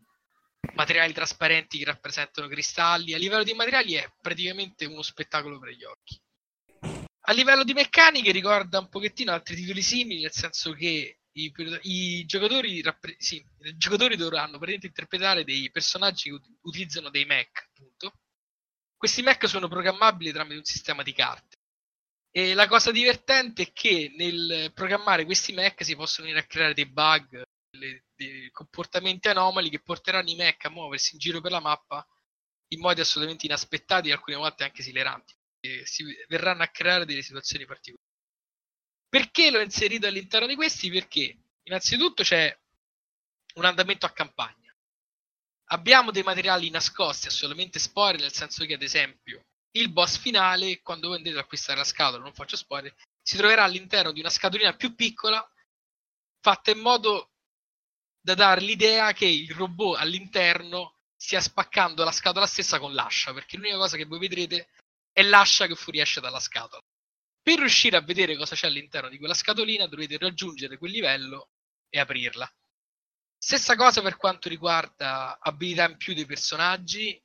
materiali 0.74 1.14
trasparenti 1.14 1.78
che 1.78 1.86
rappresentano 1.86 2.48
cristalli. 2.48 3.14
A 3.14 3.18
livello 3.18 3.44
di 3.44 3.54
materiali 3.54 3.94
è 3.94 4.12
praticamente 4.22 4.86
uno 4.86 5.02
spettacolo 5.02 5.60
per 5.60 5.70
gli 5.74 5.84
occhi. 5.84 6.20
A 7.30 7.34
livello 7.34 7.64
di 7.64 7.74
meccaniche 7.74 8.32
ricorda 8.32 8.80
un 8.80 8.88
pochettino 8.88 9.34
altri 9.34 9.56
titoli 9.56 9.82
simili, 9.82 10.22
nel 10.22 10.32
senso 10.32 10.72
che 10.72 11.20
i, 11.44 11.54
i 11.84 12.26
giocatori, 12.26 12.84
sì, 13.18 13.36
i 13.64 13.78
giocatori 13.78 14.16
dovranno 14.16 14.60
interpretare 14.66 15.44
dei 15.44 15.70
personaggi 15.72 16.30
che 16.30 16.36
ut- 16.36 16.58
utilizzano 16.62 17.10
dei 17.10 17.26
mech, 17.26 17.68
appunto. 17.70 18.14
Questi 18.98 19.22
mech 19.22 19.48
sono 19.48 19.68
programmabili 19.68 20.32
tramite 20.32 20.58
un 20.58 20.64
sistema 20.64 21.04
di 21.04 21.14
carte. 21.14 21.58
E 22.32 22.54
la 22.54 22.68
cosa 22.68 22.92
divertente 22.92 23.64
è 23.64 23.72
che 23.74 24.14
nel 24.16 24.72
programmare 24.74 25.26
questi 25.26 25.54
mech 25.54 25.84
si 25.84 25.96
possono 25.96 26.28
venire 26.28 26.44
a 26.44 26.48
creare 26.48 26.74
dei 26.74 26.88
bug, 26.88 27.42
delle- 27.70 28.06
dei 28.16 28.50
comportamenti 28.52 29.28
anomali 29.28 29.70
che 29.70 29.82
porteranno 29.82 30.30
i 30.30 30.36
mech 30.36 30.66
a 30.66 30.70
muoversi 30.70 31.14
in 31.14 31.20
giro 31.20 31.42
per 31.42 31.52
la 31.52 31.60
mappa 31.60 32.06
in 32.70 32.80
modi 32.80 33.02
assolutamente 33.02 33.46
inaspettati 33.46 34.10
e 34.10 34.14
alcune 34.14 34.38
volte 34.38 34.64
anche 34.64 34.82
esileranti. 34.82 35.34
E 35.60 35.86
si 35.86 36.04
verranno 36.28 36.64
a 36.64 36.68
creare 36.68 37.06
delle 37.06 37.22
situazioni 37.22 37.66
particolari. 37.66 38.07
Perché 39.10 39.52
l'ho 39.52 39.62
inserito 39.62 40.08
all'interno 40.08 40.48
di 40.48 40.56
questi? 40.56 40.90
Perché 40.90 41.38
innanzitutto 41.64 42.24
c'è 42.24 42.56
un 43.56 43.66
andamento 43.66 44.06
a 44.06 44.12
campagna. 44.12 44.76
Abbiamo 45.70 46.12
dei 46.12 46.24
materiali 46.24 46.70
nascosti, 46.70 47.28
assolutamente 47.28 47.80
spoiler, 47.80 48.22
nel 48.22 48.34
senso 48.34 48.66
che 48.66 48.76
ad 48.76 48.82
esempio 48.82 49.46
il 49.72 49.92
boss 49.92 50.18
finale, 50.18 50.82
quando 50.82 51.08
voi 51.08 51.18
andrete 51.18 51.38
ad 51.38 51.44
acquistare 51.44 51.78
la 51.78 51.84
scatola, 51.84 52.24
non 52.24 52.34
faccio 52.34 52.56
spoiler, 52.56 52.94
si 53.22 53.38
troverà 53.38 53.64
all'interno 53.64 54.12
di 54.12 54.20
una 54.20 54.30
scatolina 54.30 54.76
più 54.76 54.96
piccola, 54.96 55.46
fatta 56.40 56.72
in 56.72 56.80
modo 56.80 57.32
da 58.22 58.34
dare 58.34 58.62
l'idea 58.62 59.12
che 59.14 59.26
il 59.26 59.52
robot 59.52 59.98
all'interno 60.00 60.96
stia 61.16 61.42
spaccando 61.42 62.04
la 62.04 62.12
scatola 62.12 62.46
stessa 62.46 62.80
con 62.80 62.94
l'ascia, 62.94 63.34
perché 63.34 63.58
l'unica 63.58 63.78
cosa 63.78 63.98
che 63.98 64.06
voi 64.06 64.20
vedrete 64.20 64.70
è 65.12 65.24
l'ascia 65.24 65.68
che 65.68 65.76
fuoriesce 65.76 66.22
dalla 66.22 66.40
scatola. 66.40 66.82
Per 67.48 67.60
riuscire 67.60 67.96
a 67.96 68.02
vedere 68.02 68.36
cosa 68.36 68.56
c'è 68.56 68.68
all'interno 68.68 69.08
di 69.08 69.18
quella 69.18 69.34
scatolina 69.34 69.88
dovete 69.88 70.18
raggiungere 70.18 70.78
quel 70.78 70.92
livello 70.92 71.52
e 71.88 71.98
aprirla. 71.98 72.46
Stessa 73.38 73.78
cosa 73.78 74.02
per 74.02 74.18
quanto 74.18 74.50
riguarda 74.50 75.40
abilità 75.40 75.90
in 75.90 75.96
più 75.96 76.14
dei 76.14 76.26
personaggi, 76.26 77.18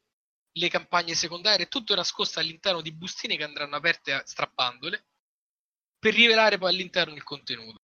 le 0.53 0.69
campagne 0.69 1.17
secondarie, 1.17 1.67
tutto 1.67 1.97
nascosto 1.97 2.39
all'interno 2.39 2.83
di 2.83 2.95
bustine 2.95 3.37
che 3.37 3.43
andranno 3.43 3.75
aperte 3.75 4.23
strappandole 4.25 5.07
per 5.99 6.15
rivelare 6.15 6.57
poi 6.57 6.71
all'interno 6.71 7.17
il 7.17 7.25
contenuto. 7.25 7.81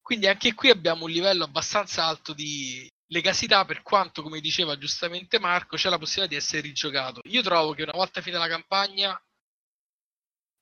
Quindi 0.00 0.26
anche 0.26 0.54
qui 0.54 0.70
abbiamo 0.70 1.04
un 1.04 1.10
livello 1.12 1.44
abbastanza 1.44 2.04
alto 2.04 2.32
di 2.32 2.90
legacità 3.12 3.64
per 3.64 3.82
quanto, 3.82 4.22
come 4.24 4.40
diceva 4.40 4.76
giustamente 4.76 5.38
Marco, 5.38 5.76
c'è 5.76 5.88
la 5.88 5.98
possibilità 5.98 6.34
di 6.34 6.40
essere 6.40 6.62
rigiocato. 6.62 7.20
Io 7.26 7.42
trovo 7.42 7.74
che 7.74 7.84
una 7.84 7.92
volta 7.92 8.20
finita 8.20 8.40
la 8.40 8.48
campagna 8.48 9.16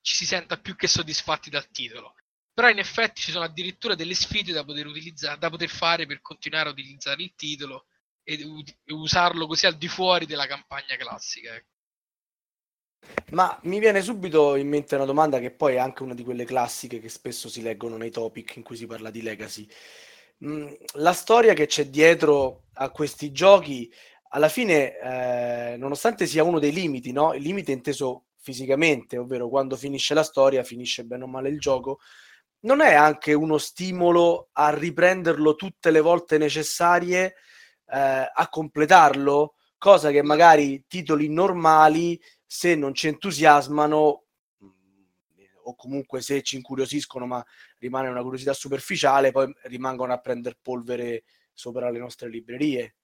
ci 0.04 0.16
si 0.16 0.26
senta 0.26 0.58
più 0.58 0.76
che 0.76 0.86
soddisfatti 0.86 1.48
dal 1.48 1.70
titolo. 1.70 2.14
Però 2.52 2.68
in 2.68 2.78
effetti 2.78 3.22
ci 3.22 3.30
sono 3.32 3.44
addirittura 3.44 3.94
delle 3.94 4.14
sfide 4.14 4.52
da 4.52 4.62
poter, 4.62 4.86
utilizzare, 4.86 5.38
da 5.38 5.48
poter 5.48 5.70
fare 5.70 6.06
per 6.06 6.20
continuare 6.20 6.68
a 6.68 6.72
utilizzare 6.72 7.22
il 7.22 7.32
titolo 7.34 7.86
e 8.22 8.38
e 8.84 8.92
usarlo 8.92 9.46
così 9.46 9.66
al 9.66 9.76
di 9.76 9.88
fuori 9.88 10.26
della 10.26 10.46
campagna 10.46 10.96
classica. 10.96 11.54
ecco. 11.54 11.72
Ma 13.32 13.58
mi 13.64 13.78
viene 13.78 14.02
subito 14.02 14.56
in 14.56 14.68
mente 14.68 14.94
una 14.94 15.04
domanda 15.06 15.38
che 15.38 15.50
poi 15.50 15.74
è 15.74 15.78
anche 15.78 16.02
una 16.02 16.14
di 16.14 16.22
quelle 16.22 16.44
classiche 16.44 17.00
che 17.00 17.08
spesso 17.08 17.48
si 17.48 17.62
leggono 17.62 17.96
nei 17.96 18.10
topic 18.10 18.56
in 18.56 18.62
cui 18.62 18.76
si 18.76 18.86
parla 18.86 19.10
di 19.10 19.22
legacy. 19.22 19.66
Mm, 20.44 20.72
la 20.94 21.12
storia 21.14 21.54
che 21.54 21.66
c'è 21.66 21.86
dietro 21.86 22.64
a 22.74 22.90
questi 22.90 23.32
giochi, 23.32 23.92
alla 24.30 24.48
fine, 24.48 24.98
eh, 24.98 25.76
nonostante 25.78 26.26
sia 26.26 26.44
uno 26.44 26.58
dei 26.58 26.72
limiti, 26.72 27.12
no? 27.12 27.32
Il 27.34 27.42
limite 27.42 27.72
inteso 27.72 28.26
fisicamente, 28.44 29.16
ovvero 29.16 29.48
quando 29.48 29.74
finisce 29.74 30.12
la 30.12 30.22
storia, 30.22 30.62
finisce 30.62 31.02
bene 31.04 31.24
o 31.24 31.26
male 31.26 31.48
il 31.48 31.58
gioco, 31.58 32.00
non 32.60 32.82
è 32.82 32.92
anche 32.92 33.32
uno 33.32 33.56
stimolo 33.56 34.50
a 34.52 34.68
riprenderlo 34.68 35.54
tutte 35.54 35.90
le 35.90 36.00
volte 36.00 36.36
necessarie, 36.36 37.36
eh, 37.86 38.30
a 38.32 38.48
completarlo, 38.50 39.54
cosa 39.78 40.10
che 40.10 40.22
magari 40.22 40.84
titoli 40.86 41.30
normali 41.30 42.20
se 42.44 42.74
non 42.74 42.92
ci 42.92 43.08
entusiasmano 43.08 44.24
mh, 44.58 44.68
o 45.64 45.74
comunque 45.74 46.20
se 46.20 46.42
ci 46.42 46.56
incuriosiscono 46.56 47.24
ma 47.26 47.42
rimane 47.78 48.08
una 48.08 48.22
curiosità 48.22 48.52
superficiale, 48.52 49.32
poi 49.32 49.50
rimangono 49.62 50.12
a 50.12 50.18
prendere 50.18 50.58
polvere 50.60 51.24
sopra 51.54 51.88
le 51.90 51.98
nostre 51.98 52.28
librerie. 52.28 52.96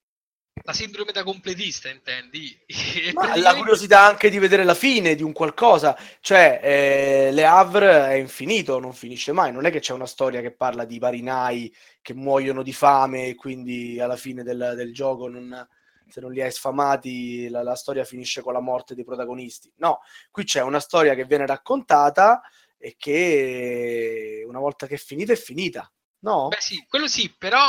La 0.63 0.73
sindrome 0.73 1.13
da 1.13 1.23
completista, 1.25 1.89
intendi? 1.89 2.59
E 2.67 3.13
Ma 3.15 3.23
la 3.23 3.27
praticamente- 3.33 3.59
curiosità 3.59 4.01
anche 4.03 4.31
di 4.31 4.39
vedere 4.39 4.65
la 4.65 4.75
fine 4.75 5.15
di 5.15 5.23
un 5.23 5.33
qualcosa, 5.33 5.97
cioè 6.21 6.61
eh, 6.63 7.31
Le 7.33 7.45
Havre 7.45 8.09
è 8.09 8.13
infinito, 8.15 8.79
non 8.79 8.93
finisce 8.93 9.33
mai, 9.33 9.53
non 9.53 9.65
è 9.67 9.71
che 9.71 9.81
c'è 9.81 9.93
una 9.93 10.07
storia 10.07 10.41
che 10.41 10.53
parla 10.53 10.85
di 10.85 10.99
marinai 10.99 11.75
che 12.03 12.15
muoiono 12.15 12.63
di 12.63 12.73
fame 12.73 13.27
e 13.29 13.35
quindi 13.35 14.01
alla 14.01 14.17
fine 14.17 14.43
del, 14.43 14.75
del 14.77 14.93
gioco 14.93 15.29
non- 15.29 15.67
se 16.09 16.21
non 16.21 16.33
li 16.33 16.43
hai 16.43 16.51
sfamati 16.51 17.49
la, 17.49 17.63
la 17.63 17.77
storia 17.77 18.05
finisce 18.05 18.43
con 18.43 18.53
la 18.53 18.61
morte 18.61 18.95
dei 18.97 19.05
protagonisti. 19.05 19.73
No, 19.77 20.01
qui 20.31 20.43
c'è 20.45 20.61
una 20.61 20.81
storia 20.81 21.15
che 21.15 21.25
viene 21.25 21.47
raccontata 21.47 22.43
e 22.77 22.97
che 22.99 24.45
una 24.47 24.59
volta 24.59 24.87
che 24.89 24.95
è 24.95 24.99
finita 24.99 25.33
è 25.33 25.37
finita, 25.37 25.89
no? 26.21 26.49
Beh 26.49 26.57
sì, 26.61 26.85
quello 26.89 27.07
sì, 27.07 27.33
però 27.39 27.61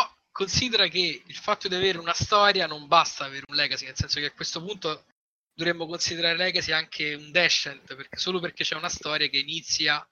considera 0.41 0.87
che 0.87 1.21
il 1.23 1.35
fatto 1.35 1.67
di 1.67 1.75
avere 1.75 1.99
una 1.99 2.15
storia 2.15 2.65
non 2.65 2.87
basta 2.87 3.25
avere 3.25 3.45
un 3.47 3.53
legacy, 3.53 3.85
nel 3.85 3.95
senso 3.95 4.19
che 4.19 4.25
a 4.25 4.31
questo 4.31 4.59
punto 4.59 5.05
dovremmo 5.53 5.85
considerare 5.85 6.35
legacy 6.35 6.71
anche 6.71 7.13
un 7.13 7.29
descent, 7.31 7.93
perché 7.93 8.17
solo 8.17 8.39
perché 8.39 8.63
c'è 8.63 8.75
una 8.75 8.89
storia 8.89 9.27
che 9.27 9.37
inizia 9.37 10.03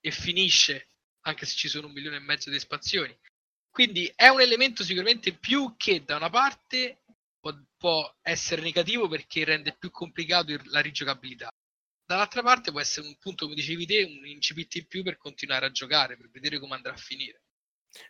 e 0.00 0.10
finisce, 0.12 0.90
anche 1.22 1.44
se 1.44 1.56
ci 1.56 1.66
sono 1.66 1.88
un 1.88 1.92
milione 1.92 2.18
e 2.18 2.20
mezzo 2.20 2.50
di 2.50 2.56
espansioni. 2.56 3.18
Quindi 3.68 4.12
è 4.14 4.28
un 4.28 4.40
elemento 4.40 4.84
sicuramente 4.84 5.32
più 5.32 5.74
che 5.76 6.04
da 6.04 6.14
una 6.14 6.30
parte 6.30 7.02
può, 7.40 7.52
può 7.76 8.16
essere 8.22 8.62
negativo 8.62 9.08
perché 9.08 9.44
rende 9.44 9.76
più 9.76 9.90
complicato 9.90 10.56
la 10.66 10.80
rigiocabilità. 10.80 11.48
Dall'altra 12.06 12.42
parte 12.42 12.70
può 12.70 12.80
essere 12.80 13.08
un 13.08 13.16
punto, 13.18 13.46
come 13.46 13.56
dicevi 13.56 13.86
te, 13.86 14.04
un 14.04 14.24
incipit 14.24 14.76
in 14.76 14.86
più 14.86 15.02
per 15.02 15.16
continuare 15.16 15.66
a 15.66 15.72
giocare, 15.72 16.16
per 16.16 16.30
vedere 16.30 16.60
come 16.60 16.76
andrà 16.76 16.92
a 16.92 16.96
finire. 16.96 17.42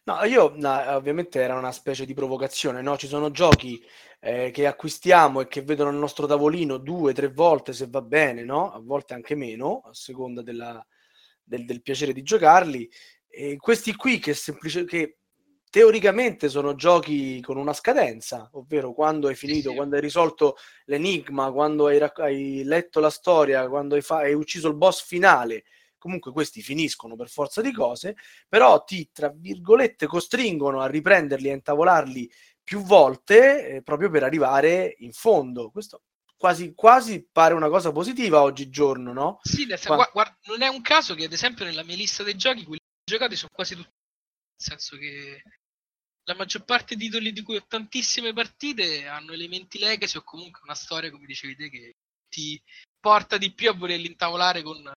No, 0.05 0.23
io 0.25 0.53
no, 0.57 0.97
ovviamente 0.97 1.41
era 1.41 1.55
una 1.57 1.73
specie 1.73 2.05
di 2.05 2.15
provocazione, 2.15 2.83
no? 2.83 2.97
Ci 2.97 3.07
sono 3.07 3.31
giochi 3.31 3.81
eh, 4.21 4.51
che 4.51 4.67
acquistiamo 4.67 5.41
e 5.41 5.47
che 5.49 5.63
vedono 5.63 5.91
il 5.91 5.97
nostro 5.97 6.27
tavolino 6.27 6.79
due, 6.79 7.13
tre 7.15 7.29
volte 7.29 7.73
se 7.73 7.87
va 7.89 8.03
bene, 8.03 8.43
no? 8.45 8.73
A 8.73 8.81
volte 8.81 9.15
anche 9.15 9.35
meno, 9.35 9.81
a 9.85 9.95
seconda 9.95 10.43
della- 10.43 10.85
del, 11.43 11.65
del 11.65 11.83
piacere 11.83 12.13
di 12.13 12.23
giocarli. 12.23 12.91
E 13.29 13.57
questi 13.57 13.95
qui 13.95 14.19
che, 14.19 14.35
semplice, 14.35 14.85
che 14.85 15.19
teoricamente 15.71 16.49
sono 16.49 16.75
giochi 16.75 17.41
con 17.41 17.57
una 17.57 17.73
scadenza, 17.73 18.49
ovvero 18.55 18.93
quando 18.93 19.29
hai 19.29 19.35
finito, 19.35 19.71
sì. 19.71 19.77
quando 19.77 19.95
hai 19.97 20.01
risolto 20.01 20.57
l'enigma, 20.87 21.53
quando 21.53 21.87
hai, 21.87 21.99
rac- 21.99 22.19
hai 22.21 22.63
letto 22.65 23.01
la 23.01 23.11
storia, 23.11 23.69
quando 23.69 23.95
hai, 23.95 24.03
fa- 24.03 24.19
hai 24.19 24.35
ucciso 24.35 24.69
il 24.69 24.75
boss 24.77 25.05
finale. 25.05 25.65
Comunque 25.99 26.33
questi 26.33 26.63
finiscono 26.63 27.17
per 27.17 27.29
forza 27.29 27.61
di 27.61 27.73
cose, 27.73 28.17
però 28.49 28.85
ti, 28.85 29.11
tra 29.13 29.31
virgolette, 29.35 30.07
costringono 30.07 30.81
a 30.81 30.87
riprenderli 30.87 31.49
e 31.49 31.51
a 31.51 31.55
intavolarli 31.55 32.31
più 32.63 32.83
volte 32.83 33.69
eh, 33.69 33.83
proprio 33.83 34.11
per 34.11 34.23
arrivare 34.23 34.95
in 34.99 35.13
fondo. 35.13 35.71
Questo 35.71 36.03
quasi, 36.37 36.73
quasi 36.75 37.27
pare 37.31 37.55
una 37.55 37.69
cosa 37.69 37.93
positiva 37.93 38.43
oggigiorno, 38.43 39.13
no? 39.13 39.41
Sì, 39.43 39.67
nel 39.67 39.79
senso, 39.79 40.09
guarda, 40.13 40.39
non 40.45 40.63
è 40.63 40.69
un 40.69 40.81
caso 40.81 41.15
che 41.15 41.25
ad 41.25 41.33
esempio 41.33 41.65
nella 41.65 41.83
mia 41.83 41.97
lista 41.97 42.23
dei 42.23 42.37
giochi 42.37 42.65
quelli 42.65 42.81
giocati 43.05 43.37
sono 43.37 43.51
quasi 43.53 43.75
tutti 43.75 43.89
nel 43.91 44.79
senso 44.79 44.97
che 44.97 45.43
la 46.25 46.35
maggior 46.35 46.65
parte 46.65 46.97
di 46.97 47.07
titoli 47.07 47.33
di 47.33 47.43
cui 47.43 47.57
ho 47.57 47.65
tantissime 47.67 48.33
partite 48.33 49.07
hanno 49.07 49.33
elementi 49.33 49.79
legacy 49.79 50.19
o 50.19 50.25
comunque 50.25 50.61
una 50.65 50.75
storia, 50.75 51.11
come 51.11 51.27
dicevi 51.27 51.57
te, 51.57 51.71
che 51.71 51.97
ti 52.29 52.61
porta 53.01 53.39
di 53.39 53.55
più 53.55 53.71
a 53.71 53.75
volerli 53.75 54.09
intavolare 54.09 54.63
con 54.63 54.93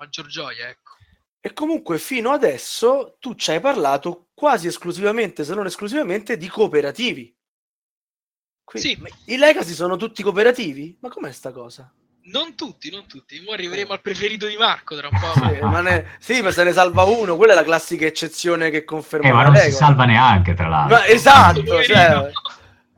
maggior 0.00 0.26
gioia, 0.26 0.68
ecco. 0.68 0.94
E 1.42 1.52
comunque 1.52 1.98
fino 1.98 2.30
adesso 2.30 3.16
tu 3.20 3.34
ci 3.34 3.50
hai 3.50 3.60
parlato 3.60 4.28
quasi 4.34 4.66
esclusivamente, 4.66 5.44
se 5.44 5.54
non 5.54 5.66
esclusivamente, 5.66 6.36
di 6.36 6.48
cooperativi. 6.48 7.34
Quindi, 8.64 8.88
Sì. 8.88 9.32
I 9.32 9.36
Legacy 9.36 9.72
sono 9.72 9.96
tutti 9.96 10.22
cooperativi? 10.22 10.98
Ma 11.00 11.08
com'è 11.08 11.32
sta 11.32 11.52
cosa? 11.52 11.92
Non 12.22 12.54
tutti, 12.54 12.90
non 12.90 13.06
tutti. 13.06 13.42
Ora 13.46 13.54
arriveremo 13.54 13.92
al 13.92 14.02
preferito 14.02 14.46
di 14.46 14.56
Marco 14.56 14.96
tra 14.96 15.08
un 15.10 15.18
po'. 15.18 15.32
Sì, 15.32 15.60
ma, 15.62 15.80
ne... 15.80 16.16
sì, 16.20 16.42
ma 16.42 16.50
se 16.50 16.64
ne 16.64 16.72
salva 16.72 17.02
uno, 17.04 17.36
quella 17.36 17.52
è 17.52 17.56
la 17.56 17.64
classica 17.64 18.06
eccezione 18.06 18.70
che 18.70 18.84
conferma. 18.84 19.28
Eh, 19.28 19.32
ma 19.32 19.44
non 19.44 19.56
si 19.56 19.72
salva 19.72 20.04
neanche, 20.04 20.54
tra 20.54 20.68
l'altro. 20.68 20.96
Ma, 20.96 21.06
esatto, 21.06 21.82
cioè... 21.82 22.30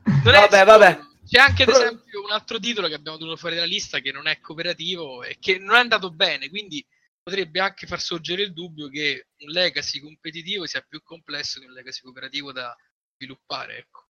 vabbè, 0.03 0.65
vabbè. 0.65 0.99
C'è 1.25 1.39
anche, 1.39 1.63
ad 1.63 1.69
esempio, 1.69 2.21
un 2.23 2.31
altro 2.31 2.59
titolo 2.59 2.87
che 2.87 2.93
abbiamo 2.93 3.17
dovuto 3.17 3.37
fare 3.37 3.55
dalla 3.55 3.65
lista 3.65 3.99
che 3.99 4.11
non 4.11 4.27
è 4.27 4.39
cooperativo 4.39 5.23
e 5.23 5.37
che 5.39 5.57
non 5.57 5.75
è 5.77 5.79
andato 5.79 6.11
bene, 6.11 6.49
quindi 6.49 6.85
potrebbe 7.23 7.61
anche 7.61 7.87
far 7.87 8.01
sorgere 8.01 8.43
il 8.43 8.53
dubbio 8.53 8.89
che 8.89 9.27
un 9.39 9.49
legacy 9.49 9.99
competitivo 9.99 10.67
sia 10.67 10.85
più 10.87 11.01
complesso 11.01 11.59
che 11.59 11.65
un 11.65 11.71
legacy 11.71 12.01
cooperativo 12.01 12.51
da 12.51 12.75
sviluppare. 13.15 13.77
Ecco. 13.77 14.07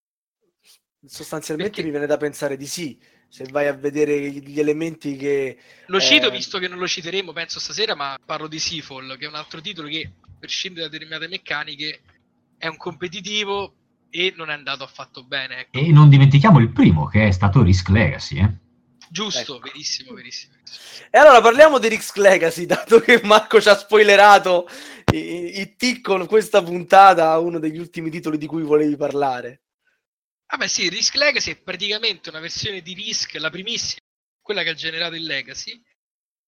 Sostanzialmente 1.05 1.75
Perché... 1.75 1.85
mi 1.85 1.91
viene 1.91 2.07
da 2.07 2.17
pensare 2.17 2.57
di 2.57 2.65
sì, 2.65 2.99
se 3.27 3.45
vai 3.51 3.67
a 3.67 3.73
vedere 3.73 4.31
gli 4.31 4.59
elementi 4.59 5.15
che... 5.15 5.57
Lo 5.87 5.99
cito 5.99 6.27
eh... 6.27 6.31
visto 6.31 6.57
che 6.57 6.67
non 6.67 6.79
lo 6.79 6.87
citeremo, 6.87 7.33
penso 7.33 7.59
stasera, 7.59 7.93
ma 7.93 8.17
parlo 8.25 8.47
di 8.47 8.59
Seafall, 8.59 9.17
che 9.17 9.25
è 9.25 9.27
un 9.27 9.35
altro 9.35 9.61
titolo 9.61 9.87
che, 9.87 10.11
per 10.39 10.49
scendere 10.49 10.85
da 10.85 10.91
determinate 10.91 11.27
meccaniche, 11.27 12.01
è 12.57 12.67
un 12.67 12.77
competitivo 12.77 13.75
e 14.09 14.33
non 14.35 14.49
è 14.49 14.53
andato 14.53 14.83
affatto 14.83 15.23
bene. 15.23 15.59
Ecco. 15.59 15.77
E 15.77 15.91
non 15.91 16.09
dimentichiamo 16.09 16.59
il 16.59 16.71
primo, 16.71 17.07
che 17.07 17.27
è 17.27 17.31
stato 17.31 17.61
Risk 17.61 17.89
Legacy. 17.89 18.39
Eh? 18.39 18.57
Giusto, 19.13 19.57
ecco. 19.57 19.59
verissimo, 19.59 20.13
verissimo. 20.13 20.55
E 21.11 21.19
allora 21.19 21.39
parliamo 21.39 21.77
di 21.77 21.87
Risk 21.87 22.15
Legacy, 22.15 22.65
dato 22.65 22.99
che 22.99 23.21
Marco 23.21 23.61
ci 23.61 23.69
ha 23.69 23.77
spoilerato 23.77 24.67
i, 25.13 25.61
i 25.61 26.01
con 26.01 26.25
questa 26.25 26.63
puntata, 26.63 27.37
uno 27.37 27.59
degli 27.59 27.77
ultimi 27.77 28.09
titoli 28.09 28.39
di 28.39 28.47
cui 28.47 28.63
volevi 28.63 28.95
parlare. 28.95 29.65
Vabbè 30.47 30.67
sì, 30.67 30.89
Risk 30.89 31.13
Legacy 31.13 31.51
è 31.51 31.61
praticamente 31.61 32.29
una 32.29 32.39
versione 32.39 32.81
di 32.81 32.95
Risk, 32.95 33.35
la 33.35 33.51
primissima, 33.51 34.01
quella 34.41 34.63
che 34.63 34.69
ha 34.69 34.73
generato 34.73 35.13
il 35.13 35.25
Legacy. 35.25 35.79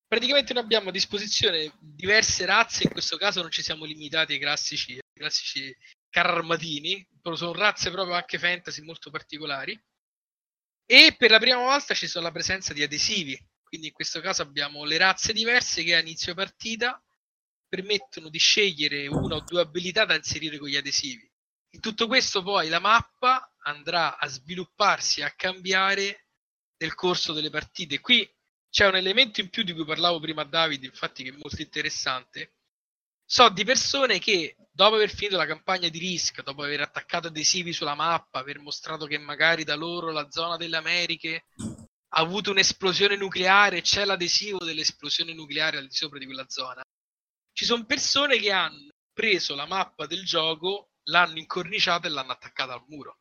Praticamente 0.08 0.54
noi 0.54 0.64
abbiamo 0.64 0.90
a 0.90 0.92
disposizione 0.92 1.72
diverse 1.80 2.48
razze, 2.48 2.86
in 2.86 2.90
questo 2.90 3.18
caso 3.18 3.42
non 3.42 3.52
ci 3.52 3.62
siamo 3.62 3.86
limitati 3.86 4.34
ai 4.34 4.40
classici, 4.40 4.94
ai 4.94 5.02
classici 5.14 5.76
cararmatini, 6.10 7.08
sono 7.36 7.54
razze 7.54 7.92
proprio 7.92 8.16
anche 8.16 8.40
fantasy 8.40 8.82
molto 8.82 9.12
particolari. 9.12 9.80
E 10.88 11.16
per 11.18 11.32
la 11.32 11.40
prima 11.40 11.58
volta 11.58 11.94
ci 11.96 12.08
sono 12.08 12.26
la 12.26 12.32
presenza 12.32 12.72
di 12.72 12.84
adesivi, 12.84 13.36
quindi 13.64 13.88
in 13.88 13.94
questo 13.94 14.22
caso 14.22 14.44
abbiamo 14.44 14.84
le 14.84 14.98
razze 14.98 15.34
diverse 15.34 15.84
che 15.84 15.96
a 15.96 16.00
inizio 16.00 16.36
partita 16.36 17.02
permettono 17.68 18.30
di 18.30 18.38
scegliere 18.38 19.08
una 19.08 19.36
o 19.36 19.42
due 19.42 19.62
abilità 19.62 20.06
da 20.06 20.16
inserire 20.16 20.60
con 20.60 20.70
gli 20.70 20.76
adesivi. 20.76 21.30
In 21.72 21.82
tutto 21.82 22.08
questo 22.08 22.44
poi 22.44 22.70
la 22.70 22.80
mappa 22.80 23.54
andrà 23.64 24.18
a 24.18 24.28
svilupparsi, 24.28 25.24
a 25.24 25.32
cambiare 25.32 26.28
nel 26.78 26.94
corso 26.94 27.34
delle 27.34 27.50
partite. 27.50 28.00
Qui 28.00 28.30
c'è 28.70 28.86
un 28.88 28.96
elemento 28.96 29.42
in 29.42 29.50
più 29.50 29.64
di 29.64 29.74
cui 29.74 29.86
parlavo 29.86 30.20
prima 30.20 30.44
a 30.44 30.46
David, 30.46 30.84
infatti 30.84 31.24
che 31.24 31.30
è 31.30 31.38
molto 31.38 31.62
interessante. 31.62 32.55
So 33.28 33.50
di 33.50 33.64
persone 33.64 34.20
che 34.20 34.56
dopo 34.72 34.96
aver 34.96 35.10
finito 35.10 35.36
la 35.36 35.48
campagna 35.48 35.90
di 35.90 35.98
Risk, 35.98 36.44
dopo 36.44 36.62
aver 36.62 36.82
attaccato 36.82 37.28
adesivi 37.28 37.74
sulla 37.74 37.96
mappa, 37.96 38.38
aver 38.38 38.60
mostrato 38.60 39.08
che 39.08 39.18
magari 39.18 39.64
da 39.64 39.76
loro 39.76 40.12
la 40.12 40.30
zona 40.30 40.58
delle 40.58 40.78
Americhe 40.78 41.46
ha 41.58 42.20
avuto 42.22 42.52
un'esplosione 42.52 43.16
nucleare, 43.16 43.82
c'è 43.82 44.06
l'adesivo 44.06 44.64
dell'esplosione 44.64 45.34
nucleare 45.34 45.78
al 45.78 45.88
di 45.88 45.96
sopra 45.96 46.20
di 46.20 46.26
quella 46.26 46.46
zona. 46.48 46.84
Ci 47.52 47.66
sono 47.66 47.86
persone 47.86 48.38
che 48.38 48.52
hanno 48.52 48.92
preso 49.12 49.56
la 49.56 49.66
mappa 49.66 50.06
del 50.06 50.24
gioco, 50.24 50.92
l'hanno 51.06 51.40
incorniciata 51.40 52.08
e 52.08 52.12
l'hanno 52.12 52.34
attaccata 52.34 52.74
al 52.74 52.84
muro. 52.88 53.18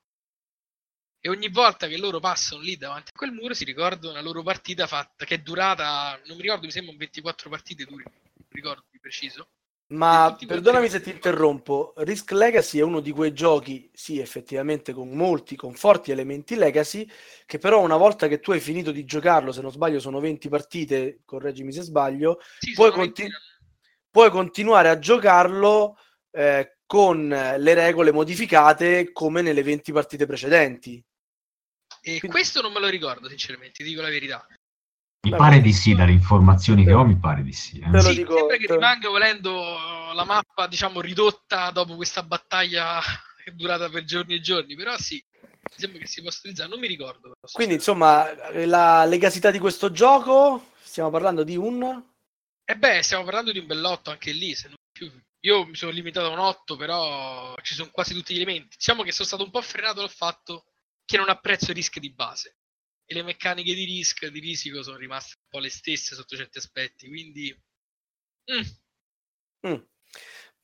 E 1.18 1.30
ogni 1.30 1.48
volta 1.48 1.86
che 1.86 1.96
loro 1.96 2.20
passano 2.20 2.60
lì 2.60 2.76
davanti 2.76 3.10
a 3.14 3.16
quel 3.16 3.32
muro 3.32 3.54
si 3.54 3.64
ricordano 3.64 4.12
una 4.12 4.20
loro 4.20 4.42
partita 4.42 4.86
fatta 4.86 5.24
che 5.24 5.36
è 5.36 5.38
durata, 5.38 6.20
non 6.26 6.36
mi 6.36 6.42
ricordo, 6.42 6.66
mi 6.66 6.72
sembra 6.72 6.94
24 6.94 7.48
partite 7.48 7.84
duri, 7.86 8.04
non 8.04 8.46
ricordo 8.50 8.84
di 8.90 9.00
preciso 9.00 9.48
ma 9.88 10.34
perdonami 10.46 10.88
se 10.88 11.00
ti 11.00 11.10
interrompo, 11.10 11.92
Risk 11.98 12.32
Legacy 12.32 12.78
è 12.78 12.82
uno 12.82 13.00
di 13.00 13.10
quei 13.10 13.34
giochi, 13.34 13.90
sì, 13.92 14.18
effettivamente 14.18 14.92
con 14.92 15.10
molti, 15.10 15.56
con 15.56 15.74
forti 15.74 16.10
elementi 16.10 16.56
legacy, 16.56 17.08
che 17.44 17.58
però 17.58 17.80
una 17.82 17.96
volta 17.96 18.26
che 18.26 18.40
tu 18.40 18.52
hai 18.52 18.60
finito 18.60 18.90
di 18.90 19.04
giocarlo, 19.04 19.52
se 19.52 19.60
non 19.60 19.70
sbaglio 19.70 20.00
sono 20.00 20.20
20 20.20 20.48
partite, 20.48 21.20
correggimi 21.24 21.72
se 21.72 21.82
sbaglio, 21.82 22.40
sì, 22.58 22.72
puoi, 22.72 22.92
continu- 22.92 23.32
puoi, 24.10 24.30
continuare 24.30 24.88
a 24.88 24.98
giocarlo 24.98 25.98
eh, 26.30 26.78
con 26.86 27.28
le 27.28 27.74
regole 27.74 28.10
modificate 28.10 29.12
come 29.12 29.42
nelle 29.42 29.62
20 29.62 29.92
partite 29.92 30.24
precedenti. 30.24 31.04
E 32.06 32.18
Quindi... 32.18 32.28
questo 32.28 32.62
non 32.62 32.72
me 32.72 32.80
lo 32.80 32.88
ricordo, 32.88 33.28
sinceramente, 33.28 33.82
ti 33.82 33.84
dico 33.84 34.00
la 34.00 34.08
verità. 34.08 34.46
Mi 35.24 35.30
Beh, 35.30 35.36
pare 35.36 35.60
di 35.62 35.72
sì, 35.72 35.94
dalle 35.94 36.12
informazioni 36.12 36.84
che 36.84 36.92
ho, 36.92 37.02
mi 37.02 37.16
pare 37.16 37.42
di 37.42 37.52
sì. 37.52 37.78
Eh. 37.78 38.00
sì 38.00 38.14
dico, 38.14 38.36
sembra 38.36 38.56
che 38.58 38.66
rimanga 38.66 39.08
volendo 39.08 40.12
la 40.12 40.24
mappa, 40.24 40.66
diciamo, 40.66 41.00
ridotta 41.00 41.70
dopo 41.70 41.96
questa 41.96 42.22
battaglia 42.22 43.00
che 43.42 43.50
è 43.50 43.52
durata 43.52 43.88
per 43.88 44.04
giorni 44.04 44.34
e 44.34 44.40
giorni, 44.40 44.74
però 44.74 44.94
sì, 44.98 45.24
sembra 45.74 45.98
che 46.00 46.06
si 46.06 46.20
possa 46.20 46.40
utilizzare, 46.40 46.68
non 46.68 46.78
mi 46.78 46.88
ricordo. 46.88 47.32
Quindi, 47.52 47.74
insomma, 47.74 48.26
la 48.66 49.06
legasità 49.06 49.50
di 49.50 49.58
questo 49.58 49.90
gioco, 49.90 50.72
stiamo 50.82 51.08
parlando 51.08 51.42
di 51.42 51.56
un... 51.56 52.04
Eh 52.66 52.76
beh, 52.76 53.02
stiamo 53.02 53.24
parlando 53.24 53.50
di 53.50 53.60
un 53.60 53.66
bell'otto 53.66 54.10
anche 54.10 54.30
lì, 54.30 54.54
se 54.54 54.68
non 54.68 54.76
più. 54.92 55.10
Io 55.40 55.64
mi 55.64 55.74
sono 55.74 55.90
limitato 55.90 56.26
a 56.26 56.32
un 56.32 56.38
8, 56.38 56.76
però 56.76 57.54
ci 57.62 57.74
sono 57.74 57.88
quasi 57.90 58.12
tutti 58.12 58.34
gli 58.34 58.36
elementi. 58.36 58.76
Diciamo 58.76 59.02
che 59.02 59.12
sono 59.12 59.26
stato 59.26 59.42
un 59.42 59.50
po' 59.50 59.62
frenato 59.62 60.00
dal 60.00 60.10
fatto 60.10 60.66
che 61.06 61.16
non 61.16 61.30
apprezzo 61.30 61.70
i 61.70 61.74
rischi 61.74 62.00
di 62.00 62.12
base 62.12 62.56
e 63.06 63.14
le 63.14 63.22
meccaniche 63.22 63.74
di 63.74 63.84
risk 63.84 64.26
di 64.26 64.40
risico 64.40 64.82
sono 64.82 64.96
rimaste 64.96 65.36
un 65.40 65.48
po' 65.48 65.58
le 65.58 65.70
stesse 65.70 66.14
sotto 66.14 66.36
certi 66.36 66.58
aspetti 66.58 67.08
quindi 67.08 67.54
mm. 68.52 69.70
Mm. 69.70 69.82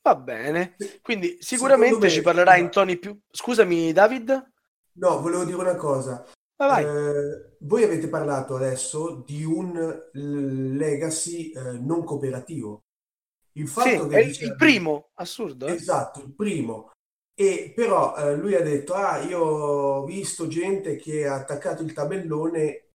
va 0.01 0.15
bene. 0.15 0.75
Quindi 1.01 1.37
sicuramente 1.39 2.05
me, 2.05 2.09
ci 2.09 2.21
parlerà 2.21 2.55
in 2.57 2.69
toni 2.69 2.97
più 2.97 3.17
scusami 3.29 3.91
David? 3.91 4.51
No 4.93 5.21
volevo 5.21 5.43
dire 5.45 5.57
una 5.57 5.75
cosa. 5.75 6.25
Eh, 6.61 7.55
voi 7.61 7.83
avete 7.83 8.07
parlato 8.07 8.55
adesso 8.55 9.23
di 9.25 9.43
un 9.43 10.09
legacy 10.13 11.51
eh, 11.51 11.79
non 11.79 12.03
cooperativo. 12.03 12.83
Il 13.53 13.67
fatto 13.67 14.03
sì, 14.03 14.07
che 14.07 14.15
è 14.15 14.23
il, 14.23 14.41
il 14.43 14.55
primo 14.55 15.09
assurdo 15.15 15.67
eh? 15.67 15.73
esatto 15.73 16.21
il 16.21 16.33
primo 16.33 16.90
e 17.41 17.71
però 17.75 18.15
eh, 18.15 18.35
lui 18.35 18.53
ha 18.53 18.61
detto, 18.61 18.93
ah, 18.93 19.17
io 19.17 19.39
ho 19.39 20.05
visto 20.05 20.47
gente 20.47 20.95
che 20.95 21.25
ha 21.25 21.33
attaccato 21.33 21.81
il 21.81 21.91
tabellone 21.91 22.89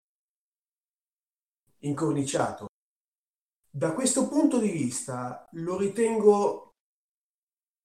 incorniciato. 1.81 2.67
Da 3.69 3.93
questo 3.93 4.29
punto 4.29 4.61
di 4.61 4.71
vista 4.71 5.49
lo 5.55 5.77
ritengo 5.77 6.71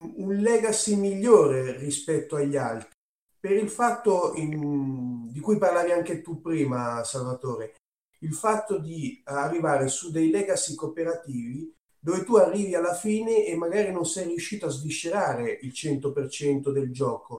un 0.03 0.36
legacy 0.36 0.95
migliore 0.95 1.78
rispetto 1.78 2.36
agli 2.36 2.57
altri, 2.57 2.91
per 3.39 3.53
il 3.53 3.70
fatto 3.70 4.34
in, 4.36 5.32
di 5.32 5.39
cui 5.39 5.57
parlavi 5.57 5.91
anche 5.91 6.22
tu 6.22 6.41
prima, 6.41 7.03
Salvatore, 7.03 7.76
il 8.20 8.36
fatto 8.36 8.78
di 8.78 9.20
arrivare 9.26 9.88
su 9.88 10.12
dei 10.12 10.30
legacy 10.30 10.76
cooperativi 10.76 11.74
dove 12.04 12.24
tu 12.24 12.36
arrivi 12.36 12.74
alla 12.74 12.95
fine 12.95 13.45
e 13.45 13.56
magari 13.56 13.91
non 13.91 14.06
sei 14.06 14.28
riuscito 14.28 14.66
a 14.66 14.70
sviscerare 14.70 15.60
il 15.62 15.72
100% 15.72 16.72
del 16.72 16.91
gioco, 16.91 17.38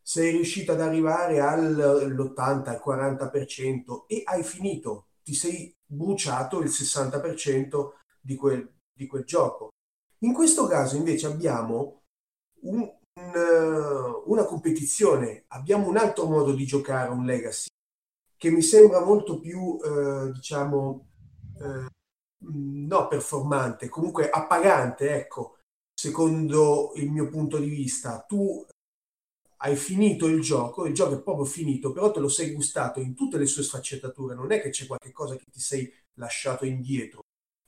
sei 0.00 0.30
riuscito 0.30 0.70
ad 0.70 0.80
arrivare 0.80 1.40
all'80, 1.40 2.68
al 2.68 2.82
40% 2.84 4.06
e 4.06 4.22
hai 4.24 4.44
finito, 4.44 5.08
ti 5.24 5.34
sei 5.34 5.74
bruciato 5.84 6.60
il 6.60 6.68
60% 6.68 7.90
di 8.20 8.36
quel, 8.36 8.72
di 8.92 9.06
quel 9.08 9.24
gioco. 9.24 9.70
In 10.20 10.32
questo 10.32 10.66
caso 10.66 10.96
invece 10.96 11.26
abbiamo 11.26 12.02
un, 12.60 12.78
un, 12.78 14.22
una 14.26 14.44
competizione, 14.44 15.44
abbiamo 15.48 15.88
un 15.88 15.96
altro 15.96 16.26
modo 16.26 16.52
di 16.52 16.64
giocare 16.64 17.10
un 17.10 17.24
legacy 17.24 17.66
che 18.36 18.50
mi 18.50 18.62
sembra 18.62 19.04
molto 19.04 19.40
più, 19.40 19.78
eh, 19.82 20.30
diciamo, 20.30 21.08
eh, 21.60 21.86
no 22.52 23.08
performante, 23.08 23.88
comunque 23.88 24.30
appagante, 24.30 25.14
ecco, 25.14 25.58
secondo 25.94 26.92
il 26.96 27.10
mio 27.10 27.28
punto 27.28 27.58
di 27.58 27.68
vista. 27.68 28.24
Tu 28.26 28.64
hai 29.58 29.76
finito 29.76 30.26
il 30.26 30.40
gioco, 30.40 30.86
il 30.86 30.94
gioco 30.94 31.14
è 31.14 31.22
proprio 31.22 31.44
finito, 31.44 31.92
però 31.92 32.10
te 32.10 32.20
lo 32.20 32.28
sei 32.28 32.52
gustato 32.52 33.00
in 33.00 33.14
tutte 33.14 33.38
le 33.38 33.46
sue 33.46 33.62
sfaccettature, 33.62 34.34
non 34.34 34.52
è 34.52 34.60
che 34.60 34.70
c'è 34.70 34.86
qualcosa 34.86 35.36
che 35.36 35.46
ti 35.50 35.60
sei 35.60 35.90
lasciato 36.14 36.66
indietro. 36.66 37.20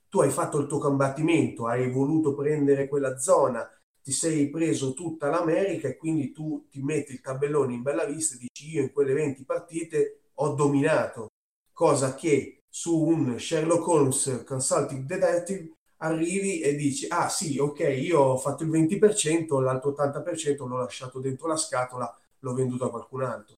Tu 0.08 0.20
hai 0.20 0.30
fatto 0.30 0.58
il 0.58 0.66
tuo 0.66 0.78
combattimento, 0.78 1.66
hai 1.66 1.90
voluto 1.90 2.34
prendere 2.34 2.88
quella 2.88 3.18
zona, 3.18 3.68
ti 4.02 4.12
sei 4.12 4.48
preso 4.48 4.94
tutta 4.94 5.28
l'America 5.28 5.88
e 5.88 5.96
quindi 5.96 6.32
tu 6.32 6.66
ti 6.70 6.80
metti 6.80 7.12
il 7.12 7.20
tabellone 7.20 7.74
in 7.74 7.82
bella 7.82 8.04
vista 8.04 8.34
e 8.34 8.38
dici 8.38 8.70
io 8.70 8.82
in 8.82 8.92
quelle 8.92 9.12
20 9.12 9.44
partite 9.44 10.30
ho 10.34 10.54
dominato, 10.54 11.28
cosa 11.72 12.14
che 12.14 12.57
su 12.78 12.96
un 12.96 13.40
Sherlock 13.40 13.88
Holmes 13.88 14.44
Consulting 14.46 15.04
Detective 15.04 15.72
arrivi 15.96 16.60
e 16.60 16.76
dici 16.76 17.08
ah 17.08 17.28
sì 17.28 17.58
ok 17.58 17.80
io 17.80 18.20
ho 18.20 18.36
fatto 18.36 18.62
il 18.62 18.70
20% 18.70 19.60
l'altro 19.60 19.96
80% 19.98 20.64
l'ho 20.64 20.76
lasciato 20.76 21.18
dentro 21.18 21.48
la 21.48 21.56
scatola 21.56 22.16
l'ho 22.38 22.54
venduto 22.54 22.84
a 22.84 22.90
qualcun 22.90 23.24
altro 23.24 23.56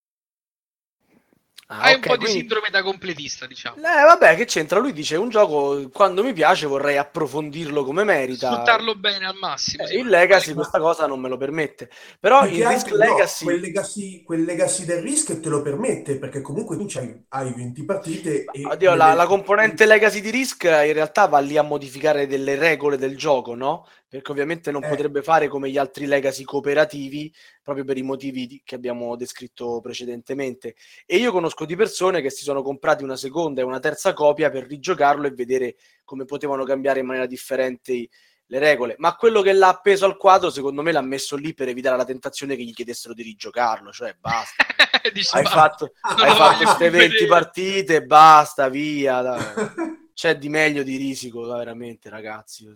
Ah, 1.72 1.82
Hai 1.82 1.94
ok, 1.94 1.96
un 1.98 2.02
po' 2.02 2.16
di 2.16 2.24
quindi- 2.24 2.38
sindrome 2.40 2.68
da 2.70 2.82
completista, 2.82 3.46
diciamo. 3.46 3.76
Eh, 3.76 3.80
vabbè, 4.04 4.34
che 4.34 4.44
c'entra? 4.44 4.80
Lui 4.80 4.92
dice 4.92 5.14
un 5.14 5.28
gioco 5.28 5.88
quando 5.92 6.24
mi 6.24 6.32
piace 6.32 6.66
vorrei 6.66 6.96
approfondirlo 6.96 7.84
come 7.84 8.02
merita. 8.02 8.50
Sfruttarlo 8.50 8.96
bene 8.96 9.26
al 9.26 9.36
massimo. 9.36 9.84
Eh, 9.86 9.96
il 9.98 10.08
Legacy 10.08 10.48
Ma- 10.50 10.56
questa 10.56 10.80
cosa 10.80 11.06
non 11.06 11.20
me 11.20 11.28
lo 11.28 11.36
permette. 11.36 11.88
Però 12.18 12.44
Più 12.44 12.56
il 12.56 12.66
Risk 12.66 12.88
no, 12.90 12.96
Legacy 12.96 13.44
quel, 13.44 13.60
legacy, 13.60 14.22
quel 14.24 14.42
legacy 14.42 14.84
del 14.84 15.00
risk 15.00 15.38
te 15.38 15.48
lo 15.48 15.62
permette 15.62 16.16
perché 16.18 16.40
comunque 16.40 16.76
tu 16.76 16.86
c'hai, 16.88 17.24
hai 17.28 17.52
20 17.54 17.84
partite 17.84 18.46
e 18.50 18.64
Oddio, 18.66 18.94
la, 18.96 19.10
le- 19.10 19.14
la 19.14 19.26
componente 19.26 19.86
legacy 19.86 20.20
di 20.20 20.30
Risk 20.30 20.64
eh, 20.64 20.88
in 20.88 20.92
realtà 20.92 21.26
va 21.26 21.38
lì 21.38 21.56
a 21.56 21.62
modificare 21.62 22.26
delle 22.26 22.56
regole 22.56 22.96
del 22.96 23.16
gioco, 23.16 23.54
no? 23.54 23.86
Perché 24.10 24.32
ovviamente 24.32 24.72
non 24.72 24.82
Eh. 24.82 24.88
potrebbe 24.88 25.22
fare 25.22 25.46
come 25.46 25.70
gli 25.70 25.78
altri 25.78 26.06
legacy 26.06 26.42
cooperativi, 26.42 27.32
proprio 27.62 27.84
per 27.84 27.96
i 27.96 28.02
motivi 28.02 28.46
di- 28.48 28.60
che 28.64 28.74
abbiamo 28.74 29.14
descritto 29.14 29.78
precedentemente. 29.80 30.74
E 31.06 31.16
io 31.16 31.30
conosco 31.30 31.64
di 31.64 31.76
persone 31.76 32.20
che 32.20 32.28
si 32.28 32.42
sono 32.42 32.60
comprati 32.62 33.04
una 33.04 33.14
seconda 33.16 33.60
e 33.60 33.64
una 33.64 33.78
terza 33.78 34.12
copia 34.12 34.50
per 34.50 34.66
rigiocarlo 34.66 35.28
e 35.28 35.30
vedere 35.30 35.76
come 36.04 36.24
potevano 36.24 36.64
cambiare 36.64 36.98
in 36.98 37.06
maniera 37.06 37.26
differente 37.28 38.08
le 38.46 38.58
regole. 38.58 38.96
Ma 38.98 39.14
quello 39.14 39.42
che 39.42 39.52
l'ha 39.52 39.68
appeso 39.68 40.06
al 40.06 40.16
quadro, 40.16 40.50
secondo 40.50 40.82
me, 40.82 40.90
l'ha 40.90 41.02
messo 41.02 41.36
lì 41.36 41.54
per 41.54 41.68
evitare 41.68 41.96
la 41.96 42.04
tentazione 42.04 42.56
che 42.56 42.64
gli 42.64 42.74
chiedessero 42.74 43.14
di 43.14 43.22
rigiocarlo. 43.22 43.92
Cioè, 43.92 44.16
basta. 44.18 44.64
Dici, 45.14 45.36
hai 45.36 45.44
fatto, 45.44 45.92
hai 46.00 46.34
fatto 46.34 46.64
queste 46.64 46.90
più 46.90 46.98
20 46.98 47.12
vedere. 47.12 47.26
partite, 47.28 48.02
basta, 48.04 48.68
via. 48.68 49.20
dai. 49.22 49.38
C'è 50.12 50.36
di 50.36 50.48
meglio 50.48 50.82
di 50.82 50.96
risico, 50.96 51.42
veramente, 51.46 52.10
ragazzi. 52.10 52.66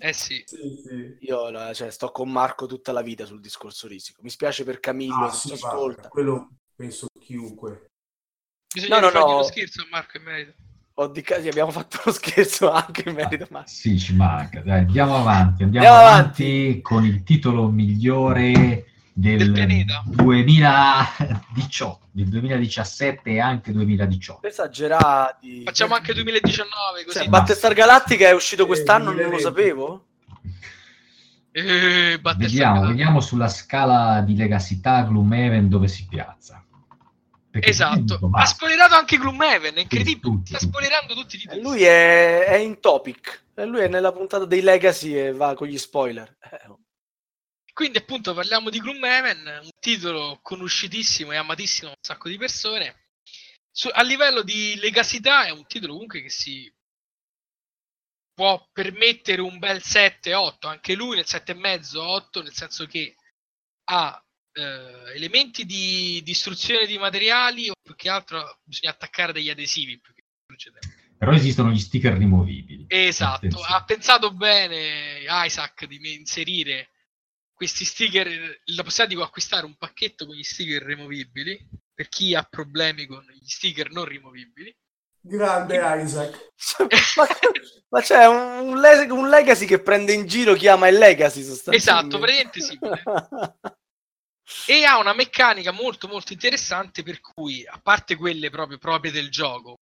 Eh 0.00 0.12
sì. 0.12 0.42
Sì, 0.46 0.56
sì. 0.86 1.16
Io 1.26 1.74
cioè, 1.74 1.90
sto 1.90 2.10
con 2.12 2.30
Marco 2.30 2.66
tutta 2.66 2.92
la 2.92 3.02
vita 3.02 3.24
sul 3.26 3.40
discorso 3.40 3.88
risico. 3.88 4.20
Mi 4.22 4.30
spiace 4.30 4.62
per 4.64 4.78
Camillo 4.78 5.24
Ah, 5.26 5.30
sì, 5.32 5.52
ascolta. 5.52 6.08
quello 6.08 6.50
penso 6.76 7.08
chiunque. 7.20 7.90
Bisogna 8.72 9.00
No, 9.00 9.10
no, 9.10 9.18
no. 9.18 9.32
uno 9.34 9.42
scherzo 9.42 9.82
a 9.82 9.86
Marco 9.90 10.16
in 10.18 10.22
merito. 10.22 10.52
Ho 10.94 11.08
di 11.08 11.22
casi, 11.22 11.48
abbiamo 11.48 11.70
fatto 11.70 12.00
lo 12.04 12.12
scherzo 12.12 12.70
anche 12.70 13.08
in 13.08 13.14
merito 13.14 13.44
a 13.44 13.48
Marco. 13.50 13.68
Sì, 13.68 13.98
ci 13.98 14.14
manca. 14.14 14.60
Dai, 14.60 14.80
andiamo 14.80 15.16
avanti, 15.16 15.62
andiamo, 15.64 15.86
Andiamo 15.86 16.08
avanti, 16.08 16.80
con 16.80 17.04
il 17.04 17.22
titolo 17.24 17.68
migliore 17.68 18.84
del, 19.18 19.38
Del 19.38 19.50
pianeta. 19.52 20.02
2018, 20.06 22.08
del 22.12 22.28
2017 22.28 23.30
e 23.30 23.40
anche 23.40 23.72
2018. 23.72 24.46
Esagerati. 24.46 25.64
Facciamo 25.64 25.96
anche 25.96 26.14
2019 26.14 27.04
così. 27.04 27.18
Cioè, 27.18 27.28
Battlestar 27.28 27.74
Galactica 27.74 28.28
è 28.28 28.32
uscito 28.32 28.62
Eh, 28.62 28.66
quest'anno, 28.66 29.06
non 29.06 29.16
lo 29.16 29.22
2020. 29.30 29.42
sapevo. 29.42 30.04
Eh, 31.50 32.20
Vediamo, 32.36 32.86
vediamo 32.86 33.20
sulla 33.20 33.48
scala 33.48 34.20
di 34.20 34.36
legassità 34.36 35.02
Gloomhaven 35.02 35.68
dove 35.68 35.88
si 35.88 36.06
piazza. 36.08 36.62
Perché 37.50 37.70
Esatto. 37.70 38.20
Ha 38.32 38.44
spoilerato 38.44 38.94
anche 38.94 39.16
Gloomhaven, 39.16 39.74
è 39.74 39.80
incredibile. 39.80 40.20
Tutti, 40.20 40.50
Sta 40.50 40.58
tutti. 40.58 40.70
spoilerando 40.70 41.14
tutti 41.14 41.34
i 41.34 41.38
E 41.38 41.40
titoli. 41.40 41.60
lui 41.62 41.82
è, 41.82 42.44
è 42.44 42.54
in 42.56 42.78
topic. 42.78 43.46
E 43.54 43.64
lui 43.64 43.80
è 43.80 43.88
nella 43.88 44.12
puntata 44.12 44.44
dei 44.44 44.60
Legacy 44.60 45.12
e 45.14 45.32
va 45.32 45.54
con 45.54 45.66
gli 45.66 45.78
spoiler. 45.78 46.36
Eh, 46.40 46.60
Quindi 47.78 47.98
appunto 47.98 48.34
parliamo 48.34 48.70
di 48.70 48.80
Gloomhaven, 48.80 49.60
un 49.62 49.70
titolo 49.78 50.40
conosciutissimo 50.42 51.30
e 51.30 51.36
amatissimo 51.36 51.90
da 51.90 51.94
un 51.96 52.02
sacco 52.02 52.28
di 52.28 52.36
persone. 52.36 53.10
Su- 53.70 53.88
a 53.92 54.02
livello 54.02 54.42
di 54.42 54.74
legasità 54.80 55.44
è 55.44 55.50
un 55.50 55.64
titolo 55.64 55.92
comunque 55.92 56.20
che 56.20 56.28
si 56.28 56.68
può 58.34 58.68
permettere 58.72 59.42
un 59.42 59.60
bel 59.60 59.76
7-8, 59.76 60.66
anche 60.66 60.96
lui 60.96 61.14
nel 61.14 61.24
7,5-8, 61.24 62.42
nel 62.42 62.52
senso 62.52 62.84
che 62.86 63.14
ha 63.90 64.24
eh, 64.54 65.14
elementi 65.14 65.64
di 65.64 66.20
distruzione 66.24 66.84
di 66.84 66.98
materiali 66.98 67.70
o 67.70 67.74
più 67.80 67.94
che 67.94 68.08
altro 68.08 68.58
bisogna 68.64 68.90
attaccare 68.90 69.32
degli 69.32 69.50
adesivi. 69.50 70.00
distruggere. 70.48 70.80
Però 71.16 71.30
esistono 71.32 71.70
gli 71.70 71.78
sticker 71.78 72.14
rimovibili. 72.14 72.86
Esatto, 72.88 73.62
ha 73.62 73.84
pensato 73.84 74.32
bene 74.34 75.20
Isaac 75.28 75.84
di 75.84 76.16
inserire 76.16 76.90
questi 77.58 77.84
sticker, 77.84 78.28
la 78.66 78.84
possibilità 78.84 79.06
di 79.06 79.20
acquistare 79.20 79.66
un 79.66 79.76
pacchetto 79.76 80.26
con 80.26 80.36
gli 80.36 80.44
sticker 80.44 80.80
removibili 80.80 81.68
per 81.92 82.08
chi 82.08 82.32
ha 82.36 82.44
problemi 82.44 83.04
con 83.04 83.26
gli 83.32 83.48
sticker 83.48 83.90
non 83.90 84.04
rimovibili. 84.04 84.72
Grande 85.20 85.76
Isaac. 86.04 86.52
ma, 87.16 87.26
ma 87.90 88.00
c'è 88.00 88.26
un, 88.28 88.68
un 88.68 88.80
le- 88.80 89.10
un 89.10 89.28
Legacy 89.28 89.66
che 89.66 89.80
prende 89.80 90.12
in 90.12 90.28
giro 90.28 90.54
chi 90.54 90.68
ama 90.68 90.86
il 90.86 90.98
Legacy 90.98 91.42
sostanzialmente. 91.42 92.16
Esatto, 92.16 92.18
praticamente 92.20 92.60
sì. 92.60 92.78
E 94.72 94.84
ha 94.84 94.98
una 94.98 95.12
meccanica 95.12 95.72
molto 95.72 96.08
molto 96.08 96.32
interessante 96.32 97.02
per 97.02 97.20
cui, 97.20 97.66
a 97.66 97.78
parte 97.82 98.14
quelle 98.14 98.48
proprio 98.48 98.78
proprie 98.78 99.10
del 99.10 99.30
gioco, 99.30 99.74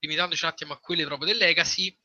limitandoci 0.00 0.44
un 0.44 0.50
attimo 0.50 0.72
a 0.74 0.78
quelle 0.78 1.04
proprio 1.04 1.28
del 1.28 1.38
Legacy, 1.38 1.96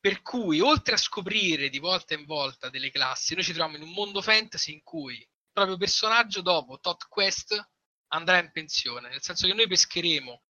per 0.00 0.22
cui 0.22 0.60
oltre 0.60 0.94
a 0.94 0.98
scoprire 0.98 1.68
di 1.68 1.78
volta 1.78 2.14
in 2.14 2.24
volta 2.24 2.70
delle 2.70 2.90
classi, 2.90 3.34
noi 3.34 3.44
ci 3.44 3.52
troviamo 3.52 3.76
in 3.76 3.86
un 3.88 3.92
mondo 3.94 4.22
fantasy 4.22 4.72
in 4.72 4.82
cui 4.82 5.16
il 5.16 5.28
proprio 5.52 5.76
personaggio 5.76 6.40
dopo 6.40 6.78
tot 6.80 7.06
quest 7.06 7.70
andrà 8.08 8.38
in 8.38 8.50
pensione, 8.50 9.10
nel 9.10 9.22
senso 9.22 9.46
che 9.46 9.52
noi 9.52 9.68
pescheremo 9.68 10.42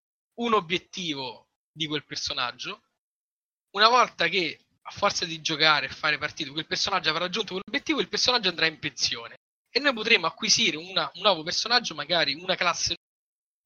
un 0.40 0.53
obiettivo 0.53 1.49
di 1.72 1.86
quel 1.86 2.05
personaggio, 2.05 2.82
una 3.70 3.88
volta 3.88 4.28
che 4.28 4.66
a 4.82 4.90
forza 4.90 5.24
di 5.24 5.40
giocare 5.40 5.86
e 5.86 5.90
fare 5.90 6.18
partite 6.18 6.51
quel 6.51 6.66
personaggio 6.66 7.09
avrà 7.11 7.24
raggiunto 7.24 7.55
quell'obiettivo, 7.55 8.01
il 8.01 8.09
personaggio 8.09 8.49
andrà 8.49 8.66
in 8.66 8.78
pensione. 8.78 9.36
E 9.70 9.80
noi 9.80 9.92
potremo 9.92 10.26
acquisire 10.26 10.76
una- 10.76 11.11
un 11.14 11.22
nuovo 11.22 11.42
personaggio, 11.42 11.94
magari 11.94 12.34
una 12.34 12.55
classe 12.55 12.96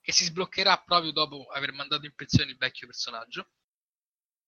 che 0.00 0.12
si 0.12 0.24
sbloccherà 0.24 0.78
proprio 0.78 1.12
dopo 1.12 1.46
aver 1.46 1.72
mandato 1.72 2.06
in 2.06 2.14
pensione 2.14 2.50
il 2.50 2.56
vecchio 2.56 2.86
personaggio, 2.88 3.50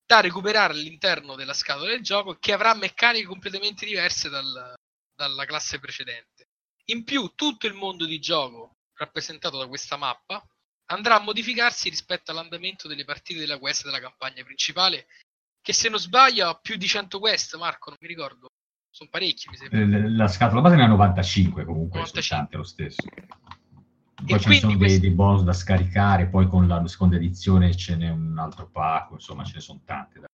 da 0.06 0.20
recuperare 0.20 0.72
all'interno 0.72 1.34
della 1.34 1.54
scatola 1.54 1.90
del 1.90 2.02
gioco, 2.02 2.36
che 2.38 2.52
avrà 2.52 2.74
meccaniche 2.74 3.26
completamente 3.26 3.86
diverse 3.86 4.28
dal- 4.28 4.74
dalla 5.16 5.44
classe 5.44 5.78
precedente. 5.78 6.48
In 6.86 7.04
più, 7.04 7.32
tutto 7.34 7.66
il 7.66 7.74
mondo 7.74 8.04
di 8.04 8.18
gioco 8.18 8.72
rappresentato 8.96 9.58
da 9.58 9.66
questa 9.66 9.96
mappa 9.96 10.44
andrà 10.86 11.16
a 11.16 11.20
modificarsi 11.20 11.88
rispetto 11.88 12.30
all'andamento 12.30 12.88
delle 12.88 13.04
partite 13.04 13.40
della 13.40 13.58
quest 13.58 13.84
della 13.84 14.00
campagna 14.00 14.44
principale, 14.44 15.06
che 15.62 15.72
se 15.72 15.88
non 15.88 15.98
sbaglio 15.98 16.48
ha 16.48 16.58
più 16.58 16.76
di 16.76 16.86
100 16.86 17.18
quest, 17.18 17.56
Marco, 17.56 17.88
non 17.90 17.98
mi 18.00 18.08
ricordo. 18.08 18.48
Sono 18.90 19.08
parecchi, 19.10 19.48
mi 19.48 19.56
sembra. 19.56 19.80
Eh, 19.80 20.10
La 20.10 20.28
scatola 20.28 20.60
base 20.60 20.76
ne 20.76 20.84
ha 20.84 20.86
95 20.86 21.64
comunque, 21.64 21.98
95. 22.00 22.22
soltanto 22.22 22.56
lo 22.58 22.64
stesso. 22.64 23.02
Poi 24.26 24.40
ce 24.40 24.48
ne 24.48 24.58
quindi 24.58 24.58
sono 24.60 24.70
dei, 24.72 24.78
questi- 24.80 25.00
dei 25.00 25.10
bonus 25.10 25.42
da 25.42 25.52
scaricare, 25.52 26.28
poi 26.28 26.48
con 26.48 26.66
la 26.66 26.86
seconda 26.86 27.16
edizione 27.16 27.76
ce 27.76 27.96
n'è 27.96 28.08
un 28.10 28.38
altro 28.38 28.68
pacco, 28.70 29.14
insomma 29.14 29.44
ce 29.44 29.52
ne 29.56 29.60
sono 29.60 29.80
tante. 29.84 30.20
da- 30.20 30.26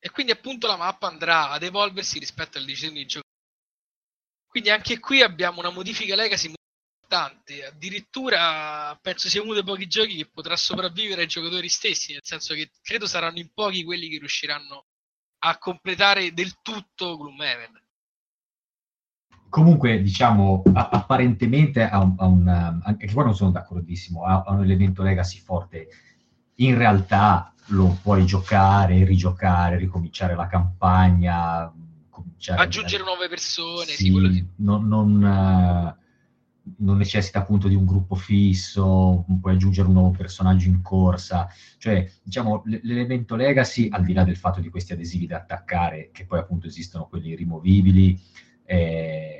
E 0.00 0.10
quindi 0.10 0.32
appunto 0.32 0.66
la 0.66 0.76
mappa 0.76 1.08
andrà 1.08 1.50
ad 1.50 1.62
evolversi 1.62 2.18
rispetto 2.18 2.56
alle 2.58 2.66
decisioni 2.66 2.98
di 3.00 3.06
gioco. 3.06 3.26
Quindi 4.46 4.70
anche 4.70 4.98
qui 4.98 5.22
abbiamo 5.22 5.58
una 5.60 5.70
modifica 5.70 6.14
legacy 6.14 6.46
molto 6.46 6.56
importante. 7.02 7.64
Addirittura 7.66 8.96
penso 9.02 9.28
sia 9.28 9.42
uno 9.42 9.54
dei 9.54 9.64
pochi 9.64 9.86
giochi 9.88 10.16
che 10.16 10.26
potrà 10.30 10.56
sopravvivere 10.56 11.22
ai 11.22 11.26
giocatori 11.26 11.68
stessi, 11.68 12.12
nel 12.12 12.24
senso 12.24 12.54
che 12.54 12.70
credo 12.80 13.06
saranno 13.06 13.38
in 13.38 13.50
pochi 13.52 13.84
quelli 13.84 14.08
che 14.08 14.18
riusciranno 14.18 14.86
a 15.40 15.58
completare 15.58 16.32
del 16.32 16.60
tutto 16.62 17.16
Gloomhaven. 17.16 17.86
Comunque, 19.48 20.02
diciamo, 20.02 20.62
apparentemente 20.72 21.82
ha 21.82 22.00
un, 22.00 22.14
ha 22.18 22.26
un- 22.26 22.80
anche 22.82 23.10
qua 23.12 23.24
non 23.24 23.34
sono 23.34 23.50
d'accordissimo, 23.50 24.24
ha, 24.24 24.44
un 24.48 24.62
elemento 24.62 25.02
legacy 25.02 25.38
forte. 25.38 25.88
In 26.56 26.76
realtà 26.76 27.52
lo 27.68 27.98
puoi 28.02 28.24
giocare, 28.26 29.04
rigiocare, 29.04 29.76
ricominciare 29.76 30.34
la 30.34 30.46
campagna, 30.46 31.72
Aggiungere 32.56 33.02
nuove 33.02 33.28
persone, 33.28 33.84
sì, 33.84 34.04
Sì, 34.04 34.32
sì. 34.32 34.46
non, 34.56 34.86
non, 34.86 35.96
non 36.78 36.96
necessita 36.96 37.40
appunto 37.40 37.68
di 37.68 37.74
un 37.74 37.84
gruppo 37.84 38.14
fisso, 38.14 39.24
puoi 39.40 39.54
aggiungere 39.54 39.88
un 39.88 39.94
nuovo 39.94 40.10
personaggio 40.16 40.68
in 40.68 40.82
corsa, 40.82 41.48
cioè 41.78 42.10
diciamo 42.22 42.62
l'elemento 42.66 43.34
legacy, 43.34 43.88
al 43.90 44.04
di 44.04 44.12
là 44.12 44.24
del 44.24 44.36
fatto 44.36 44.60
di 44.60 44.68
questi 44.68 44.92
adesivi 44.92 45.26
da 45.26 45.36
attaccare, 45.38 46.10
che 46.12 46.24
poi 46.26 46.38
appunto 46.38 46.66
esistono 46.66 47.06
quelli 47.08 47.34
rimovibili, 47.34 48.18
eh, 48.64 49.37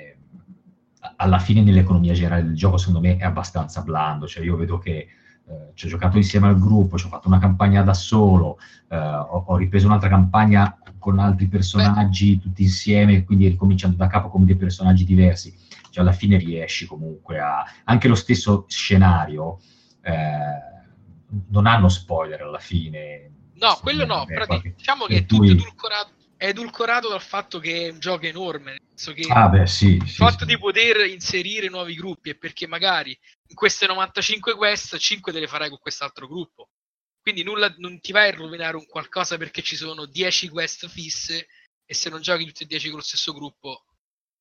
alla 1.21 1.39
fine 1.39 1.63
nell'economia 1.63 2.13
generale 2.13 2.45
del 2.45 2.55
gioco 2.55 2.77
secondo 2.77 3.01
me 3.01 3.17
è 3.17 3.25
abbastanza 3.25 3.83
blando, 3.83 4.27
cioè 4.27 4.45
io 4.45 4.57
vedo 4.57 4.79
che 4.79 5.09
eh, 5.49 5.71
ci 5.75 5.87
ho 5.87 5.89
giocato 5.89 6.17
insieme 6.17 6.47
al 6.49 6.59
gruppo, 6.59 6.99
ci 6.99 7.07
ho 7.07 7.09
fatto 7.09 7.29
una 7.29 7.39
campagna 7.39 7.83
da 7.83 7.95
solo, 7.95 8.59
eh, 8.89 8.97
ho, 8.97 9.45
ho 9.47 9.57
ripreso 9.57 9.87
un'altra 9.87 10.09
campagna 10.09 10.79
con 10.99 11.19
altri 11.19 11.47
personaggi 11.47 12.39
tutti 12.39 12.63
insieme, 12.63 13.25
quindi 13.25 13.49
ricominciando 13.49 13.97
da 13.97 14.07
capo 14.09 14.29
con 14.29 14.45
dei 14.45 14.57
personaggi 14.57 15.05
diversi. 15.05 15.57
Cioè, 15.91 16.05
alla 16.05 16.13
fine 16.13 16.37
riesci 16.37 16.87
comunque 16.87 17.41
a... 17.41 17.65
Anche 17.85 18.09
lo 18.09 18.15
stesso 18.15 18.67
scenario, 18.69 19.59
eh, 20.03 20.77
non 21.49 21.67
hanno 21.67 21.89
spoiler 21.89 22.43
alla 22.43 22.59
fine. 22.59 23.31
No, 23.55 23.79
quello 23.81 24.05
no, 24.05 24.25
qualche- 24.25 24.75
diciamo 24.77 25.07
che 25.07 25.19
è 25.19 25.25
tutto 25.25 25.45
edulcorato. 25.45 26.11
È 26.39 26.47
edulcorato 26.47 27.09
dal 27.09 27.21
fatto 27.21 27.59
che 27.59 27.87
è 27.87 27.91
un 27.91 27.99
gioco 27.99 28.25
enorme, 28.25 28.71
nel 28.71 28.81
senso 28.95 29.13
che 29.13 29.27
Ah, 29.31 29.49
beh, 29.49 29.67
sì. 29.67 29.97
il 29.97 30.09
sì, 30.09 30.15
fatto 30.15 30.41
sì. 30.41 30.47
di 30.47 30.59
poter 30.59 31.05
inserire 31.07 31.69
nuovi 31.69 31.95
gruppi 31.95 32.31
è 32.31 32.37
perché 32.37 32.67
magari 32.69 33.19
in 33.49 33.57
queste 33.57 33.87
95 33.87 34.55
quest 34.55 34.97
5 34.97 35.33
te 35.33 35.41
le 35.41 35.49
farai 35.49 35.69
con 35.69 35.79
quest'altro 35.79 36.29
gruppo. 36.29 36.71
Quindi 37.21 37.43
nulla, 37.43 37.75
non 37.79 38.01
ti 38.01 38.13
vai 38.13 38.29
a 38.29 38.37
rovinare 38.37 38.77
un 38.77 38.87
qualcosa 38.87 39.37
perché 39.37 39.63
ci 39.63 39.77
sono 39.77 40.07
10 40.07 40.49
quest 40.49 40.87
fisse 40.89 41.49
e 41.85 41.95
se 41.95 42.09
non 42.09 42.23
giochi 42.23 42.47
tutti 42.47 42.63
e 42.63 42.67
10 42.67 42.89
con 42.89 42.99
lo 42.99 43.05
stesso 43.05 43.33
gruppo 43.33 43.85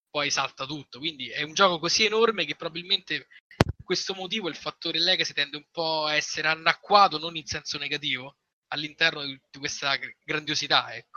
poi 0.09 0.29
salta 0.29 0.65
tutto. 0.65 0.99
Quindi 0.99 1.29
è 1.29 1.41
un 1.41 1.53
gioco 1.53 1.79
così 1.79 2.05
enorme 2.05 2.45
che 2.45 2.55
probabilmente 2.55 3.27
per 3.57 3.83
questo 3.83 4.13
motivo 4.13 4.49
il 4.49 4.55
fattore 4.55 4.99
legacy 4.99 5.33
tende 5.33 5.57
un 5.57 5.65
po' 5.71 6.05
a 6.05 6.15
essere 6.15 6.47
anacquato, 6.47 7.17
non 7.17 7.35
in 7.35 7.45
senso 7.45 7.79
negativo, 7.79 8.37
all'interno 8.67 9.23
di, 9.23 9.39
questa 9.57 9.95
gr- 9.95 10.15
grandiosità, 10.23 10.93
ecco. 10.93 11.16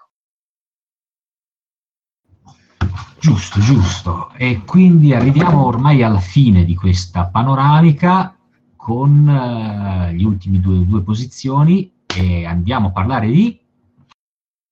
Giusto, 3.19 3.61
giusto. 3.61 4.33
E 4.37 4.63
quindi 4.65 5.13
arriviamo 5.13 5.65
ormai 5.65 6.03
alla 6.03 6.21
fine 6.21 6.65
di 6.65 6.75
questa 6.75 7.27
panoramica 7.27 8.37
con 8.77 9.29
eh, 9.29 10.15
gli 10.15 10.25
ultimi 10.25 10.61
due, 10.61 10.87
due 10.87 11.03
posizioni 11.03 11.93
e 12.07 12.47
andiamo 12.47 12.89
a 12.89 12.93
parlare 12.93 13.27
di... 13.29 13.59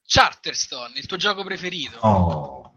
Charterstone, 0.03 0.99
il 0.99 1.07
tuo 1.07 1.19
gioco 1.19 1.45
preferito. 1.45 1.99
Oh, 1.99 2.75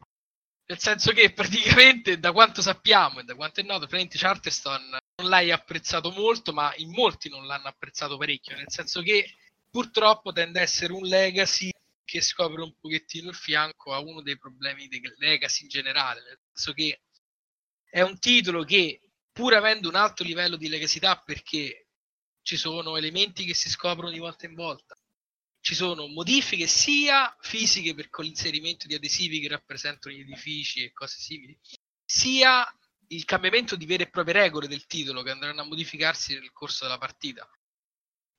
Nel 0.66 0.80
senso 0.80 1.14
che 1.14 1.32
praticamente, 1.32 2.20
da 2.20 2.34
quanto 2.34 2.62
sappiamo 2.62 3.20
e 3.20 3.24
da 3.24 3.36
quanto 3.36 3.62
è 3.62 3.64
noto, 3.64 3.88
praticamente 3.88 4.18
Charterstone 4.18 4.99
non 5.22 5.30
l'hai 5.30 5.52
apprezzato 5.52 6.12
molto, 6.12 6.52
ma 6.52 6.74
in 6.76 6.91
molti 6.91 7.30
non 7.30 7.45
l'hanno 7.45 7.68
apprezzato 7.68 8.18
parecchio. 8.18 8.58
Nel 8.58 8.70
senso 8.70 9.02
che 9.02 9.26
purtroppo 9.70 10.34
tende 10.34 10.60
a 10.60 10.64
essere 10.64 10.91
un 10.91 11.04
legacy 11.04 11.70
che 12.12 12.20
scopre 12.20 12.62
un 12.62 12.74
pochettino 12.78 13.30
il 13.30 13.36
fianco 13.36 13.93
a 13.93 13.99
uno 13.99 14.22
dei 14.22 14.38
problemi 14.38 14.89
dei 14.89 15.01
legacy 15.16 15.64
in 15.64 15.70
generale. 15.70 16.22
Nel 16.22 16.39
senso 16.51 16.74
che 16.74 17.03
è 17.86 18.01
un 18.01 18.20
titolo 18.20 18.66
che, 18.66 18.99
pur 19.32 19.53
avendo 19.53 19.88
un 19.88 19.95
alto 19.95 20.24
livello 20.24 20.57
di 20.57 20.68
legacità, 20.68 21.22
perché 21.22 21.88
ci 22.41 22.57
sono 22.57 22.97
elementi 22.97 23.45
che 23.45 23.53
si 23.53 23.70
scoprono 23.70 24.12
di 24.12 24.20
volta 24.20 24.45
in 24.45 24.55
volta, 24.55 24.93
ci 25.62 25.74
sono 25.74 26.07
modifiche 26.07 26.68
sia 26.68 27.34
fisiche 27.39 27.93
per 27.93 28.09
l'inserimento 28.18 28.88
di 28.88 28.95
adesivi 28.95 29.39
che 29.39 29.47
rappresentano 29.47 30.14
gli 30.14 30.20
edifici 30.20 30.84
e 30.84 30.91
cose 30.91 31.18
simili, 31.18 31.57
sia 32.03 32.68
il 33.07 33.24
cambiamento 33.24 33.78
di 33.78 33.86
vere 33.86 34.03
e 34.03 34.09
proprie 34.09 34.34
regole 34.34 34.68
del 34.68 34.86
titolo 34.86 35.24
che 35.24 35.30
andranno 35.30 35.62
a 35.62 35.66
modificarsi 35.66 36.34
nel 36.34 36.51
corso 36.51 36.84
della 36.84 36.97
partita. 36.97 37.49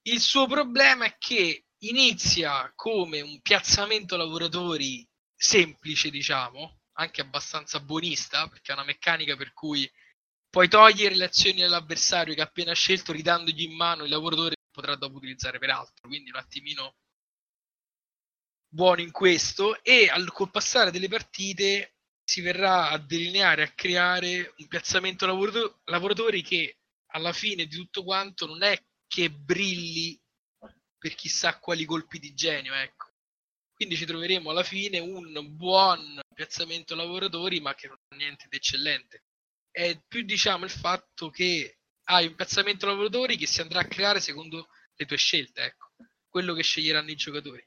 Il 0.02 0.20
suo 0.20 0.46
problema 0.46 1.06
è 1.06 1.16
che 1.16 1.68
inizia 1.84 2.72
come 2.74 3.20
un 3.20 3.40
piazzamento 3.40 4.16
lavoratori 4.16 5.06
semplice, 5.34 6.10
diciamo, 6.10 6.80
anche 6.98 7.20
abbastanza 7.20 7.80
buonista, 7.80 8.48
perché 8.48 8.72
è 8.72 8.74
una 8.74 8.84
meccanica 8.84 9.36
per 9.36 9.52
cui 9.52 9.90
puoi 10.48 10.68
togliere 10.68 11.14
le 11.14 11.24
azioni 11.24 11.62
all'avversario 11.62 12.34
che 12.34 12.42
ha 12.42 12.44
appena 12.44 12.74
scelto 12.74 13.12
ridandogli 13.12 13.62
in 13.62 13.74
mano 13.74 14.04
il 14.04 14.10
lavoratore 14.10 14.50
che 14.50 14.68
potrà 14.70 14.94
dopo 14.96 15.16
utilizzare 15.16 15.58
per 15.58 15.70
altro, 15.70 16.08
quindi 16.08 16.30
un 16.30 16.36
attimino 16.36 16.96
buono 18.68 19.00
in 19.00 19.10
questo 19.10 19.82
e 19.82 20.08
al, 20.08 20.30
col 20.32 20.50
passare 20.50 20.90
delle 20.90 21.08
partite 21.08 21.96
si 22.24 22.40
verrà 22.40 22.90
a 22.90 22.98
delineare, 22.98 23.62
a 23.64 23.72
creare 23.74 24.54
un 24.56 24.66
piazzamento 24.68 25.26
lavorato- 25.26 25.80
lavoratori 25.84 26.42
che 26.42 26.78
alla 27.12 27.32
fine 27.32 27.66
di 27.66 27.76
tutto 27.76 28.04
quanto 28.04 28.46
non 28.46 28.62
è 28.62 28.80
che 29.06 29.30
brilli 29.30 30.21
per 31.02 31.16
chissà 31.16 31.58
quali 31.58 31.84
colpi 31.84 32.20
di 32.20 32.32
genio, 32.32 32.72
ecco. 32.74 33.10
Quindi 33.74 33.96
ci 33.96 34.06
troveremo 34.06 34.50
alla 34.50 34.62
fine 34.62 35.00
un 35.00 35.56
buon 35.56 36.20
piazzamento 36.32 36.94
lavoratori, 36.94 37.58
ma 37.60 37.74
che 37.74 37.88
non 37.88 37.96
ha 38.08 38.14
niente 38.14 38.46
di 38.48 38.54
eccellente. 38.56 39.24
È 39.68 40.00
più 40.06 40.22
diciamo 40.22 40.64
il 40.64 40.70
fatto 40.70 41.28
che 41.30 41.80
hai 42.04 42.28
un 42.28 42.36
piazzamento 42.36 42.86
lavoratori 42.86 43.36
che 43.36 43.48
si 43.48 43.60
andrà 43.60 43.80
a 43.80 43.88
creare 43.88 44.20
secondo 44.20 44.68
le 44.94 45.04
tue 45.04 45.16
scelte, 45.16 45.62
ecco, 45.64 45.90
quello 46.28 46.54
che 46.54 46.62
sceglieranno 46.62 47.10
i 47.10 47.16
giocatori. 47.16 47.66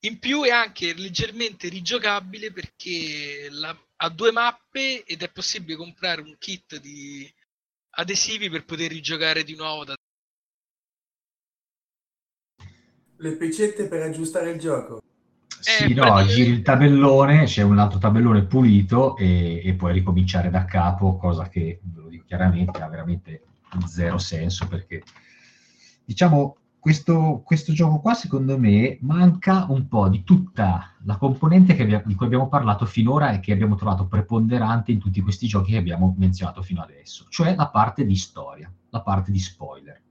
In 0.00 0.18
più 0.18 0.42
è 0.42 0.50
anche 0.50 0.94
leggermente 0.94 1.68
rigiocabile 1.68 2.50
perché 2.50 3.46
la- 3.50 3.78
ha 3.98 4.08
due 4.10 4.32
mappe 4.32 5.04
ed 5.04 5.22
è 5.22 5.30
possibile 5.30 5.76
comprare 5.76 6.22
un 6.22 6.36
kit 6.38 6.76
di 6.78 7.32
adesivi 7.96 8.50
per 8.50 8.64
poter 8.64 8.90
rigiocare 8.90 9.44
di 9.44 9.54
nuovo 9.54 9.84
da 9.84 9.94
Le 13.24 13.36
pecette 13.36 13.88
per 13.88 14.02
aggiustare 14.02 14.50
il 14.50 14.58
gioco. 14.58 15.00
sì, 15.58 15.84
Eh, 15.84 15.88
no, 15.94 16.02
praticamente- 16.02 16.32
giri 16.34 16.50
il 16.50 16.60
tabellone, 16.60 17.44
c'è 17.44 17.62
un 17.62 17.78
altro 17.78 17.98
tabellone 17.98 18.44
pulito 18.44 19.16
e, 19.16 19.62
e 19.64 19.72
puoi 19.72 19.94
ricominciare 19.94 20.50
da 20.50 20.66
capo, 20.66 21.16
cosa 21.16 21.48
che, 21.48 21.80
ve 21.82 22.02
lo 22.02 22.08
dico 22.08 22.24
chiaramente, 22.26 22.82
ha 22.82 22.88
veramente 22.88 23.44
zero 23.86 24.18
senso 24.18 24.66
perché, 24.68 25.02
diciamo, 26.04 26.56
questo, 26.78 27.40
questo 27.42 27.72
gioco 27.72 27.98
qua, 28.00 28.12
secondo 28.12 28.58
me, 28.58 28.98
manca 29.00 29.64
un 29.70 29.88
po' 29.88 30.10
di 30.10 30.22
tutta 30.22 30.92
la 31.04 31.16
componente 31.16 31.74
che 31.74 31.84
abbia- 31.84 32.02
di 32.04 32.14
cui 32.14 32.26
abbiamo 32.26 32.48
parlato 32.48 32.84
finora 32.84 33.32
e 33.32 33.40
che 33.40 33.52
abbiamo 33.52 33.74
trovato 33.76 34.04
preponderante 34.06 34.92
in 34.92 34.98
tutti 34.98 35.22
questi 35.22 35.46
giochi 35.46 35.72
che 35.72 35.78
abbiamo 35.78 36.14
menzionato 36.18 36.60
fino 36.60 36.82
adesso, 36.82 37.24
cioè 37.30 37.54
la 37.54 37.68
parte 37.68 38.04
di 38.04 38.16
storia, 38.16 38.70
la 38.90 39.00
parte 39.00 39.30
di 39.32 39.38
spoiler. 39.38 40.02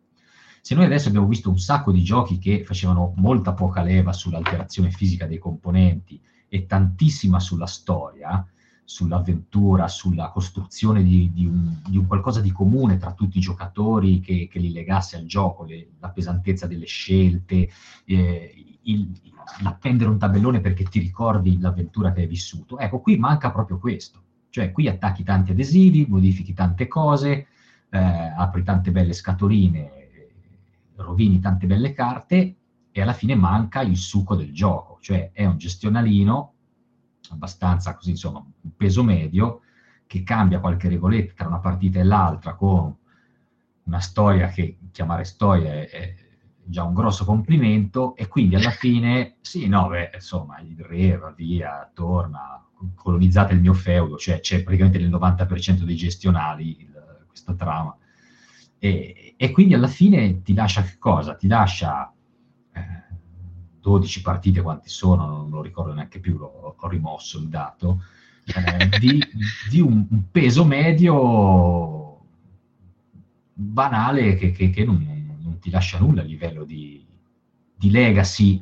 Se 0.66 0.76
noi 0.76 0.86
adesso 0.86 1.10
abbiamo 1.10 1.28
visto 1.28 1.50
un 1.50 1.60
sacco 1.60 1.92
di 1.92 2.02
giochi 2.04 2.38
che 2.38 2.64
facevano 2.64 3.12
molta 3.18 3.52
poca 3.52 3.82
leva 3.82 4.14
sull'alterazione 4.14 4.92
fisica 4.92 5.26
dei 5.28 5.38
componenti 5.38 6.18
e 6.48 6.66
tantissima 6.66 7.42
sulla 7.42 7.66
storia, 7.66 8.48
sull'avventura, 8.86 9.90
sulla 9.90 10.30
costruzione 10.30 11.04
di, 11.04 11.34
di 11.34 11.46
un, 11.46 11.82
di 11.86 11.98
un 11.98 12.08
qualcosa 12.08 12.40
di 12.40 12.54
comune 12.54 12.96
tra 12.96 13.12
tutti 13.12 13.40
i 13.40 13.42
giocatori 13.42 14.22
che, 14.22 14.48
che 14.50 14.60
li 14.60 14.72
legasse 14.72 15.18
al 15.18 15.26
gioco, 15.26 15.66
le- 15.66 15.90
la 16.00 16.12
pesantezza 16.12 16.66
delle 16.66 16.86
scelte, 16.86 17.68
eh, 18.06 18.78
il- 18.84 19.12
l'appendere 19.64 20.10
un 20.12 20.18
tabellone 20.18 20.62
perché 20.62 20.86
ti 20.86 21.00
ricordi 21.00 21.60
l'avventura 21.60 22.14
che 22.14 22.22
hai 22.22 22.28
vissuto. 22.28 22.80
Ecco, 22.80 23.02
qui 23.02 23.18
manca 23.18 23.52
proprio 23.52 23.80
questo. 23.80 24.22
Cioè, 24.50 24.72
qui 24.72 24.88
attacchi 24.88 25.24
tanti 25.24 25.52
adesivi, 25.52 26.06
modifichi 26.08 26.54
tante 26.54 26.88
cose, 26.88 27.48
eh, 27.90 27.98
apri 28.00 28.64
tante 28.64 28.92
belle 28.92 29.12
scatoline, 29.12 30.03
rovini 30.96 31.40
tante 31.40 31.66
belle 31.68 31.94
carte 31.94 32.56
e 32.92 33.02
alla 33.02 33.14
fine 33.14 33.36
manca 33.36 33.82
il 33.82 33.98
succo 33.98 34.36
del 34.36 34.54
gioco, 34.54 34.98
cioè 35.02 35.32
è 35.34 35.46
un 35.46 35.58
gestionalino 35.58 36.54
abbastanza 37.32 37.96
così, 37.96 38.12
insomma, 38.12 38.40
un 38.40 38.76
peso 38.76 39.04
medio 39.04 39.62
che 40.06 40.24
cambia 40.24 40.60
qualche 40.60 40.90
regoletta 40.90 41.34
tra 41.34 41.48
una 41.48 41.60
partita 41.60 42.00
e 42.00 42.04
l'altra 42.04 42.54
con 42.56 42.96
una 43.86 44.00
storia 44.00 44.48
che 44.48 44.78
chiamare 44.92 45.24
storia 45.24 45.74
è, 45.74 45.90
è 45.90 46.16
già 46.66 46.84
un 46.84 46.94
grosso 46.94 47.26
complimento 47.26 48.16
e 48.16 48.28
quindi 48.28 48.56
alla 48.56 48.70
fine, 48.72 49.38
sì, 49.42 49.68
no, 49.68 49.88
beh, 49.88 50.12
insomma, 50.14 50.60
il 50.60 50.80
re 50.80 51.18
va 51.18 51.32
via, 51.32 51.90
torna, 51.94 52.64
colonizzate 52.96 53.54
il 53.54 53.62
mio 53.62 53.74
feudo, 53.74 54.18
cioè 54.18 54.40
c'è 54.40 54.64
praticamente 54.64 55.00
nel 55.00 55.10
90% 55.10 55.84
dei 55.84 55.96
gestionali 55.96 56.82
il- 56.82 56.92
questa 57.28 57.54
trama. 57.56 57.96
E, 58.84 59.36
e 59.38 59.52
quindi 59.52 59.76
alla 59.76 59.88
fine 59.88 60.42
ti 60.42 60.54
lascia 60.54 60.82
che 60.84 60.98
cosa? 61.00 61.36
Ti 61.36 61.48
lascia 61.48 62.12
eh, 62.74 62.82
12 63.80 64.22
partite, 64.22 64.62
quanti 64.62 64.90
sono, 64.90 65.26
non 65.26 65.50
lo 65.50 65.62
ricordo 65.62 65.94
neanche 65.94 66.20
più, 66.20 66.38
l'ho- 66.38 66.76
ho 66.78 66.88
rimosso 66.90 67.40
il 67.40 67.48
dato, 67.48 68.02
eh, 68.44 68.90
di, 69.00 69.24
di 69.70 69.80
un, 69.80 70.06
un 70.10 70.24
peso 70.32 70.66
medio 70.66 72.20
banale 73.54 74.36
che, 74.36 74.52
che- 74.52 74.70
che 74.70 74.84
non, 74.84 75.38
non 75.42 75.60
ti 75.60 75.70
lascia 75.70 75.98
nulla 76.00 76.22
a 76.22 76.26
livello 76.26 76.66
di, 76.66 77.06
di 77.76 77.90
legacy, 77.90 78.62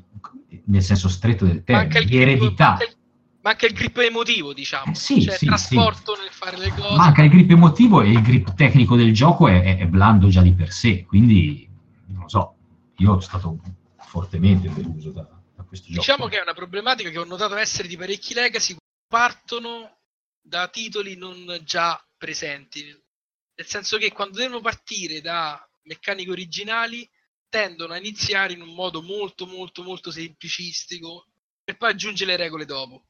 nel 0.66 0.84
senso 0.84 1.10
stretto 1.10 1.46
del 1.46 1.64
termine, 1.64 1.90
di 2.06 2.18
eredità. 2.18 2.78
il- 2.80 2.96
manca 3.42 3.66
il 3.66 3.74
grip 3.74 3.98
emotivo, 3.98 4.54
diciamo. 4.54 4.92
Eh, 4.92 4.96
sì, 4.96 5.22
cioè 5.22 5.38
sì, 5.38 5.46
trasporto 5.46 6.16
nel 6.16 6.32
fare 6.32 6.58
le 6.58 6.70
cose. 6.70 6.96
Manca 6.96 7.24
il 7.24 7.30
grip 7.30 7.50
emotivo 7.52 8.02
e 8.02 8.10
il 8.10 8.22
grip 8.22 8.54
tecnico 8.54 8.96
del 8.96 9.14
gioco 9.14 9.48
è, 9.48 9.62
è- 9.62 9.78
è 9.78 9.86
blando 9.86 10.30
già 10.30 10.42
di 10.42 10.54
per 10.54 10.72
sé, 10.72 11.06
quindi 11.06 11.68
non 12.08 12.24
lo 12.24 12.30
so, 12.30 12.56
io 12.98 13.08
sono 13.08 13.20
stato 13.20 13.60
fortemente 13.98 14.72
deluso 14.74 15.12
da, 15.12 15.28
da 15.56 15.64
questo 15.64 15.88
gioco. 15.88 16.00
Diciamo 16.00 16.28
che 16.28 16.38
è 16.38 16.42
una 16.42 16.54
problematica 16.54 17.10
che 17.10 17.18
ho 17.18 17.26
notato 17.26 17.56
essere 17.56 17.88
di 17.88 17.98
parecchi 17.98 18.34
legacy 18.34 18.76
partono 19.08 19.98
da 20.42 20.68
titoli 20.68 21.16
non 21.16 21.60
già 21.64 22.04
presenti. 22.18 22.84
Nel 22.86 23.68
senso 23.68 23.98
che 23.98 24.12
quando 24.12 24.38
devono 24.38 24.62
partire 24.62 25.22
da 25.22 25.60
meccaniche 25.84 26.32
originali 26.32 27.10
tendono 27.50 27.94
a 27.94 27.98
iniziare 27.98 28.54
in 28.54 28.62
un 28.62 28.74
modo 28.74 29.02
molto 29.02 29.46
molto 29.46 29.84
molto 29.84 30.10
semplicistico 30.12 31.28
per 31.64 31.78
poi 31.78 31.92
aggiungere 31.92 32.32
le 32.32 32.38
regole 32.38 32.66
dopo. 32.66 33.08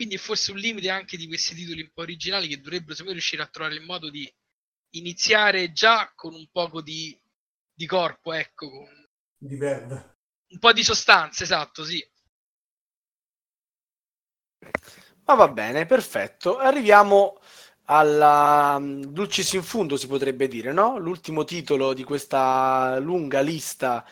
Quindi 0.00 0.16
è 0.16 0.18
forse 0.18 0.52
un 0.52 0.56
limite 0.56 0.88
anche 0.88 1.18
di 1.18 1.26
questi 1.26 1.54
titoli 1.54 1.82
un 1.82 1.90
po' 1.92 2.00
originali 2.00 2.48
che 2.48 2.58
dovrebbero 2.58 2.94
sapere 2.94 3.12
riuscire 3.12 3.42
a 3.42 3.46
trovare 3.48 3.74
il 3.74 3.84
modo 3.84 4.08
di 4.08 4.26
iniziare 4.94 5.72
già 5.72 6.10
con 6.14 6.32
un 6.32 6.48
poco 6.50 6.80
di, 6.80 7.20
di 7.70 7.84
corpo, 7.84 8.32
ecco. 8.32 8.70
Con... 8.70 8.88
Di 9.36 9.56
verve. 9.56 10.16
Un 10.48 10.58
po' 10.58 10.72
di 10.72 10.82
sostanza, 10.82 11.42
esatto, 11.42 11.84
sì. 11.84 12.02
Ma 15.26 15.34
va 15.34 15.48
bene, 15.48 15.84
perfetto. 15.84 16.56
Arriviamo 16.56 17.38
alla 17.84 18.78
mm, 18.78 19.02
Dulcis 19.02 19.52
in 19.52 19.62
fundo, 19.62 19.98
si 19.98 20.06
potrebbe 20.06 20.48
dire, 20.48 20.72
no? 20.72 20.96
L'ultimo 20.96 21.44
titolo 21.44 21.92
di 21.92 22.04
questa 22.04 22.98
lunga 23.00 23.40
lista 23.40 24.02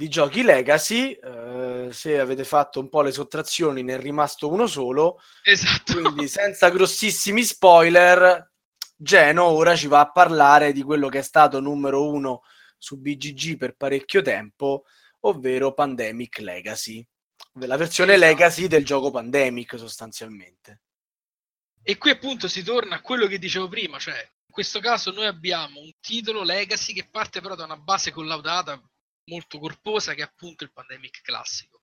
di 0.00 0.08
giochi 0.08 0.42
Legacy. 0.42 1.12
Eh, 1.12 1.88
se 1.92 2.18
avete 2.18 2.44
fatto 2.44 2.80
un 2.80 2.88
po' 2.88 3.02
le 3.02 3.12
sottrazioni, 3.12 3.82
ne 3.82 3.96
è 3.96 4.00
rimasto 4.00 4.48
uno 4.50 4.66
solo. 4.66 5.20
Esatto. 5.42 6.00
Quindi, 6.00 6.26
senza 6.26 6.70
grossissimi 6.70 7.44
spoiler, 7.44 8.50
Geno 8.96 9.44
ora 9.44 9.76
ci 9.76 9.88
va 9.88 10.00
a 10.00 10.10
parlare 10.10 10.72
di 10.72 10.82
quello 10.82 11.08
che 11.08 11.18
è 11.18 11.22
stato 11.22 11.60
numero 11.60 12.08
uno 12.08 12.42
su 12.78 12.98
BGG 12.98 13.58
per 13.58 13.76
parecchio 13.76 14.22
tempo, 14.22 14.84
ovvero 15.20 15.74
Pandemic 15.74 16.38
Legacy. 16.38 17.06
La 17.60 17.76
versione 17.76 18.14
Esatto. 18.14 18.30
Legacy 18.30 18.66
del 18.68 18.86
gioco 18.86 19.10
Pandemic, 19.10 19.78
sostanzialmente. 19.78 20.80
E 21.82 21.98
qui 21.98 22.10
appunto 22.10 22.48
si 22.48 22.62
torna 22.62 22.96
a 22.96 23.00
quello 23.02 23.26
che 23.26 23.38
dicevo 23.38 23.68
prima, 23.68 23.98
cioè 23.98 24.14
in 24.16 24.54
questo 24.54 24.80
caso 24.80 25.10
noi 25.10 25.26
abbiamo 25.26 25.80
un 25.80 25.90
titolo 26.00 26.42
Legacy 26.42 26.94
che 26.94 27.08
parte 27.10 27.42
però 27.42 27.54
da 27.54 27.64
una 27.64 27.76
base 27.76 28.12
collaudata 28.12 28.80
molto 29.24 29.58
corposa 29.58 30.14
che 30.14 30.22
è 30.22 30.24
appunto 30.24 30.64
il 30.64 30.72
Pandemic 30.72 31.20
classico. 31.22 31.82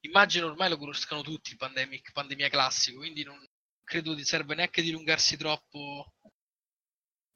Immagino 0.00 0.46
ormai 0.46 0.70
lo 0.70 0.78
conoscano 0.78 1.22
tutti 1.22 1.50
il 1.50 1.56
Pandemic, 1.56 2.12
Pandemia 2.12 2.48
classico, 2.48 2.98
quindi 2.98 3.22
non 3.22 3.38
credo 3.84 4.14
di 4.14 4.24
serve 4.24 4.54
neanche 4.54 4.82
dilungarsi 4.82 5.36
troppo 5.36 6.14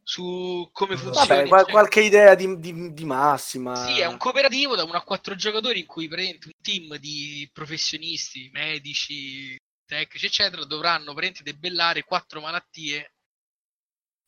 su 0.02 0.68
come 0.72 0.96
funziona. 0.96 1.26
Vabbè, 1.26 1.48
qual- 1.48 1.66
qualche 1.66 2.00
idea 2.02 2.34
di, 2.34 2.58
di- 2.58 2.92
di 2.92 3.04
massima. 3.04 3.74
Sì, 3.86 4.00
è 4.00 4.06
un 4.06 4.18
cooperativo 4.18 4.76
da 4.76 4.84
1 4.84 4.92
a 4.92 5.02
4 5.02 5.34
giocatori 5.34 5.80
in 5.80 5.86
cui 5.86 6.08
praticamente 6.08 6.46
un 6.46 6.62
team 6.62 6.96
di 6.98 7.48
professionisti, 7.52 8.50
medici, 8.52 9.56
tecnici, 9.86 10.26
eccetera, 10.26 10.64
dovranno 10.64 11.12
praticamente 11.14 11.42
debellare 11.42 12.04
quattro 12.04 12.40
malattie 12.40 13.13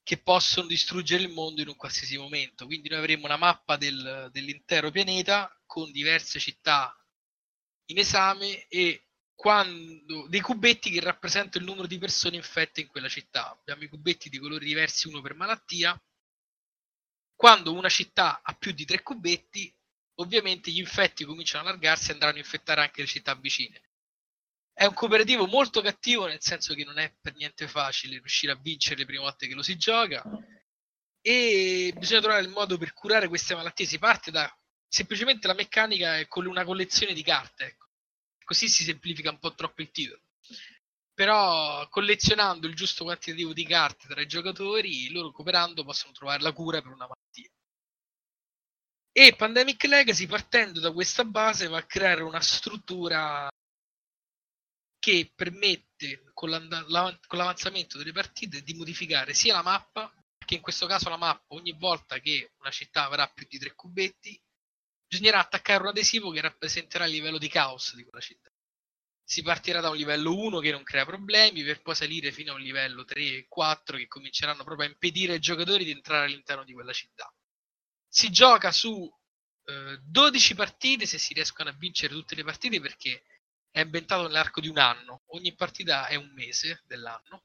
che 0.07 0.19
possono 0.19 0.69
distruggere 0.69 1.25
il 1.25 1.33
mondo 1.33 1.63
in 1.63 1.67
un 1.67 1.75
qualsiasi 1.75 2.17
momento. 2.17 2.65
Quindi 2.65 2.89
noi 2.89 2.99
avremo 2.99 3.25
una 3.25 3.37
mappa 3.37 3.77
del- 3.77 4.29
dell'intero 4.31 4.93
pianeta 4.93 5.53
con 5.67 5.91
diverse 5.91 6.39
città 6.39 6.97
in 7.87 7.99
esame 7.99 8.69
e 8.69 9.09
quando 9.35 10.29
dei 10.29 10.41
cubetti 10.41 10.91
che 10.91 11.01
rappresentano 11.01 11.65
il 11.65 11.69
numero 11.69 11.89
di 11.89 11.99
persone 11.99 12.37
infette 12.37 12.83
in 12.83 12.87
quella 12.87 13.09
città. 13.09 13.51
Abbiamo 13.51 13.83
i 13.83 13.89
cubetti 13.89 14.29
di 14.29 14.39
colori 14.39 14.65
diversi, 14.65 15.09
uno 15.09 15.21
per 15.21 15.35
malattia. 15.35 16.01
Quando 17.35 17.73
una 17.73 17.89
città 17.89 18.43
ha 18.45 18.55
più 18.55 18.71
di 18.71 18.85
tre 18.85 19.03
cubetti, 19.03 19.75
ovviamente 20.21 20.71
gli 20.71 20.79
infetti 20.79 21.25
cominciano 21.25 21.65
a 21.67 21.71
allargarsi 21.71 22.11
e 22.11 22.13
andranno 22.13 22.37
a 22.37 22.39
infettare 22.39 22.81
anche 22.81 23.01
le 23.01 23.09
città 23.09 23.35
vicine. 23.35 23.83
È 24.79 24.85
un 24.85 24.93
cooperativo 24.93 25.47
molto 25.47 25.81
cattivo, 25.81 26.27
nel 26.27 26.43
senso 26.43 26.75
che 26.75 26.85
non 26.85 26.99
è 26.99 27.11
per 27.19 27.35
niente 27.35 27.67
facile 27.67 28.19
riuscire 28.19 28.53
a 28.53 28.57
vincere 28.57 28.97
le 28.97 29.07
prime 29.07 29.23
volte 29.23 29.47
che 29.47 29.55
lo 29.55 29.63
si 29.63 29.79
gioca. 29.79 30.23
E 31.23 31.95
bisogna 31.97 32.21
trovare 32.21 32.43
il 32.43 32.51
modo 32.51 32.77
per 32.77 32.93
curare 32.93 33.27
queste 33.27 33.55
malattie. 33.55 33.87
Si 33.87 33.99
parte 33.99 34.31
da 34.31 34.55
semplicemente 34.87 35.47
la 35.47 35.55
meccanica 35.55 36.19
è 36.19 36.27
con 36.27 36.45
una 36.45 36.63
collezione 36.65 37.15
di 37.15 37.23
carte. 37.23 37.65
Ecco. 37.65 37.87
Così 38.45 38.69
si 38.69 38.85
semplifica 38.85 39.31
un 39.31 39.39
po' 39.39 39.55
troppo 39.55 39.81
il 39.81 39.91
titolo. 39.91 40.21
Però 41.15 41.89
collezionando 41.89 42.67
il 42.67 42.75
giusto 42.75 43.05
quantitativo 43.05 43.55
di 43.55 43.65
carte 43.65 44.07
tra 44.07 44.21
i 44.21 44.27
giocatori, 44.27 45.11
loro 45.11 45.33
cooperando 45.33 45.85
possono 45.85 46.13
trovare 46.13 46.43
la 46.43 46.53
cura 46.53 46.83
per 46.83 46.93
una 46.93 47.09
malattia. 47.09 47.51
E 49.11 49.35
Pandemic 49.35 49.85
Legacy, 49.85 50.27
partendo 50.27 50.81
da 50.81 50.93
questa 50.93 51.25
base, 51.25 51.67
va 51.67 51.79
a 51.79 51.87
creare 51.87 52.21
una 52.21 52.43
struttura 52.43 53.49
che 55.07 55.31
permette, 55.37 56.25
con, 56.35 56.51
con 57.29 57.39
l'avanzamento 57.39 57.97
delle 57.97 58.11
partite, 58.11 58.63
di 58.63 58.75
modificare 58.75 59.35
sia 59.35 59.55
la 59.55 59.63
mappa, 59.63 60.13
che 60.45 60.57
in 60.57 60.61
questo 60.61 60.87
caso 60.87 61.09
la 61.09 61.17
mappa, 61.17 61.55
ogni 61.55 61.71
volta 61.79 62.19
che 62.19 62.55
una 62.59 62.73
città 62.73 63.05
avrà 63.05 63.29
più 63.29 63.47
di 63.49 63.57
tre 63.57 63.73
cubetti, 63.77 64.37
bisognerà 65.07 65.39
attaccare 65.39 65.83
un 65.83 65.91
adesivo 65.91 66.33
che 66.33 66.41
rappresenterà 66.41 67.05
il 67.05 67.13
livello 67.13 67.39
di 67.39 67.47
caos 67.47 67.95
di 67.95 68.03
quella 68.03 68.19
città. 68.19 68.51
Si 69.23 69.43
partirà 69.43 69.81
da 69.81 69.91
un 69.91 69.97
livello 69.97 70.35
1 70.35 70.59
che 70.59 70.73
non 70.73 70.83
crea 70.83 71.07
problemi, 71.07 71.63
per 71.63 71.83
poi 71.83 71.95
salire 71.95 72.33
fino 72.33 72.51
a 72.51 72.57
un 72.57 72.63
livello 72.63 73.05
3 73.05 73.21
e 73.21 73.47
4 73.49 73.99
che 73.99 74.09
cominceranno 74.09 74.65
proprio 74.65 74.89
a 74.89 74.91
impedire 74.91 75.35
ai 75.35 75.39
giocatori 75.39 75.85
di 75.85 75.93
entrare 75.93 76.25
all'interno 76.27 76.65
di 76.65 76.73
quella 76.73 76.93
città. 76.93 77.33
Si 78.09 78.29
gioca 78.33 78.73
su 78.73 79.09
eh, 79.67 80.01
12 80.03 80.55
partite 80.57 81.07
se 81.07 81.19
si 81.19 81.33
riescono 81.33 81.69
a 81.69 81.77
vincere 81.79 82.13
tutte 82.13 82.35
le 82.35 82.43
partite 82.43 82.81
perché 82.81 83.23
è 83.77 83.81
ambientato 83.81 84.23
nell'arco 84.23 84.63
di 84.63 84.69
un 84.69 84.79
anno. 84.79 85.25
Ogni 85.33 85.55
partita 85.55 86.07
è 86.07 86.15
un 86.15 86.33
mese 86.33 86.83
dell'anno. 86.87 87.43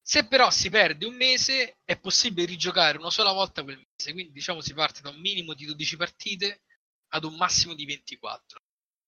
Se 0.00 0.28
però 0.28 0.48
si 0.48 0.70
perde 0.70 1.06
un 1.06 1.16
mese, 1.16 1.78
è 1.82 1.98
possibile 1.98 2.46
rigiocare 2.46 2.96
una 2.96 3.10
sola 3.10 3.32
volta 3.32 3.64
quel 3.64 3.78
mese. 3.78 4.12
Quindi, 4.12 4.30
diciamo, 4.30 4.60
si 4.60 4.74
parte 4.74 5.00
da 5.00 5.08
un 5.08 5.18
minimo 5.18 5.54
di 5.54 5.64
12 5.64 5.96
partite 5.96 6.62
ad 7.08 7.24
un 7.24 7.34
massimo 7.34 7.74
di 7.74 7.84
24. 7.84 8.60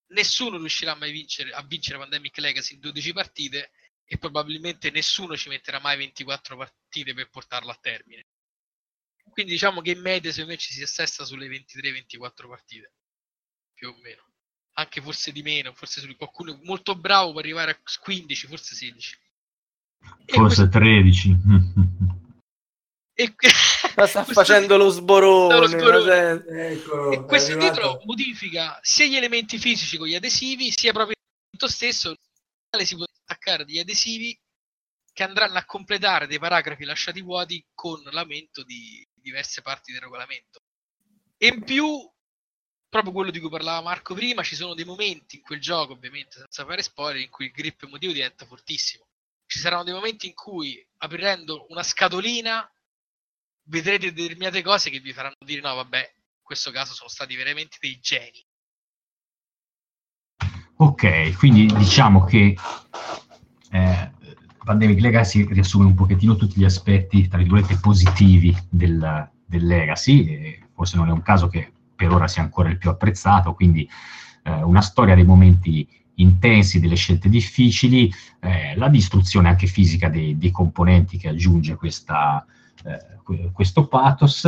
Nessuno 0.08 0.56
riuscirà 0.56 0.96
mai 0.96 1.12
vincere, 1.12 1.52
a 1.52 1.62
vincere 1.62 1.98
Pandemic 1.98 2.36
Legacy 2.38 2.74
in 2.74 2.80
12 2.80 3.12
partite 3.12 3.70
e 4.04 4.18
probabilmente 4.18 4.90
nessuno 4.90 5.36
ci 5.36 5.48
metterà 5.48 5.78
mai 5.78 5.96
24 5.96 6.56
partite 6.56 7.14
per 7.14 7.30
portarlo 7.30 7.70
a 7.70 7.78
termine. 7.80 8.26
Quindi 9.30 9.52
diciamo 9.52 9.80
che 9.80 9.92
in 9.92 10.00
media 10.00 10.32
secondo 10.32 10.54
me 10.54 10.58
ci 10.58 10.72
si 10.72 10.82
assesta 10.82 11.24
sulle 11.24 11.46
23-24 11.46 12.48
partite, 12.48 12.94
più 13.74 13.90
o 13.90 13.96
meno. 14.00 14.27
Anche 14.78 15.00
forse 15.00 15.32
di 15.32 15.42
meno, 15.42 15.72
forse 15.72 16.00
su 16.00 16.16
qualcuno 16.16 16.56
molto 16.62 16.94
bravo 16.94 17.32
può 17.32 17.40
arrivare 17.40 17.72
a 17.72 17.78
15, 18.00 18.46
forse 18.46 18.76
16. 18.76 19.18
E 20.24 20.32
Forse 20.32 20.68
13. 20.68 21.36
E... 23.14 23.34
Ma 23.96 24.06
sta 24.06 24.22
questo- 24.22 24.32
facendo 24.32 24.76
lo 24.76 24.90
sborone. 24.90 25.58
Lo 25.58 25.66
sborone. 25.66 26.44
Eccolo, 26.46 27.10
E 27.10 27.24
questo 27.24 27.56
titolo 27.56 28.00
modifica 28.04 28.78
sia 28.80 29.06
gli 29.06 29.16
elementi 29.16 29.58
fisici 29.58 29.96
con 29.96 30.06
gli 30.06 30.14
adesivi, 30.14 30.70
sia 30.70 30.92
proprio 30.92 31.16
il 31.18 31.50
tutto 31.58 31.66
stesso. 31.68 32.14
Si 32.80 32.94
può 32.94 33.04
attaccare 33.24 33.64
degli 33.64 33.80
adesivi 33.80 34.38
che 35.12 35.24
andranno 35.24 35.58
a 35.58 35.64
completare 35.64 36.28
dei 36.28 36.38
paragrafi 36.38 36.84
lasciati 36.84 37.20
vuoti 37.20 37.64
con 37.74 38.00
l'aumento 38.12 38.62
di 38.62 39.04
diverse 39.12 39.60
parti 39.62 39.90
del 39.90 40.02
regolamento. 40.02 40.60
E 41.36 41.48
in 41.48 41.64
più, 41.64 42.08
proprio 42.88 43.12
quello 43.12 43.30
di 43.30 43.40
cui 43.40 43.50
parlava 43.50 43.82
Marco 43.82 44.14
prima, 44.14 44.42
ci 44.42 44.56
sono 44.56 44.74
dei 44.74 44.84
momenti 44.84 45.36
in 45.36 45.42
quel 45.42 45.60
gioco, 45.60 45.92
ovviamente 45.92 46.38
senza 46.38 46.64
fare 46.64 46.82
spoiler, 46.82 47.20
in 47.20 47.30
cui 47.30 47.46
il 47.46 47.52
grip 47.52 47.82
emotivo 47.82 48.12
diventa 48.12 48.46
fortissimo. 48.46 49.06
Ci 49.46 49.58
saranno 49.58 49.84
dei 49.84 49.94
momenti 49.94 50.26
in 50.26 50.34
cui, 50.34 50.84
aprendo 50.98 51.66
una 51.68 51.82
scatolina, 51.82 52.70
vedrete 53.64 54.12
determinate 54.12 54.62
cose 54.62 54.90
che 54.90 55.00
vi 55.00 55.12
faranno 55.12 55.36
dire 55.44 55.60
no, 55.60 55.74
vabbè, 55.74 55.98
in 55.98 56.42
questo 56.42 56.70
caso 56.70 56.94
sono 56.94 57.08
stati 57.08 57.34
veramente 57.36 57.76
dei 57.80 57.98
geni. 58.00 58.44
Ok, 60.80 61.36
quindi 61.36 61.66
diciamo 61.66 62.24
che 62.24 62.56
eh, 63.70 64.12
Pandemic 64.64 65.00
Legacy 65.00 65.46
riassume 65.46 65.86
un 65.86 65.94
pochettino 65.94 66.36
tutti 66.36 66.60
gli 66.60 66.64
aspetti, 66.64 67.26
tra 67.26 67.38
virgolette, 67.38 67.78
positivi 67.80 68.56
del, 68.70 69.30
del 69.44 69.66
Legacy, 69.66 70.62
forse 70.74 70.96
non 70.96 71.08
è 71.08 71.10
un 71.10 71.22
caso 71.22 71.48
che 71.48 71.72
per 71.98 72.12
ora 72.12 72.28
sia 72.28 72.42
ancora 72.42 72.68
il 72.68 72.78
più 72.78 72.90
apprezzato, 72.90 73.54
quindi 73.54 73.88
eh, 74.44 74.62
una 74.62 74.80
storia 74.80 75.16
dei 75.16 75.24
momenti 75.24 75.84
intensi, 76.14 76.78
delle 76.78 76.94
scelte 76.94 77.28
difficili, 77.28 78.08
eh, 78.38 78.76
la 78.76 78.88
distruzione 78.88 79.48
anche 79.48 79.66
fisica 79.66 80.08
dei, 80.08 80.38
dei 80.38 80.52
componenti 80.52 81.18
che 81.18 81.28
aggiunge 81.28 81.74
questa, 81.74 82.46
eh, 82.84 83.18
que- 83.24 83.50
questo 83.52 83.88
pathos, 83.88 84.44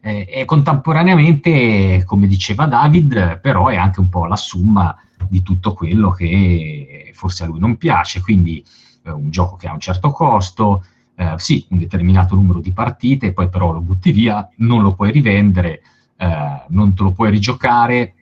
eh, 0.00 0.26
e 0.26 0.44
contemporaneamente, 0.46 2.04
come 2.06 2.26
diceva 2.26 2.64
David, 2.64 3.38
però 3.40 3.68
è 3.68 3.76
anche 3.76 4.00
un 4.00 4.08
po' 4.08 4.24
la 4.24 4.36
somma 4.36 4.96
di 5.28 5.42
tutto 5.42 5.74
quello 5.74 6.12
che 6.12 7.10
forse 7.12 7.44
a 7.44 7.46
lui 7.46 7.58
non 7.58 7.76
piace, 7.76 8.22
quindi 8.22 8.64
eh, 9.02 9.10
un 9.10 9.30
gioco 9.30 9.56
che 9.56 9.68
ha 9.68 9.74
un 9.74 9.80
certo 9.80 10.10
costo, 10.10 10.86
eh, 11.16 11.34
sì, 11.36 11.66
un 11.70 11.78
determinato 11.78 12.34
numero 12.34 12.60
di 12.60 12.72
partite, 12.72 13.34
poi 13.34 13.50
però 13.50 13.72
lo 13.72 13.80
butti 13.80 14.10
via, 14.10 14.48
non 14.56 14.80
lo 14.82 14.94
puoi 14.94 15.10
rivendere, 15.10 15.82
eh, 16.18 16.64
non 16.68 16.94
te 16.94 17.02
lo 17.02 17.12
puoi 17.12 17.30
rigiocare 17.30 18.14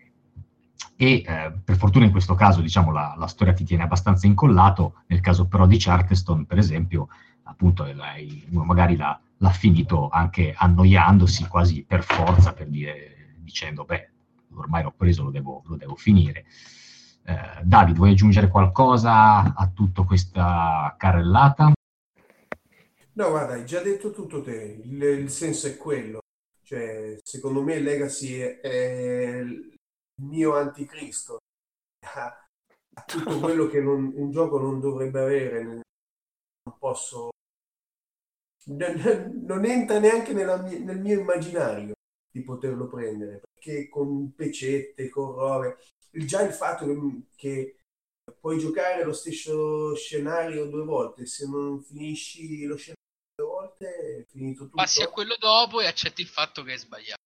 e 0.97 1.23
eh, 1.27 1.53
per 1.65 1.77
fortuna 1.77 2.05
in 2.05 2.11
questo 2.11 2.35
caso 2.35 2.61
diciamo 2.61 2.93
la, 2.93 3.15
la 3.19 3.27
storia 3.27 3.53
ti 3.53 3.65
tiene 3.65 3.83
abbastanza 3.83 4.27
incollato, 4.27 5.03
nel 5.07 5.21
caso 5.21 5.47
però 5.47 5.67
di 5.67 5.79
Charterstone 5.79 6.45
per 6.45 6.59
esempio 6.59 7.09
appunto 7.45 7.85
uno 7.85 8.65
magari 8.65 8.97
l'ha, 8.97 9.19
l'ha 9.39 9.51
finito 9.51 10.09
anche 10.09 10.55
annoiandosi 10.57 11.47
quasi 11.49 11.85
per 11.85 12.03
forza 12.03 12.53
per 12.53 12.69
dire 12.69 13.35
dicendo 13.39 13.85
beh 13.85 14.11
ormai 14.55 14.83
l'ho 14.83 14.95
preso 14.97 15.23
lo 15.23 15.31
devo, 15.31 15.63
lo 15.67 15.77
devo 15.77 15.95
finire 15.95 16.45
eh, 17.29 17.63
David, 17.65 17.97
vuoi 17.97 18.13
aggiungere 18.13 18.49
qualcosa 18.49 19.55
a 19.55 19.71
tutta 19.75 20.03
questa 20.03 20.95
carrellata? 20.97 21.73
No, 23.13 23.31
guarda, 23.31 23.55
hai 23.55 23.67
già 23.67 23.81
detto 23.81 24.13
tutto 24.13 24.43
te, 24.43 24.81
il, 24.85 25.03
il 25.03 25.31
senso 25.31 25.67
è 25.67 25.77
quello. 25.77 26.21
Cioè, 26.67 27.17
secondo 27.23 27.63
me 27.63 27.79
Legacy 27.79 28.39
è, 28.41 28.59
è 28.59 29.37
il 29.39 29.73
mio 30.23 30.57
anticristo. 30.57 31.39
Ha, 32.01 32.45
tutto 33.07 33.39
quello 33.39 33.69
che 33.69 33.81
non- 33.81 34.13
un 34.17 34.33
gioco 34.33 34.59
non 34.59 34.81
dovrebbe 34.81 35.21
avere. 35.21 35.63
Non 35.63 35.83
posso... 36.77 37.31
Non 38.67 39.65
entra 39.65 40.01
neanche 40.01 40.33
nella 40.33 40.61
nel 40.61 40.99
mio 40.99 41.21
immaginario 41.21 41.95
di 42.29 42.43
poterlo 42.43 42.89
prendere, 42.89 43.43
perché 43.53 43.89
con 43.89 44.35
pecette, 44.35 45.09
con 45.09 45.35
robe... 45.35 45.77
Già 46.11 46.43
il 46.43 46.53
fatto 46.53 46.85
che, 46.85 47.27
che 47.37 47.77
puoi 48.41 48.59
giocare 48.59 49.05
lo 49.05 49.13
stesso 49.13 49.95
scenario 49.95 50.67
due 50.67 50.85
volte, 50.85 51.27
se 51.27 51.47
non 51.47 51.81
finisci 51.81 52.65
lo 52.65 52.75
scenario 52.75 53.05
è 53.85 54.25
finito 54.29 54.65
tutto. 54.65 54.77
Passi 54.77 55.03
a 55.03 55.09
quello 55.09 55.37
dopo 55.39 55.81
e 55.81 55.87
accetti 55.87 56.21
il 56.23 56.29
fatto 56.29 56.63
che 56.63 56.73
hai 56.73 56.79
sbagliato. 56.79 57.23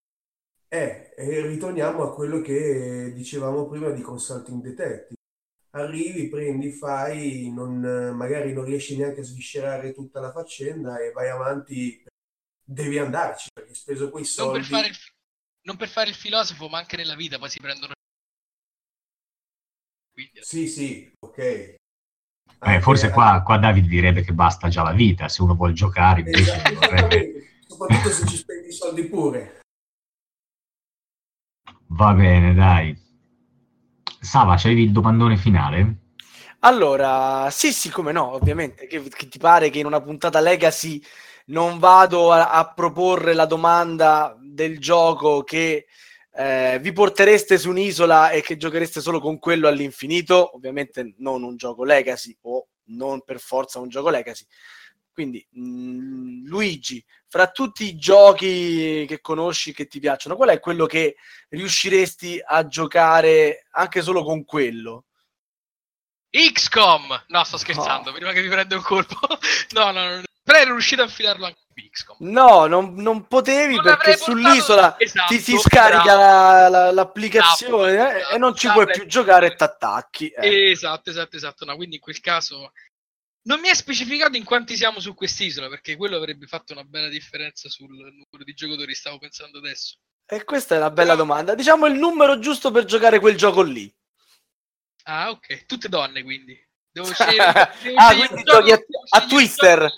Eh, 0.72 1.12
e 1.16 1.46
ritorniamo 1.46 2.02
a 2.04 2.14
quello 2.14 2.40
che 2.40 3.12
dicevamo 3.14 3.68
prima 3.68 3.90
di 3.90 4.02
Consulting 4.02 4.62
Detective. 4.62 5.14
Arrivi, 5.72 6.28
prendi, 6.28 6.72
fai, 6.72 7.50
non- 7.52 8.14
magari 8.16 8.52
non 8.52 8.64
riesci 8.64 8.96
neanche 8.96 9.20
a 9.20 9.24
sviscerare 9.24 9.92
tutta 9.94 10.20
la 10.20 10.32
faccenda 10.32 10.98
e 11.00 11.12
vai 11.12 11.28
avanti. 11.28 12.04
Devi 12.62 12.98
andarci 12.98 13.48
perché 13.52 13.70
hai 13.70 13.76
speso 13.76 14.10
quei 14.10 14.24
Non 14.38 14.50
per, 14.50 14.62
soldi. 14.62 14.70
fare 14.70 14.88
il, 14.88 14.96
non 15.62 15.76
per 15.76 15.88
fare 15.88 16.10
il 16.10 16.16
filosofo, 16.16 16.68
ma 16.68 16.78
anche 16.78 16.96
nella 16.96 17.14
vita 17.14 17.38
poi 17.38 17.50
si 17.50 17.58
prendono. 17.60 17.92
Quindi, 20.12 20.40
Sì, 20.42 20.66
sì, 20.68 21.10
ok. 21.20 21.76
Eh, 22.62 22.80
forse 22.80 23.10
qua, 23.10 23.42
qua 23.42 23.56
David 23.56 23.86
direbbe 23.86 24.22
che 24.22 24.32
basta 24.32 24.68
già 24.68 24.82
la 24.82 24.92
vita, 24.92 25.28
se 25.28 25.42
uno 25.42 25.54
vuole 25.54 25.72
giocare 25.72 26.20
invece 26.20 26.52
Esatto, 26.52 26.74
vorrebbe... 26.74 27.34
Soprattutto 27.66 28.08
se 28.10 28.26
ci 28.26 28.36
spendi 28.36 28.68
i 28.68 28.72
soldi 28.72 29.04
pure. 29.04 29.60
Va 31.86 32.12
bene, 32.12 32.52
dai. 32.52 32.96
Sava, 34.20 34.56
c'avevi 34.56 34.82
il 34.82 34.92
domandone 34.92 35.38
finale? 35.38 35.96
Allora, 36.60 37.48
sì, 37.50 37.72
sì, 37.72 37.88
come 37.88 38.12
no, 38.12 38.34
ovviamente. 38.34 38.86
Che, 38.86 39.02
che 39.02 39.28
ti 39.28 39.38
pare 39.38 39.70
che 39.70 39.78
in 39.78 39.86
una 39.86 40.02
puntata 40.02 40.40
Legacy 40.40 41.02
non 41.46 41.78
vado 41.78 42.30
a, 42.30 42.50
a 42.50 42.70
proporre 42.72 43.32
la 43.32 43.46
domanda 43.46 44.36
del 44.38 44.78
gioco 44.78 45.42
che 45.42 45.86
eh, 46.40 46.78
vi 46.80 46.92
portereste 46.92 47.58
su 47.58 47.68
un'isola 47.68 48.30
e 48.30 48.40
che 48.40 48.56
giochereste 48.56 49.02
solo 49.02 49.20
con 49.20 49.38
quello 49.38 49.68
all'infinito? 49.68 50.54
Ovviamente 50.56 51.14
non 51.18 51.42
un 51.42 51.56
gioco 51.56 51.84
Legacy 51.84 52.34
o 52.42 52.68
non 52.84 53.20
per 53.22 53.38
forza 53.40 53.78
un 53.78 53.88
gioco 53.90 54.08
Legacy. 54.08 54.46
Quindi, 55.12 55.46
mh, 55.50 56.46
Luigi, 56.46 57.04
fra 57.28 57.50
tutti 57.50 57.84
i 57.84 57.96
giochi 57.96 59.04
che 59.06 59.20
conosci, 59.20 59.74
che 59.74 59.86
ti 59.86 60.00
piacciono, 60.00 60.34
qual 60.34 60.48
è 60.48 60.60
quello 60.60 60.86
che 60.86 61.16
riusciresti 61.50 62.40
a 62.42 62.66
giocare 62.66 63.66
anche 63.72 64.00
solo 64.00 64.24
con 64.24 64.42
quello? 64.44 65.04
XCOM! 66.30 67.24
No, 67.28 67.44
sto 67.44 67.58
scherzando, 67.58 68.10
No. 68.10 68.16
prima 68.16 68.32
che 68.32 68.40
mi 68.40 68.48
prenda 68.48 68.76
un 68.76 68.82
colpo. 68.82 69.18
no, 69.74 69.90
no, 69.90 70.16
no. 70.16 70.22
Però 70.42 70.58
ero 70.58 70.72
riuscito 70.72 71.02
a 71.02 71.04
infilarlo 71.04 71.44
anche 71.46 71.60
XCOM. 71.88 72.16
No, 72.20 72.66
non, 72.66 72.94
non 72.94 73.26
potevi 73.26 73.74
Non 73.76 73.84
perché 73.84 74.16
sull'isola 74.16 74.98
Esatto, 74.98 75.32
ti 75.34 75.40
si 75.40 75.56
scarica 75.58 76.14
la- 76.14 76.68
la- 76.68 76.90
l'applicazione 76.90 77.92
Esatto, 77.92 78.16
esatto, 78.18 78.34
e 78.34 78.38
non 78.38 78.54
ci 78.56 78.68
puoi 78.70 78.86
più 78.86 79.06
giocare 79.06 79.46
e 79.46 79.54
t'attacchi. 79.54 80.28
eh. 80.28 80.70
Esatto, 80.70 81.10
esatto, 81.10 81.36
esatto. 81.36 81.64
No, 81.64 81.76
quindi 81.76 81.94
in 81.96 82.00
quel 82.00 82.20
caso 82.20 82.72
non 83.42 83.60
mi 83.60 83.68
è 83.68 83.74
specificato 83.74 84.36
in 84.36 84.44
quanti 84.44 84.76
siamo 84.76 85.00
su 85.00 85.14
quest'isola, 85.14 85.68
perché 85.68 85.96
quello 85.96 86.16
avrebbe 86.16 86.46
fatto 86.46 86.72
una 86.72 86.84
bella 86.84 87.08
differenza 87.08 87.68
sul 87.70 87.88
numero 87.90 88.44
di 88.44 88.52
giocatori, 88.52 88.94
stavo 88.94 89.18
pensando 89.18 89.58
adesso. 89.58 89.96
E 90.26 90.44
questa 90.44 90.74
è 90.74 90.78
una 90.78 90.90
bella 90.90 91.14
domanda. 91.14 91.54
Diciamo 91.54 91.86
il 91.86 91.94
numero 91.94 92.38
giusto 92.38 92.70
per 92.70 92.84
giocare 92.84 93.18
quel 93.18 93.36
gioco 93.36 93.62
lì. 93.62 93.92
Ah, 95.04 95.30
ok, 95.30 95.64
tutte 95.66 95.88
donne 95.88 96.22
quindi. 96.22 96.56
Devo 96.92 97.06
scegliere, 97.14 97.72
Ah, 97.96 98.14
quindi 98.14 98.42
giochi 98.42 98.72
a- 98.72 98.80
a 99.10 99.26
Twister. 99.26 99.90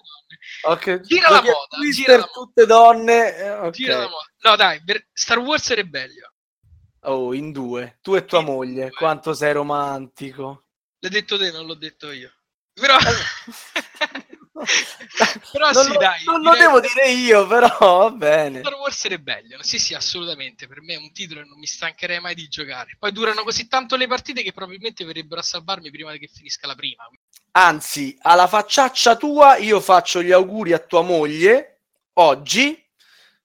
Gioco 0.62 0.92
con 0.94 0.98
le 0.98 0.98
donne. 0.98 0.98
Ok, 0.98 1.00
Gira 1.00 1.30
la 1.30 1.42
moda, 1.42 1.76
Twister, 1.76 2.04
gira 2.04 2.16
la 2.18 2.30
moda. 2.32 2.32
tutte 2.32 2.66
donne. 2.66 3.36
eh, 3.36 3.50
ok. 3.50 3.70
Gira 3.70 3.96
la 3.98 4.08
moda. 4.08 4.26
No, 4.50 4.56
dai, 4.56 4.80
Star 5.12 5.38
Wars 5.38 5.70
e 5.70 5.74
Rebellion. 5.76 6.30
Oh, 7.04 7.34
in 7.34 7.52
due. 7.52 7.98
Tu 8.00 8.14
e 8.16 8.24
tua 8.24 8.40
In 8.40 8.44
moglie. 8.46 8.88
due. 8.88 8.90
Quanto 8.90 9.34
sei 9.34 9.52
romantico. 9.52 10.66
L'hai 11.00 11.10
detto 11.10 11.36
te, 11.38 11.50
non 11.50 11.66
l'ho 11.66 11.74
detto 11.74 12.10
io. 12.12 12.32
Però, 12.74 12.96
però 15.52 15.70
non 15.72 15.84
sì, 15.84 15.92
lo, 15.92 15.98
dai. 15.98 16.24
non 16.24 16.40
lo 16.42 16.52
devo 16.54 16.80
dire 16.80 17.10
io, 17.10 17.46
però 17.46 17.68
va 17.78 18.10
bene. 18.10 18.60
Star 18.60 18.74
Wars 18.74 19.04
Rebellion, 19.06 19.62
sì 19.62 19.78
sì, 19.78 19.94
assolutamente, 19.94 20.66
per 20.66 20.80
me 20.80 20.94
è 20.94 20.96
un 20.96 21.12
titolo 21.12 21.40
e 21.40 21.44
non 21.44 21.58
mi 21.58 21.66
stancherei 21.66 22.20
mai 22.20 22.34
di 22.34 22.48
giocare. 22.48 22.96
Poi 22.98 23.12
durano 23.12 23.42
così 23.42 23.66
tanto 23.68 23.96
le 23.96 24.06
partite 24.06 24.42
che 24.42 24.52
probabilmente 24.52 25.04
verrebbero 25.04 25.40
a 25.40 25.44
salvarmi 25.44 25.90
prima 25.90 26.12
che 26.16 26.28
finisca 26.32 26.66
la 26.66 26.74
prima. 26.74 27.06
Anzi, 27.52 28.16
alla 28.22 28.46
facciaccia 28.46 29.16
tua, 29.16 29.56
io 29.56 29.80
faccio 29.80 30.22
gli 30.22 30.32
auguri 30.32 30.72
a 30.72 30.78
tua 30.78 31.02
moglie 31.02 31.80
oggi 32.14 32.82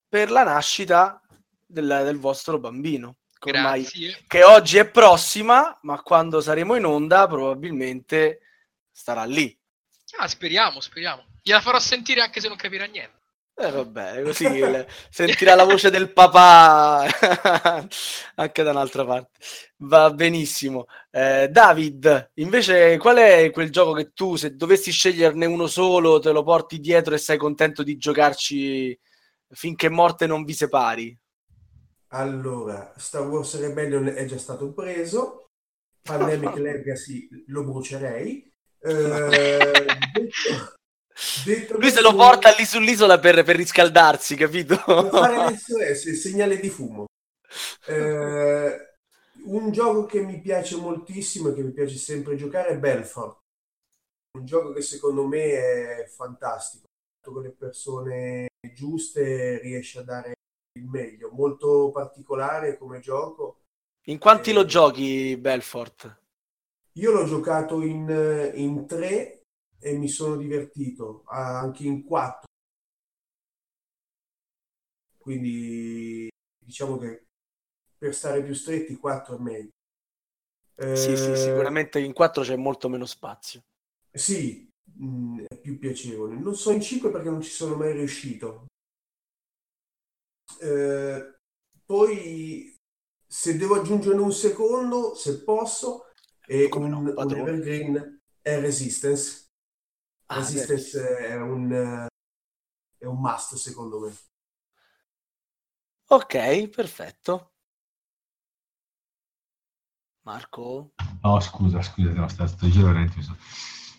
per 0.07 0.31
la 0.31 0.43
nascita 0.43 1.21
del, 1.65 2.01
del 2.05 2.17
vostro 2.17 2.57
bambino. 2.57 3.17
che 3.37 3.49
Ormai, 3.49 3.85
che 4.27 4.43
oggi 4.43 4.77
è 4.77 4.89
prossima, 4.89 5.77
ma 5.81 6.01
quando 6.01 6.39
saremo 6.39 6.75
in 6.75 6.85
onda 6.85 7.27
probabilmente 7.27 8.41
starà 8.91 9.25
lì. 9.25 9.55
Ah, 10.17 10.27
speriamo, 10.27 10.79
speriamo. 10.79 11.25
Gliela 11.41 11.59
farò 11.59 11.79
sentire 11.79 12.21
anche 12.21 12.39
se 12.39 12.47
non 12.47 12.55
capirà 12.55 12.85
niente. 12.85 13.16
Eh, 13.59 13.71
vabbè, 13.71 14.21
così 14.21 14.45
il- 14.45 14.85
sentirà 15.09 15.55
la 15.55 15.63
voce 15.63 15.89
del 15.89 16.13
papà 16.13 17.05
anche 18.35 18.61
da 18.63 18.69
un'altra 18.69 19.03
parte. 19.03 19.39
Va 19.77 20.11
benissimo. 20.11 20.85
Eh, 21.09 21.47
David, 21.49 22.31
invece, 22.35 22.97
qual 22.97 23.17
è 23.17 23.49
quel 23.51 23.71
gioco 23.71 23.93
che 23.93 24.11
tu, 24.13 24.35
se 24.35 24.55
dovessi 24.55 24.91
sceglierne 24.91 25.47
uno 25.47 25.65
solo, 25.65 26.19
te 26.19 26.31
lo 26.31 26.43
porti 26.43 26.79
dietro 26.79 27.15
e 27.15 27.17
sei 27.17 27.37
contento 27.37 27.81
di 27.81 27.97
giocarci 27.97 28.97
finché 29.49 29.89
morte 29.89 30.27
non 30.27 30.43
vi 30.43 30.53
separi? 30.53 31.17
Allora, 32.09 32.93
Star 32.97 33.27
Wars 33.27 33.59
Rebellion 33.59 34.07
è 34.07 34.25
già 34.25 34.37
stato 34.37 34.71
preso, 34.71 35.49
Pandemic 36.03 36.55
Legacy 36.57 37.27
lo 37.47 37.63
brucerei. 37.63 38.45
Eh, 38.79 39.85
detto- 40.13 40.76
detto 41.33 41.77
Lui 41.79 41.91
se 41.91 42.01
lo 42.01 42.13
porta 42.15 42.53
lì 42.57 42.65
sull'isola 42.65 43.19
per, 43.19 43.43
per 43.43 43.55
riscaldarsi, 43.55 44.35
capito? 44.35 44.75
per 44.99 45.11
fare 45.13 45.41
l'SOS, 45.45 46.11
segnale 46.13 46.59
di 46.59 46.69
fumo. 46.69 47.05
Eh, 47.85 48.95
un 49.45 49.71
gioco 49.71 50.05
che 50.05 50.21
mi 50.21 50.39
piace 50.41 50.75
moltissimo 50.77 51.49
e 51.49 51.53
che 51.53 51.63
mi 51.63 51.71
piace 51.71 51.97
sempre 51.97 52.35
giocare 52.35 52.69
è 52.69 52.77
Belfort. 52.79 53.39
Un 54.37 54.45
gioco 54.45 54.73
che 54.73 54.81
secondo 54.81 55.25
me 55.27 56.03
è 56.03 56.07
fantastico. 56.07 56.85
Con 57.21 57.43
le 57.43 57.51
persone 57.51 58.47
giuste 58.73 59.59
riesce 59.59 59.99
a 59.99 60.03
dare 60.03 60.33
il 60.79 60.85
meglio. 60.87 61.31
Molto 61.31 61.91
particolare 61.91 62.77
come 62.77 62.99
gioco. 62.99 63.61
In 64.07 64.17
quanti 64.17 64.53
lo 64.53 64.65
Eh, 64.65 64.65
giochi, 64.65 65.37
Belfort? 65.37 66.19
Io 66.99 67.11
l'ho 67.11 67.25
giocato 67.25 67.81
in, 67.81 68.51
in 68.55 68.85
tre 68.87 69.36
e 69.89 69.97
mi 69.97 70.07
sono 70.09 70.35
divertito, 70.37 71.23
anche 71.27 71.85
in 71.85 72.03
quattro. 72.03 72.45
Quindi 75.17 76.29
diciamo 76.63 76.97
che 76.97 77.25
per 77.97 78.13
stare 78.15 78.43
più 78.43 78.53
stretti, 78.53 78.95
quattro 78.97 79.37
è 79.37 79.39
meglio. 79.39 79.71
Sì, 80.91 81.15
sì, 81.15 81.33
Eh, 81.33 81.37
sicuramente 81.37 81.97
in 81.99 82.11
4 82.11 82.43
c'è 82.43 82.57
molto 82.57 82.89
meno 82.89 83.05
spazio. 83.05 83.63
Sì, 84.11 84.69
mh, 84.97 85.43
è 85.47 85.57
più 85.59 85.77
piacevole. 85.79 86.35
Non 86.35 86.55
so 86.55 86.71
in 86.71 86.81
5 86.81 87.09
perché 87.11 87.29
non 87.29 87.41
ci 87.41 87.51
sono 87.51 87.75
mai 87.75 87.93
riuscito. 87.93 88.65
Eh, 90.61 91.35
poi, 91.85 92.75
se 93.27 93.57
devo 93.57 93.75
aggiungere 93.75 94.17
un 94.19 94.31
secondo, 94.31 95.15
se 95.15 95.43
posso, 95.43 96.05
è 96.45 96.67
Come 96.69 96.87
no, 96.87 96.97
un, 96.99 97.07
un 97.07 97.13
padrone. 97.13 97.49
evergreen 97.49 98.21
è 98.41 98.59
Resistance. 98.59 99.46
Ah, 100.29 100.35
Resistance 100.35 101.17
è 101.17 101.35
un, 101.35 101.71
eh, 101.71 102.07
è 102.97 103.05
un 103.05 103.19
must, 103.19 103.55
secondo 103.55 103.99
me. 103.99 104.13
Ok, 106.09 106.67
perfetto. 106.69 107.51
Marco? 110.25 110.91
No, 111.21 111.39
scusa, 111.39 111.81
scusa, 111.81 112.11
no, 112.11 112.27
sto, 112.27 112.45
sto 112.47 112.69
giro 112.69 112.87
veramente 112.87 113.21
so- 113.21 113.35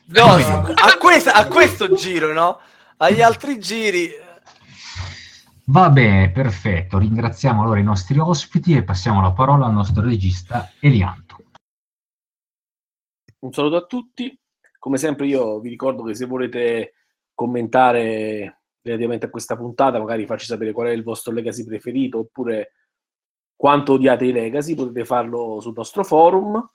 No, 0.06 0.22
a, 0.74 0.96
questa- 0.98 1.34
a 1.34 1.46
questo 1.48 1.94
giro, 1.94 2.32
no? 2.32 2.60
Agli 2.98 3.22
altri 3.22 3.59
giri... 3.59 4.10
Va 5.70 5.90
bene, 5.90 6.30
perfetto. 6.30 6.96
Ringraziamo 6.98 7.62
allora 7.62 7.78
i 7.78 7.82
nostri 7.82 8.18
ospiti 8.18 8.74
e 8.74 8.84
passiamo 8.84 9.20
la 9.20 9.32
parola 9.32 9.66
al 9.66 9.72
nostro 9.74 10.02
regista 10.02 10.72
Elianto. 10.80 11.36
Un 13.40 13.52
saluto 13.52 13.76
a 13.76 13.84
tutti. 13.86 14.34
Come 14.78 14.96
sempre 14.96 15.26
io 15.26 15.60
vi 15.60 15.68
ricordo 15.68 16.02
che 16.05 16.14
se 16.14 16.26
volete 16.26 16.94
commentare 17.34 18.62
relativamente 18.82 19.26
a 19.26 19.30
questa 19.30 19.56
puntata, 19.56 19.98
magari 19.98 20.26
farci 20.26 20.46
sapere 20.46 20.72
qual 20.72 20.88
è 20.88 20.92
il 20.92 21.02
vostro 21.02 21.32
legacy 21.32 21.64
preferito 21.64 22.18
oppure 22.18 22.72
quanto 23.55 23.94
odiate 23.94 24.24
i 24.24 24.32
legacy, 24.32 24.74
potete 24.74 25.05
farlo 25.05 25.60
sul 25.60 25.74
nostro 25.76 26.05
forum 26.05 26.70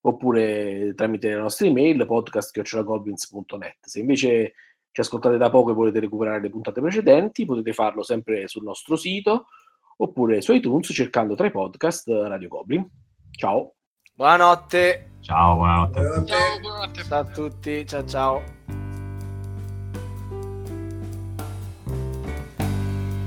oppure 0.00 0.92
tramite 0.94 1.28
le 1.28 1.36
nostre 1.36 1.68
email 1.68 2.04
podcast.goblins.net. 2.06 3.76
Se 3.80 4.00
invece 4.00 4.54
ci 4.90 5.00
ascoltate 5.00 5.36
da 5.36 5.50
poco 5.50 5.70
e 5.70 5.74
volete 5.74 6.00
recuperare 6.00 6.40
le 6.40 6.50
puntate 6.50 6.80
precedenti, 6.80 7.44
potete 7.44 7.72
farlo 7.72 8.02
sempre 8.02 8.48
sul 8.48 8.64
nostro 8.64 8.96
sito 8.96 9.46
oppure 9.98 10.40
su 10.40 10.52
iTunes 10.52 10.92
cercando 10.92 11.34
tra 11.34 11.46
i 11.46 11.50
podcast 11.50 12.08
Radio 12.08 12.48
Goblin. 12.48 12.88
Ciao. 13.30 13.74
Buonanotte. 14.14 15.15
Ciao, 15.26 15.56
buonanotte. 15.56 16.00
Buonanotte. 16.00 16.32
Ciao, 16.32 16.60
buonanotte. 16.60 17.02
Ciao 17.04 17.20
a 17.20 17.24
tutti. 17.24 17.86
Ciao 17.86 18.04
ciao. 18.06 18.42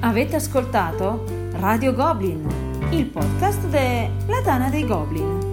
Avete 0.01 0.35
ascoltato 0.37 1.25
Radio 1.59 1.93
Goblin, 1.93 2.47
il 2.91 3.05
podcast 3.07 3.65
della 3.67 4.41
Tana 4.43 4.69
dei 4.69 4.85
Goblin. 4.85 5.47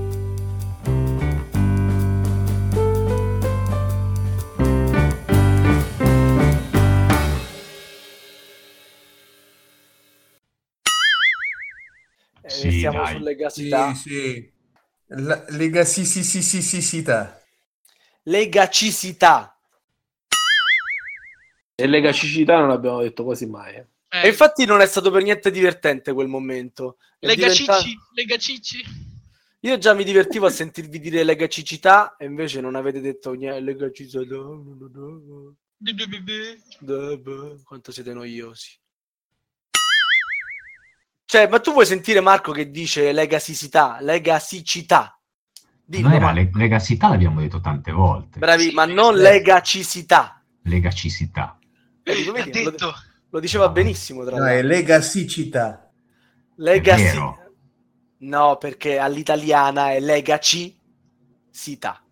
Eh, 12.42 12.50
Sì, 12.50 12.70
siamo 12.78 13.02
dai. 13.02 13.14
sulle 13.16 13.30
Sì, 13.32 13.36
gasità. 13.68 13.94
sì. 13.94 14.54
La, 15.08 15.44
lega 15.50 15.84
sì, 15.84 16.04
sì, 16.04 16.24
sì, 16.24 16.42
sì, 16.42 16.62
sì, 16.62 16.80
sì, 16.82 17.02
sì, 17.02 17.04
Legacicità. 18.22 19.56
E 21.78 21.86
le 21.86 22.00
gacicità 22.00 22.58
non 22.58 22.70
abbiamo 22.70 23.02
detto 23.02 23.22
quasi 23.22 23.46
mai. 23.46 23.74
eh. 23.74 23.86
Eh, 24.08 24.24
E 24.24 24.28
infatti 24.28 24.64
non 24.64 24.80
è 24.80 24.86
stato 24.86 25.10
per 25.10 25.22
niente 25.22 25.50
divertente 25.50 26.12
quel 26.12 26.26
momento. 26.26 26.96
È 27.18 27.26
Lega 27.26 27.48
diventa- 27.48 27.78
Cicci, 27.80 27.96
Lega 28.14 28.36
Cicci. 28.36 28.84
Io 29.60 29.78
già 29.78 29.94
mi 29.94 30.04
divertivo 30.04 30.46
a 30.46 30.50
sentirvi 30.50 30.98
dire 30.98 31.22
legacicità 31.24 32.16
e 32.16 32.24
invece 32.24 32.60
non 32.60 32.74
avete 32.76 33.00
detto 33.00 33.32
niente. 33.32 33.60
Legacicità. 33.60 34.24
Quanto 37.64 37.92
siete 37.92 38.12
noiosi. 38.12 38.70
Cioè, 41.36 41.48
ma 41.48 41.60
tu 41.60 41.72
vuoi 41.72 41.84
sentire 41.84 42.22
Marco 42.22 42.50
che 42.50 42.70
dice 42.70 43.12
legasicità, 43.12 43.98
legasicità? 44.00 45.20
Dillo, 45.84 46.08
Non 46.08 46.16
era 46.16 46.24
Marco. 46.32 46.40
le- 46.40 46.50
legacità 46.54 47.10
l'abbiamo 47.10 47.40
detto 47.42 47.60
tante 47.60 47.92
volte. 47.92 48.38
Bravi, 48.38 48.70
ma 48.72 48.86
non 48.86 49.14
eh. 49.16 49.20
legacicità. 49.20 50.42
Legacicità. 50.62 51.58
Ha 52.04 52.32
vedi? 52.32 52.62
Lo, 52.62 52.70
detto. 52.70 52.94
lo 53.28 53.38
diceva 53.38 53.68
benissimo, 53.68 54.24
tra 54.24 54.38
No, 54.38 54.46
è 54.46 54.62
l'altro. 54.62 54.68
legasicità. 54.68 55.90
Legacy. 56.54 57.02
vero. 57.02 57.38
No, 58.20 58.56
perché 58.56 58.96
all'italiana 58.98 59.92
è 59.92 60.00
legaci 60.00 60.74
sita. 61.50 62.02